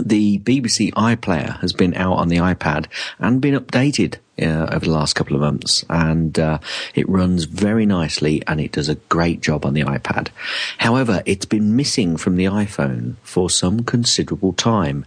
the 0.01 0.39
BBC 0.39 0.91
iPlayer 0.93 1.59
has 1.61 1.71
been 1.71 1.93
out 1.93 2.13
on 2.13 2.29
the 2.29 2.37
iPad 2.37 2.87
and 3.19 3.39
been 3.39 3.53
updated 3.53 4.15
uh, 4.41 4.67
over 4.71 4.85
the 4.85 4.91
last 4.91 5.13
couple 5.13 5.35
of 5.35 5.41
months, 5.41 5.85
and 5.89 6.37
uh, 6.39 6.59
it 6.95 7.07
runs 7.09 7.45
very 7.45 7.85
nicely 7.85 8.41
and 8.47 8.59
it 8.59 8.71
does 8.71 8.89
a 8.89 8.95
great 8.95 9.41
job 9.41 9.65
on 9.65 9.73
the 9.73 9.81
iPad. 9.81 10.29
However, 10.77 11.21
it's 11.25 11.45
been 11.45 11.75
missing 11.75 12.17
from 12.17 12.35
the 12.35 12.45
iPhone 12.45 13.15
for 13.23 13.49
some 13.49 13.83
considerable 13.83 14.53
time 14.53 15.05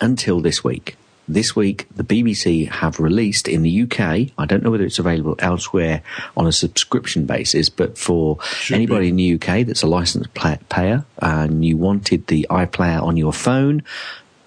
until 0.00 0.40
this 0.40 0.64
week. 0.64 0.96
This 1.28 1.54
week, 1.54 1.86
the 1.94 2.02
BBC 2.02 2.68
have 2.68 2.98
released 2.98 3.46
in 3.46 3.62
the 3.62 3.82
UK. 3.82 4.32
I 4.36 4.46
don't 4.46 4.64
know 4.64 4.70
whether 4.72 4.84
it's 4.84 4.98
available 4.98 5.36
elsewhere 5.38 6.02
on 6.36 6.48
a 6.48 6.52
subscription 6.52 7.24
basis, 7.24 7.68
but 7.68 7.96
for 7.96 8.38
anybody 8.72 9.10
in 9.10 9.16
the 9.16 9.34
UK 9.34 9.64
that's 9.64 9.84
a 9.84 9.86
licensed 9.86 10.34
payer 10.34 11.04
and 11.22 11.64
you 11.64 11.76
wanted 11.76 12.26
the 12.26 12.48
iPlayer 12.50 13.00
on 13.00 13.16
your 13.16 13.32
phone, 13.32 13.84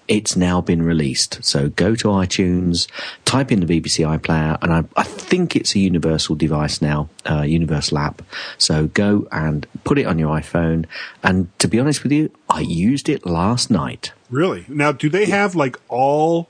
it's 0.08 0.36
now 0.36 0.60
been 0.60 0.82
released. 0.82 1.42
So 1.44 1.70
go 1.70 1.94
to 1.94 2.08
iTunes, 2.08 2.86
type 3.24 3.50
in 3.50 3.60
the 3.60 3.66
BBC 3.66 4.04
iPlayer, 4.18 4.58
and 4.62 4.72
I, 4.72 4.84
I 4.96 5.04
think 5.04 5.56
it's 5.56 5.74
a 5.74 5.78
universal 5.78 6.34
device 6.34 6.82
now, 6.82 7.08
uh, 7.28 7.42
universal 7.42 7.98
app. 7.98 8.22
So 8.58 8.88
go 8.88 9.26
and 9.32 9.66
put 9.84 9.98
it 9.98 10.06
on 10.06 10.18
your 10.18 10.30
iPhone. 10.30 10.86
And 11.22 11.56
to 11.58 11.68
be 11.68 11.78
honest 11.80 12.02
with 12.02 12.12
you, 12.12 12.30
I 12.48 12.60
used 12.60 13.08
it 13.08 13.24
last 13.24 13.70
night. 13.70 14.12
Really? 14.30 14.66
Now, 14.68 14.92
do 14.92 15.08
they 15.08 15.26
have 15.26 15.54
like 15.54 15.76
all 15.88 16.48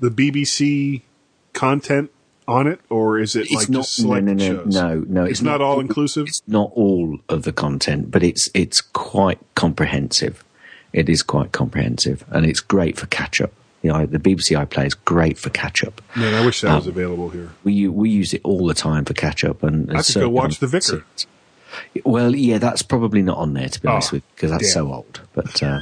the 0.00 0.10
BBC 0.10 1.02
content 1.52 2.10
on 2.46 2.66
it, 2.66 2.80
or 2.90 3.18
is 3.18 3.36
it 3.36 3.50
like 3.50 3.70
just 3.70 4.04
no, 4.04 4.20
no, 4.20 4.32
no, 4.34 4.44
shows? 4.44 4.74
no, 4.74 5.04
no. 5.06 5.24
It's, 5.24 5.40
not 5.40 5.60
all 5.60 5.80
inclusive. 5.80 6.26
It's 6.26 6.42
not 6.46 6.70
all 6.74 7.18
of 7.28 7.44
the 7.44 7.52
content, 7.52 8.10
but 8.10 8.22
it's 8.22 8.50
it's 8.54 8.80
quite 8.80 9.38
comprehensive. 9.54 10.44
It 10.94 11.08
is 11.10 11.22
quite 11.22 11.52
comprehensive, 11.52 12.24
and 12.30 12.46
it's 12.46 12.60
great 12.60 12.96
for 12.98 13.06
catch 13.06 13.40
up. 13.42 13.52
You 13.82 13.92
know, 13.92 14.06
the 14.06 14.18
BBC 14.18 14.56
iPlayer 14.58 14.86
is 14.86 14.94
great 14.94 15.36
for 15.38 15.50
catch 15.50 15.84
up. 15.84 16.00
Man, 16.16 16.32
I 16.32 16.46
wish 16.46 16.62
that 16.62 16.74
was 16.74 16.86
Um, 16.86 16.92
available 16.92 17.28
here. 17.28 17.50
We 17.64 17.86
we 17.88 18.08
use 18.08 18.32
it 18.32 18.40
all 18.42 18.66
the 18.66 18.72
time 18.74 19.04
for 19.04 19.12
catch 19.12 19.44
up, 19.44 19.62
and, 19.62 19.90
and 19.90 19.98
I 19.98 20.02
could 20.02 20.14
go 20.14 20.28
watch 20.30 20.58
The 20.60 20.66
Vicar. 20.68 21.04
Well, 22.04 22.34
yeah, 22.36 22.58
that's 22.58 22.82
probably 22.82 23.20
not 23.20 23.36
on 23.38 23.52
there 23.54 23.68
to 23.68 23.80
be 23.82 23.88
honest 23.88 24.12
Oh, 24.12 24.16
with 24.16 24.22
you, 24.22 24.28
because 24.36 24.50
that's 24.52 24.62
damn. 24.72 24.72
so 24.86 24.92
old. 24.94 25.20
But 25.34 25.60
uh, 25.62 25.80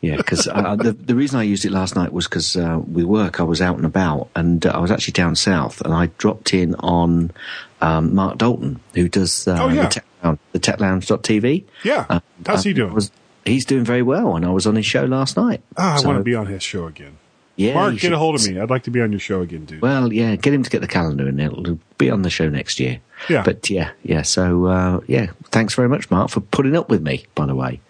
yeah, 0.00 0.16
because 0.16 0.46
uh, 0.46 0.76
the 0.76 0.92
the 0.92 1.16
reason 1.16 1.40
I 1.40 1.42
used 1.42 1.64
it 1.64 1.72
last 1.72 1.96
night 1.96 2.12
was 2.12 2.28
because 2.28 2.56
uh, 2.56 2.80
with 2.86 3.04
work 3.06 3.40
I 3.40 3.42
was 3.42 3.60
out 3.60 3.76
and 3.76 3.84
about, 3.84 4.28
and 4.36 4.64
uh, 4.64 4.70
I 4.70 4.78
was 4.78 4.92
actually 4.92 5.12
down 5.12 5.34
south, 5.34 5.80
and 5.80 5.92
I 5.92 6.06
dropped 6.18 6.54
in 6.54 6.76
on 6.76 7.32
um, 7.80 8.14
Mark 8.14 8.38
Dalton, 8.38 8.78
who 8.94 9.08
does 9.08 9.48
uh, 9.48 9.58
Oh, 9.60 9.68
yeah. 9.68 9.82
the 9.82 9.88
Tech 9.88 10.04
Lounge, 10.22 10.38
the 10.52 10.60
techlounge.tv. 10.60 11.64
Yeah. 11.82 12.06
Uh, 12.08 12.20
How's 12.46 12.62
he 12.64 12.72
doing? 12.72 12.94
Was, 12.94 13.10
he's 13.44 13.64
doing 13.64 13.84
very 13.84 14.02
well, 14.02 14.36
and 14.36 14.44
I 14.44 14.50
was 14.50 14.66
on 14.66 14.76
his 14.76 14.86
show 14.86 15.04
last 15.04 15.36
night. 15.36 15.60
Ah, 15.76 15.94
I 15.94 15.96
So, 15.98 16.08
want 16.08 16.18
to 16.18 16.24
be 16.24 16.34
on 16.34 16.46
his 16.46 16.62
show 16.62 16.86
again. 16.86 17.18
Yeah, 17.56 17.74
Mark, 17.74 17.96
get 17.98 18.12
a 18.12 18.18
hold 18.18 18.34
of 18.34 18.46
me. 18.48 18.58
I'd 18.58 18.70
like 18.70 18.82
to 18.84 18.90
be 18.90 19.00
on 19.00 19.12
your 19.12 19.20
show 19.20 19.40
again, 19.40 19.64
dude. 19.64 19.80
Well, 19.80 20.12
yeah, 20.12 20.34
get 20.34 20.52
him 20.52 20.64
to 20.64 20.70
get 20.70 20.80
the 20.80 20.88
calendar, 20.88 21.28
and 21.28 21.40
it'll 21.40 21.78
be 21.98 22.10
on 22.10 22.22
the 22.22 22.30
show 22.30 22.48
next 22.48 22.80
year. 22.80 22.98
Yeah. 23.28 23.44
But 23.44 23.70
yeah, 23.70 23.92
yeah. 24.02 24.22
So 24.22 24.66
uh, 24.66 25.00
yeah, 25.06 25.30
thanks 25.50 25.74
very 25.74 25.88
much, 25.88 26.10
Mark, 26.10 26.30
for 26.30 26.40
putting 26.40 26.74
up 26.76 26.88
with 26.88 27.00
me. 27.00 27.26
By 27.36 27.46
the 27.46 27.54
way, 27.54 27.80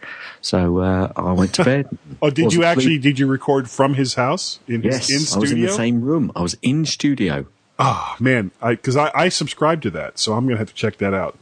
so 0.42 0.78
uh, 0.78 1.12
I 1.16 1.32
went 1.32 1.54
to 1.54 1.64
bed. 1.64 1.98
oh, 2.22 2.28
did 2.28 2.52
you 2.52 2.64
actually? 2.64 2.98
Did 2.98 3.18
you 3.18 3.26
record 3.26 3.70
from 3.70 3.94
his 3.94 4.14
house 4.14 4.60
in 4.68 4.82
Yes, 4.82 5.08
his 5.08 5.32
in 5.32 5.38
I 5.38 5.40
was 5.40 5.52
in 5.52 5.62
the 5.62 5.72
same 5.72 6.02
room. 6.02 6.30
I 6.36 6.42
was 6.42 6.56
in 6.60 6.84
studio. 6.84 7.46
Oh 7.78 8.14
man, 8.20 8.50
because 8.62 8.96
I, 8.96 9.10
I, 9.14 9.28
subscribe 9.30 9.82
to 9.82 9.90
that, 9.90 10.18
so 10.18 10.34
I'm 10.34 10.46
gonna 10.46 10.58
have 10.58 10.68
to 10.68 10.74
check 10.74 10.98
that 10.98 11.12
out. 11.12 11.36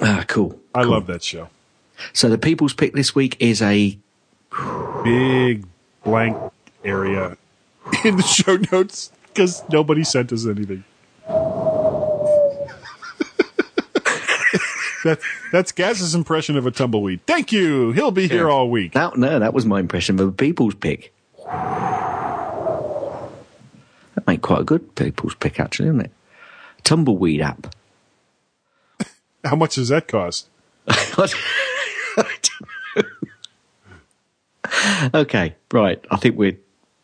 Ah, 0.00 0.24
cool. 0.26 0.58
I 0.74 0.82
cool. 0.82 0.92
love 0.92 1.06
that 1.06 1.22
show. 1.22 1.50
So 2.12 2.28
the 2.28 2.38
people's 2.38 2.74
pick 2.74 2.92
this 2.94 3.14
week 3.14 3.36
is 3.40 3.62
a 3.62 3.98
Big 5.04 5.64
blank 6.02 6.36
area 6.84 7.36
in 8.04 8.16
the 8.16 8.22
show 8.22 8.56
notes 8.72 9.12
because 9.28 9.62
nobody 9.70 10.02
sent 10.04 10.32
us 10.32 10.46
anything. 10.46 10.84
that, 15.04 15.20
that's 15.52 15.72
Gaz's 15.72 16.14
impression 16.14 16.56
of 16.56 16.66
a 16.66 16.70
tumbleweed. 16.70 17.20
Thank 17.26 17.52
you. 17.52 17.92
He'll 17.92 18.10
be 18.10 18.26
here 18.26 18.48
all 18.48 18.70
week. 18.70 18.92
that. 18.94 19.16
No, 19.16 19.38
that 19.38 19.54
was 19.54 19.64
my 19.66 19.80
impression 19.80 20.18
of 20.18 20.28
a 20.28 20.32
people's 20.32 20.74
pick. 20.74 21.12
That 21.46 23.28
made 24.26 24.42
quite 24.42 24.62
a 24.62 24.64
good 24.64 24.94
people's 24.96 25.34
pick, 25.36 25.60
actually, 25.60 25.90
didn't 25.90 26.06
it? 26.06 26.10
Tumbleweed 26.82 27.40
app. 27.40 27.74
How 29.44 29.54
much 29.56 29.76
does 29.76 29.88
that 29.88 30.08
cost? 30.08 30.48
okay, 35.14 35.54
right. 35.72 36.04
I 36.10 36.16
think 36.16 36.36
we're 36.36 36.58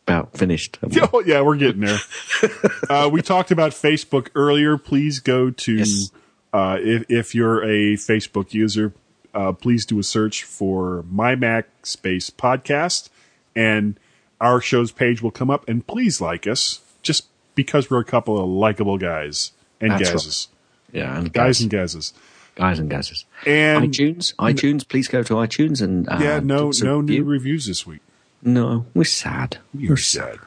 about 0.07 0.37
finished. 0.37 0.79
we? 0.83 1.01
Oh, 1.13 1.21
yeah, 1.21 1.41
we're 1.41 1.57
getting 1.57 1.83
there. 1.83 1.99
uh, 2.91 3.09
we 3.11 3.23
talked 3.23 3.51
about 3.51 3.73
Facebook 3.73 4.29
earlier. 4.35 4.77
Please 4.77 5.19
go 5.21 5.51
to, 5.51 5.77
Yes. 5.77 6.11
uh, 6.53 6.79
if, 6.81 7.05
if 7.11 7.35
you're 7.35 7.63
a 7.65 7.95
Facebook 7.97 8.53
user, 8.53 8.93
uh, 9.35 9.53
please 9.53 9.85
do 9.87 9.99
a 9.99 10.03
search 10.03 10.45
for 10.45 11.05
My 11.11 11.35
Mac 11.35 11.67
Space 11.83 12.31
Podcast, 12.31 13.09
and 13.57 13.99
our 14.41 14.61
show's 14.61 14.93
page 14.93 15.23
will 15.23 15.31
come 15.31 15.51
up. 15.51 15.69
And 15.69 15.87
please 15.87 16.21
like 16.21 16.47
us, 16.47 16.81
just 17.03 17.27
because 17.55 17.91
we're 17.91 18.01
a 18.01 18.05
couple 18.05 18.39
of 18.39 18.49
likable 18.49 18.99
guys 18.99 19.53
and 19.81 19.93
That's 19.93 20.11
gazes. 20.13 20.49
Yeah, 20.93 21.17
and 21.17 21.33
Guys 21.33 21.59
guys, 21.59 21.61
and 21.63 21.71
gazes. 21.71 22.13
Guys 22.55 22.79
and 22.79 22.91
gazes. 22.91 23.25
And 23.47 23.85
iTunes, 23.93 24.35
iTunes. 24.37 24.89
Please 24.89 25.09
go 25.09 25.23
to 25.23 25.35
iTunes 25.35 25.83
and 25.83 26.09
uh, 26.09 26.19
yeah, 26.21 26.41
no, 26.41 26.59
give 26.65 26.69
us 26.71 26.81
a 26.81 26.85
no 26.85 27.01
new 27.01 27.25
reviews 27.25 27.67
this 27.67 27.87
week. 27.87 28.01
No, 28.43 28.87
we're 28.95 29.05
sad. 29.05 29.59
You're 29.73 29.97
sad. 29.97 30.39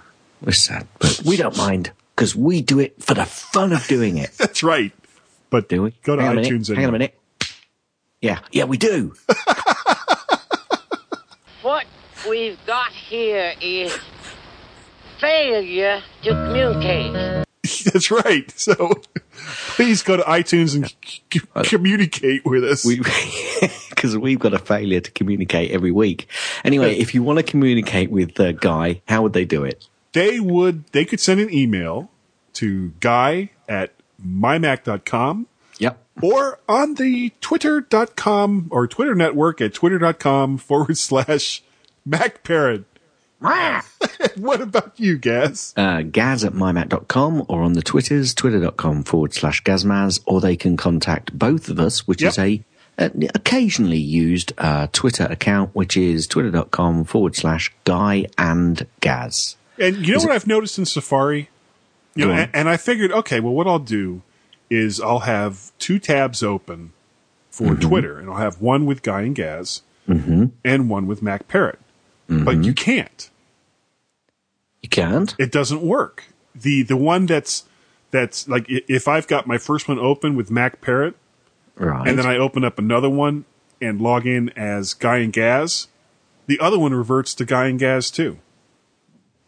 We're 0.41 0.51
sad, 0.51 0.87
but 0.99 1.21
we 1.25 1.35
don't 1.37 1.57
mind 1.57 1.91
because 2.15 2.35
we 2.35 2.61
do 2.61 2.79
it 2.79 3.01
for 3.01 3.13
the 3.15 3.25
fun 3.25 3.73
of 3.73 3.85
doing 3.87 4.17
it. 4.17 4.31
That's 4.37 4.61
right. 4.63 4.91
But 5.49 5.69
Do 5.69 5.83
we? 5.83 5.91
go 6.03 6.15
to 6.15 6.21
Hang 6.21 6.37
iTunes. 6.37 6.67
Hang 6.73 6.83
on 6.85 6.89
a 6.89 6.91
minute. 6.91 7.17
Yeah, 8.21 8.39
yeah, 8.51 8.65
we 8.65 8.77
do. 8.77 9.13
What 11.63 11.85
we've 12.29 12.57
got 12.65 12.91
here 12.93 13.53
is 13.59 13.97
failure 15.19 16.01
to 16.23 16.29
communicate. 16.29 17.13
That's 17.91 18.09
right. 18.09 18.49
So 18.57 19.01
please 19.77 20.01
go 20.01 20.17
to 20.17 20.23
iTunes 20.23 20.75
and 20.75 20.89
c- 21.05 21.21
c- 21.31 21.39
communicate 21.65 22.43
with 22.43 22.63
us. 22.63 22.83
Because 22.83 24.17
we've 24.17 24.39
got 24.39 24.53
a 24.55 24.57
failure 24.59 24.99
to 24.99 25.11
communicate 25.11 25.69
every 25.69 25.91
week. 25.91 26.27
Anyway, 26.63 26.97
if 26.97 27.13
you 27.13 27.21
want 27.21 27.37
to 27.37 27.43
communicate 27.43 28.09
with 28.09 28.39
uh, 28.39 28.53
Guy, 28.53 29.01
how 29.07 29.21
would 29.21 29.33
they 29.33 29.45
do 29.45 29.63
it? 29.63 29.87
They 30.13 30.39
would, 30.39 30.85
they 30.93 31.05
could 31.05 31.19
send 31.19 31.39
an 31.39 31.53
email 31.53 32.09
to 32.53 32.91
guy 32.99 33.51
at 33.69 33.93
mymac.com 34.25 35.45
Yep. 35.77 36.03
or 36.23 36.59
on 36.67 36.95
the 36.95 37.31
twitter.com 37.39 38.67
or 38.71 38.87
Twitter 38.87 39.13
network 39.13 39.61
at 39.61 39.75
twitter.com 39.75 40.57
forward 40.57 40.97
slash 40.97 41.61
MacParrot. 42.09 42.85
what 44.35 44.61
about 44.61 44.93
you, 44.99 45.17
Gaz? 45.17 45.73
Uh, 45.77 46.01
gaz 46.01 46.43
at 46.43 46.53
mymac.com 46.53 47.45
or 47.47 47.61
on 47.61 47.73
the 47.73 47.81
Twitters, 47.81 48.33
twitter.com 48.33 49.03
forward 49.03 49.33
slash 49.33 49.63
gazmaz, 49.63 50.19
or 50.25 50.41
they 50.41 50.55
can 50.55 50.75
contact 50.77 51.37
both 51.37 51.69
of 51.69 51.79
us, 51.79 52.07
which 52.07 52.21
is 52.21 52.37
a 52.39 52.63
an 52.99 53.29
occasionally 53.35 53.99
used 53.99 54.53
uh, 54.57 54.87
Twitter 54.91 55.25
account, 55.25 55.75
which 55.75 55.95
is 55.95 56.25
twitter.com 56.25 57.03
forward 57.03 57.35
slash 57.35 57.71
guy 57.83 58.25
and 58.39 58.87
gaz. 59.01 59.55
And 59.79 59.97
you 59.97 60.13
know 60.13 60.17
Is 60.17 60.23
what 60.25 60.31
it- 60.31 60.35
I've 60.35 60.47
noticed 60.47 60.79
in 60.79 60.85
Safari? 60.85 61.49
You 62.15 62.25
know, 62.25 62.31
and, 62.33 62.49
and 62.55 62.67
I 62.69 62.77
figured, 62.77 63.11
okay, 63.11 63.39
well, 63.39 63.53
what 63.53 63.67
I'll 63.67 63.77
do 63.77 64.23
is 64.71 64.99
I'll 64.99 65.19
have 65.19 65.71
two 65.77 65.99
tabs 65.99 66.41
open 66.41 66.91
for 67.51 67.65
Mm-hmm. 67.65 67.87
Twitter, 67.87 68.17
and 68.19 68.27
I'll 68.31 68.37
have 68.37 68.59
one 68.59 68.87
with 68.87 69.03
Guy 69.03 69.21
and 69.21 69.35
Gaz 69.35 69.83
hmm 70.07 70.45
and 70.65 70.89
one 70.89 71.05
with 71.05 71.21
Mac 71.21 71.47
Parrot. 71.47 71.77
Mm-hmm. 72.29 72.45
But 72.45 72.63
you 72.63 72.73
can't. 72.73 73.29
You 74.81 74.89
can't? 74.89 75.33
It 75.39 75.51
doesn't 75.51 75.81
work. 75.81 76.25
The 76.55 76.83
the 76.83 76.97
one 76.97 77.25
that's 77.25 77.63
that's 78.11 78.47
like 78.47 78.65
if 78.67 79.07
I've 79.07 79.27
got 79.27 79.47
my 79.47 79.57
first 79.57 79.87
one 79.87 79.99
open 79.99 80.35
with 80.35 80.49
Mac 80.51 80.81
Parrot, 80.81 81.15
Right. 81.75 82.07
and 82.07 82.17
then 82.17 82.25
I 82.25 82.37
open 82.37 82.63
up 82.63 82.79
another 82.79 83.09
one 83.09 83.45
and 83.81 84.01
log 84.01 84.25
in 84.25 84.49
as 84.57 84.93
Guy 84.93 85.17
and 85.17 85.31
Gaz, 85.31 85.87
the 86.47 86.59
other 86.59 86.79
one 86.79 86.93
reverts 86.93 87.33
to 87.35 87.45
Guy 87.45 87.67
and 87.67 87.79
Gaz 87.79 88.09
too. 88.09 88.39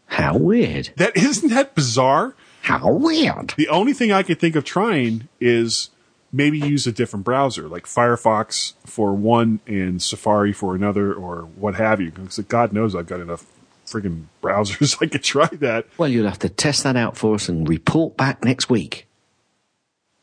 How 0.06 0.36
weird. 0.36 0.90
That 0.96 1.16
isn't 1.16 1.48
that 1.50 1.74
bizarre? 1.74 2.34
How 2.62 2.92
weird. 2.92 3.54
The 3.56 3.68
only 3.68 3.92
thing 3.92 4.12
I 4.12 4.22
could 4.22 4.38
think 4.38 4.54
of 4.56 4.64
trying 4.64 5.28
is 5.40 5.90
maybe 6.32 6.58
use 6.58 6.86
a 6.86 6.92
different 6.92 7.24
browser, 7.24 7.68
like 7.68 7.84
Firefox 7.86 8.74
for 8.86 9.12
one 9.12 9.60
and 9.66 10.02
Safari 10.02 10.52
for 10.52 10.74
another, 10.74 11.12
or 11.12 11.42
what 11.42 11.74
have 11.74 12.00
you. 12.00 12.10
Because 12.10 12.38
God 12.40 12.72
knows 12.72 12.94
I've 12.94 13.06
got 13.06 13.20
enough 13.20 13.46
friggin' 13.86 14.24
browsers 14.42 14.96
I 15.00 15.06
could 15.06 15.22
try 15.24 15.46
that. 15.46 15.86
Well, 15.98 16.08
you'll 16.08 16.28
have 16.28 16.38
to 16.40 16.48
test 16.48 16.84
that 16.84 16.96
out 16.96 17.16
for 17.16 17.34
us 17.34 17.48
and 17.48 17.68
report 17.68 18.16
back 18.16 18.44
next 18.44 18.70
week. 18.70 19.06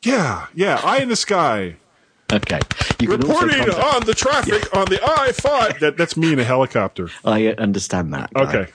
Yeah, 0.03 0.47
yeah. 0.53 0.79
Eye 0.83 0.99
in 0.99 1.09
the 1.09 1.15
sky. 1.15 1.77
Okay. 2.31 2.59
You 2.99 3.09
Reporting 3.09 3.69
on 3.69 4.05
the 4.05 4.13
traffic 4.13 4.75
on 4.75 4.85
the 4.85 4.99
I 5.01 5.31
five. 5.31 5.79
That 5.79 5.97
that's 5.97 6.17
me 6.17 6.33
in 6.33 6.39
a 6.39 6.43
helicopter. 6.43 7.09
I 7.23 7.47
understand 7.47 8.13
that. 8.13 8.29
Okay. 8.35 8.67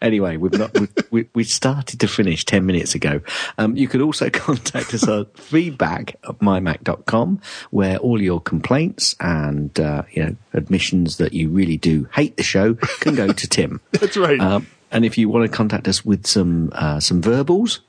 Anyway, 0.00 0.36
we've 0.36 0.52
not, 0.52 0.78
we, 0.78 0.88
we, 1.10 1.28
we 1.34 1.44
started 1.44 2.00
to 2.00 2.08
finish 2.08 2.44
10 2.44 2.64
minutes 2.66 2.94
ago. 2.94 3.20
Um, 3.56 3.76
you 3.76 3.88
could 3.88 4.00
also 4.00 4.30
contact 4.30 4.94
us 4.94 5.06
at 5.06 5.36
feedback 5.38 6.16
at 6.28 6.38
mymac.com 6.38 7.40
where 7.70 7.98
all 7.98 8.20
your 8.20 8.40
complaints 8.40 9.14
and, 9.20 9.78
uh, 9.78 10.02
you 10.12 10.24
know, 10.24 10.36
admissions 10.52 11.18
that 11.18 11.32
you 11.32 11.48
really 11.48 11.76
do 11.76 12.08
hate 12.12 12.36
the 12.36 12.42
show 12.42 12.74
can 12.74 13.14
go 13.14 13.32
to 13.32 13.48
Tim. 13.48 13.80
That's 13.92 14.16
right. 14.16 14.40
Um, 14.40 14.66
and 14.90 15.04
if 15.04 15.18
you 15.18 15.28
want 15.28 15.50
to 15.50 15.54
contact 15.54 15.86
us 15.86 16.04
with 16.04 16.26
some, 16.26 16.70
uh, 16.72 17.00
some 17.00 17.20
verbals, 17.20 17.80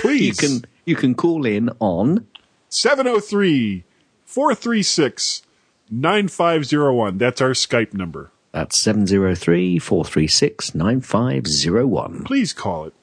Please. 0.00 0.26
you 0.26 0.34
can, 0.34 0.64
you 0.84 0.96
can 0.96 1.14
call 1.14 1.46
in 1.46 1.70
on 1.78 2.26
703 2.68 3.84
436 4.24 5.42
9501. 5.90 7.18
That's 7.18 7.40
our 7.40 7.50
Skype 7.50 7.94
number. 7.94 8.30
That's 8.52 8.82
703 8.82 9.78
436 9.78 10.74
9501. 10.74 12.24
Please 12.24 12.52
call 12.52 12.86
it. 12.86 12.94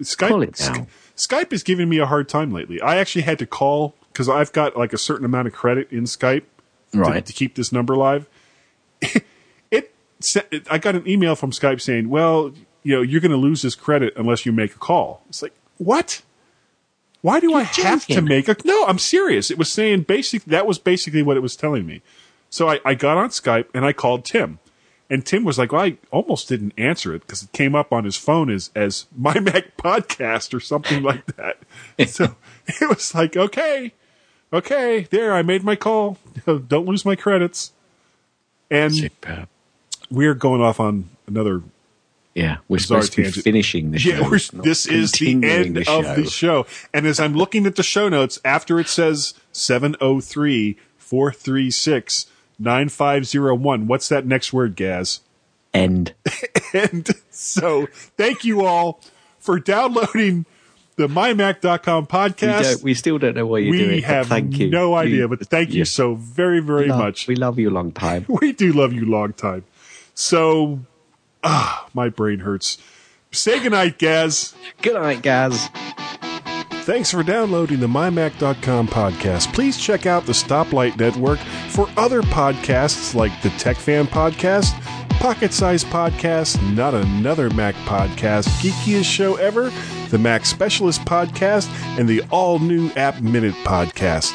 Skype, 0.00 0.28
Call 0.28 0.42
it 0.42 0.60
now. 0.60 0.86
Skype 1.16 1.52
is 1.52 1.62
giving 1.62 1.88
me 1.88 1.98
a 1.98 2.06
hard 2.06 2.28
time 2.28 2.52
lately. 2.52 2.80
I 2.80 2.96
actually 2.96 3.22
had 3.22 3.38
to 3.40 3.46
call 3.46 3.94
because 4.12 4.28
I've 4.28 4.52
got 4.52 4.76
like 4.76 4.92
a 4.92 4.98
certain 4.98 5.24
amount 5.24 5.48
of 5.48 5.54
credit 5.54 5.90
in 5.90 6.04
Skype 6.04 6.44
to- 6.92 6.98
Right. 6.98 7.24
to, 7.24 7.32
keep 7.32 7.54
this 7.54 7.72
number 7.72 7.96
live. 7.96 8.28
it, 9.00 9.24
it 9.70 10.66
I 10.70 10.78
got 10.78 10.94
an 10.94 11.06
email 11.08 11.34
from 11.36 11.50
Skype 11.50 11.80
saying, 11.80 12.08
"Well, 12.08 12.52
you 12.82 12.94
know, 12.96 13.02
you're 13.02 13.20
going 13.20 13.30
to 13.32 13.36
lose 13.36 13.62
this 13.62 13.74
credit 13.74 14.12
unless 14.16 14.44
you 14.46 14.52
make 14.52 14.74
a 14.74 14.78
call." 14.78 15.22
It's 15.28 15.42
like, 15.42 15.54
what? 15.78 16.22
Why 17.20 17.38
do 17.38 17.54
I 17.54 17.62
have 17.62 18.06
to 18.06 18.20
make 18.20 18.48
a? 18.48 18.56
No, 18.64 18.84
I'm 18.86 18.98
serious. 18.98 19.50
It 19.50 19.58
was 19.58 19.70
saying 19.72 20.02
basic. 20.02 20.44
That 20.44 20.66
was 20.66 20.78
basically 20.78 21.22
what 21.22 21.36
it 21.36 21.40
was 21.40 21.54
telling 21.56 21.86
me. 21.86 22.02
So 22.50 22.68
I, 22.68 22.80
I 22.84 22.94
got 22.94 23.16
on 23.16 23.30
Skype 23.30 23.66
and 23.72 23.84
I 23.84 23.92
called 23.92 24.24
Tim. 24.24 24.58
And 25.12 25.26
Tim 25.26 25.44
was 25.44 25.58
like, 25.58 25.72
well, 25.72 25.82
I 25.82 25.98
almost 26.10 26.48
didn't 26.48 26.72
answer 26.78 27.14
it 27.14 27.20
because 27.20 27.42
it 27.42 27.52
came 27.52 27.74
up 27.74 27.92
on 27.92 28.04
his 28.04 28.16
phone 28.16 28.48
as, 28.48 28.70
as 28.74 29.04
my 29.14 29.38
Mac 29.40 29.76
podcast 29.76 30.54
or 30.54 30.60
something 30.60 31.02
like 31.02 31.26
that. 31.36 31.58
so 32.08 32.34
it 32.66 32.88
was 32.88 33.14
like, 33.14 33.36
okay, 33.36 33.92
okay, 34.54 35.06
there, 35.10 35.34
I 35.34 35.42
made 35.42 35.64
my 35.64 35.76
call. 35.76 36.16
Don't 36.46 36.86
lose 36.86 37.04
my 37.04 37.14
credits. 37.14 37.72
And 38.70 39.10
we're 40.10 40.32
going 40.32 40.62
off 40.62 40.80
on 40.80 41.10
another. 41.26 41.60
Yeah, 42.34 42.56
we're 42.66 42.78
supposed 42.78 43.12
to 43.12 43.18
be 43.18 43.24
tangent. 43.24 43.44
finishing 43.44 43.90
the 43.90 43.98
show. 43.98 44.30
Yeah, 44.32 44.38
this 44.62 44.86
is 44.86 45.12
the 45.12 45.32
end 45.44 45.76
of 45.76 46.16
the 46.16 46.24
show. 46.24 46.64
And 46.94 47.06
as 47.06 47.20
I'm 47.20 47.34
looking 47.34 47.66
at 47.66 47.76
the 47.76 47.82
show 47.82 48.08
notes, 48.08 48.40
after 48.46 48.80
it 48.80 48.88
says 48.88 49.34
703 49.52 50.78
436 50.96 52.28
9501, 52.58 53.86
what's 53.86 54.08
that 54.08 54.26
next 54.26 54.52
word, 54.52 54.76
Gaz? 54.76 55.20
End. 55.74 56.14
And 56.74 57.06
so 57.30 57.86
thank 58.16 58.44
you 58.44 58.64
all 58.64 58.98
for 59.38 59.58
downloading 59.60 60.46
the 60.96 61.06
mymac.com 61.06 62.04
We, 62.04 62.06
podcast. 62.08 62.62
don't, 62.62 62.82
we 62.82 62.94
still 62.94 63.18
don't 63.18 63.36
know 63.36 63.44
what 63.46 63.58
you're 63.62 63.72
We 63.72 63.78
doing. 63.78 64.00
but 64.00 64.04
have 64.08 64.26
thank 64.28 64.56
you. 64.58 64.70
no 64.70 64.94
idea, 64.94 65.28
We- 65.28 65.36
but 65.36 65.48
thank 65.48 65.70
you 65.72 65.78
yeah. 65.80 65.84
so 65.84 66.14
very, 66.14 66.60
very 66.60 66.84
We 66.84 66.88
love- 66.90 66.98
much. 67.00 67.26
We 67.28 67.36
love 67.36 67.58
you 67.58 67.68
a 67.68 67.74
long 67.74 67.92
time. 67.92 68.24
We 68.40 68.52
do 68.52 68.72
love 68.72 68.94
you 68.94 69.04
long 69.04 69.34
time. 69.34 69.64
So, 70.14 70.80
ah, 71.44 71.86
my 71.92 72.08
brain 72.08 72.38
hurts. 72.38 72.78
Say 73.32 73.60
goodnight, 73.62 73.98
Gaz. 73.98 74.54
Good 74.80 74.94
night, 74.94 75.20
guys. 75.22 75.68
Thanks 76.82 77.12
for 77.12 77.22
downloading 77.22 77.78
the 77.78 77.86
MyMac.com 77.86 78.88
podcast. 78.88 79.54
Please 79.54 79.78
check 79.78 80.04
out 80.04 80.26
the 80.26 80.32
Stoplight 80.32 80.98
Network 80.98 81.38
for 81.68 81.88
other 81.96 82.22
podcasts 82.22 83.14
like 83.14 83.30
the 83.40 83.50
Tech 83.50 83.76
Fan 83.76 84.08
Podcast, 84.08 84.72
Pocket 85.20 85.52
Size 85.52 85.84
Podcast, 85.84 86.60
Not 86.74 86.92
Another 86.92 87.50
Mac 87.50 87.76
Podcast, 87.86 88.48
Geekiest 88.60 89.04
Show 89.04 89.36
Ever, 89.36 89.70
the 90.08 90.18
Mac 90.18 90.44
Specialist 90.44 91.02
Podcast, 91.02 91.68
and 92.00 92.08
the 92.08 92.20
all 92.32 92.58
new 92.58 92.90
App 92.96 93.20
Minute 93.20 93.54
Podcast. 93.62 94.32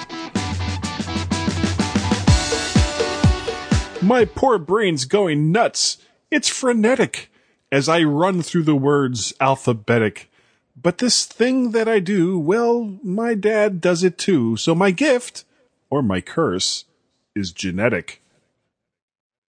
My 4.02 4.24
poor 4.24 4.58
brain's 4.58 5.04
going 5.04 5.52
nuts. 5.52 5.98
It's 6.32 6.48
frenetic 6.48 7.30
as 7.74 7.90
I 7.90 8.04
run 8.04 8.42
through 8.42 8.64
the 8.64 8.76
words 8.76 9.34
alphabetic. 9.42 10.30
But 10.88 11.00
this 11.00 11.26
thing 11.26 11.72
that 11.72 11.90
I 11.90 12.00
do, 12.00 12.40
well, 12.40 12.98
my 13.04 13.34
dad 13.34 13.82
does 13.82 14.06
it 14.06 14.18
too. 14.18 14.56
So 14.56 14.74
my 14.74 14.92
gift, 14.92 15.44
or 15.90 16.02
my 16.02 16.22
curse, 16.22 16.86
is 17.36 17.52
genetic. 17.52 18.22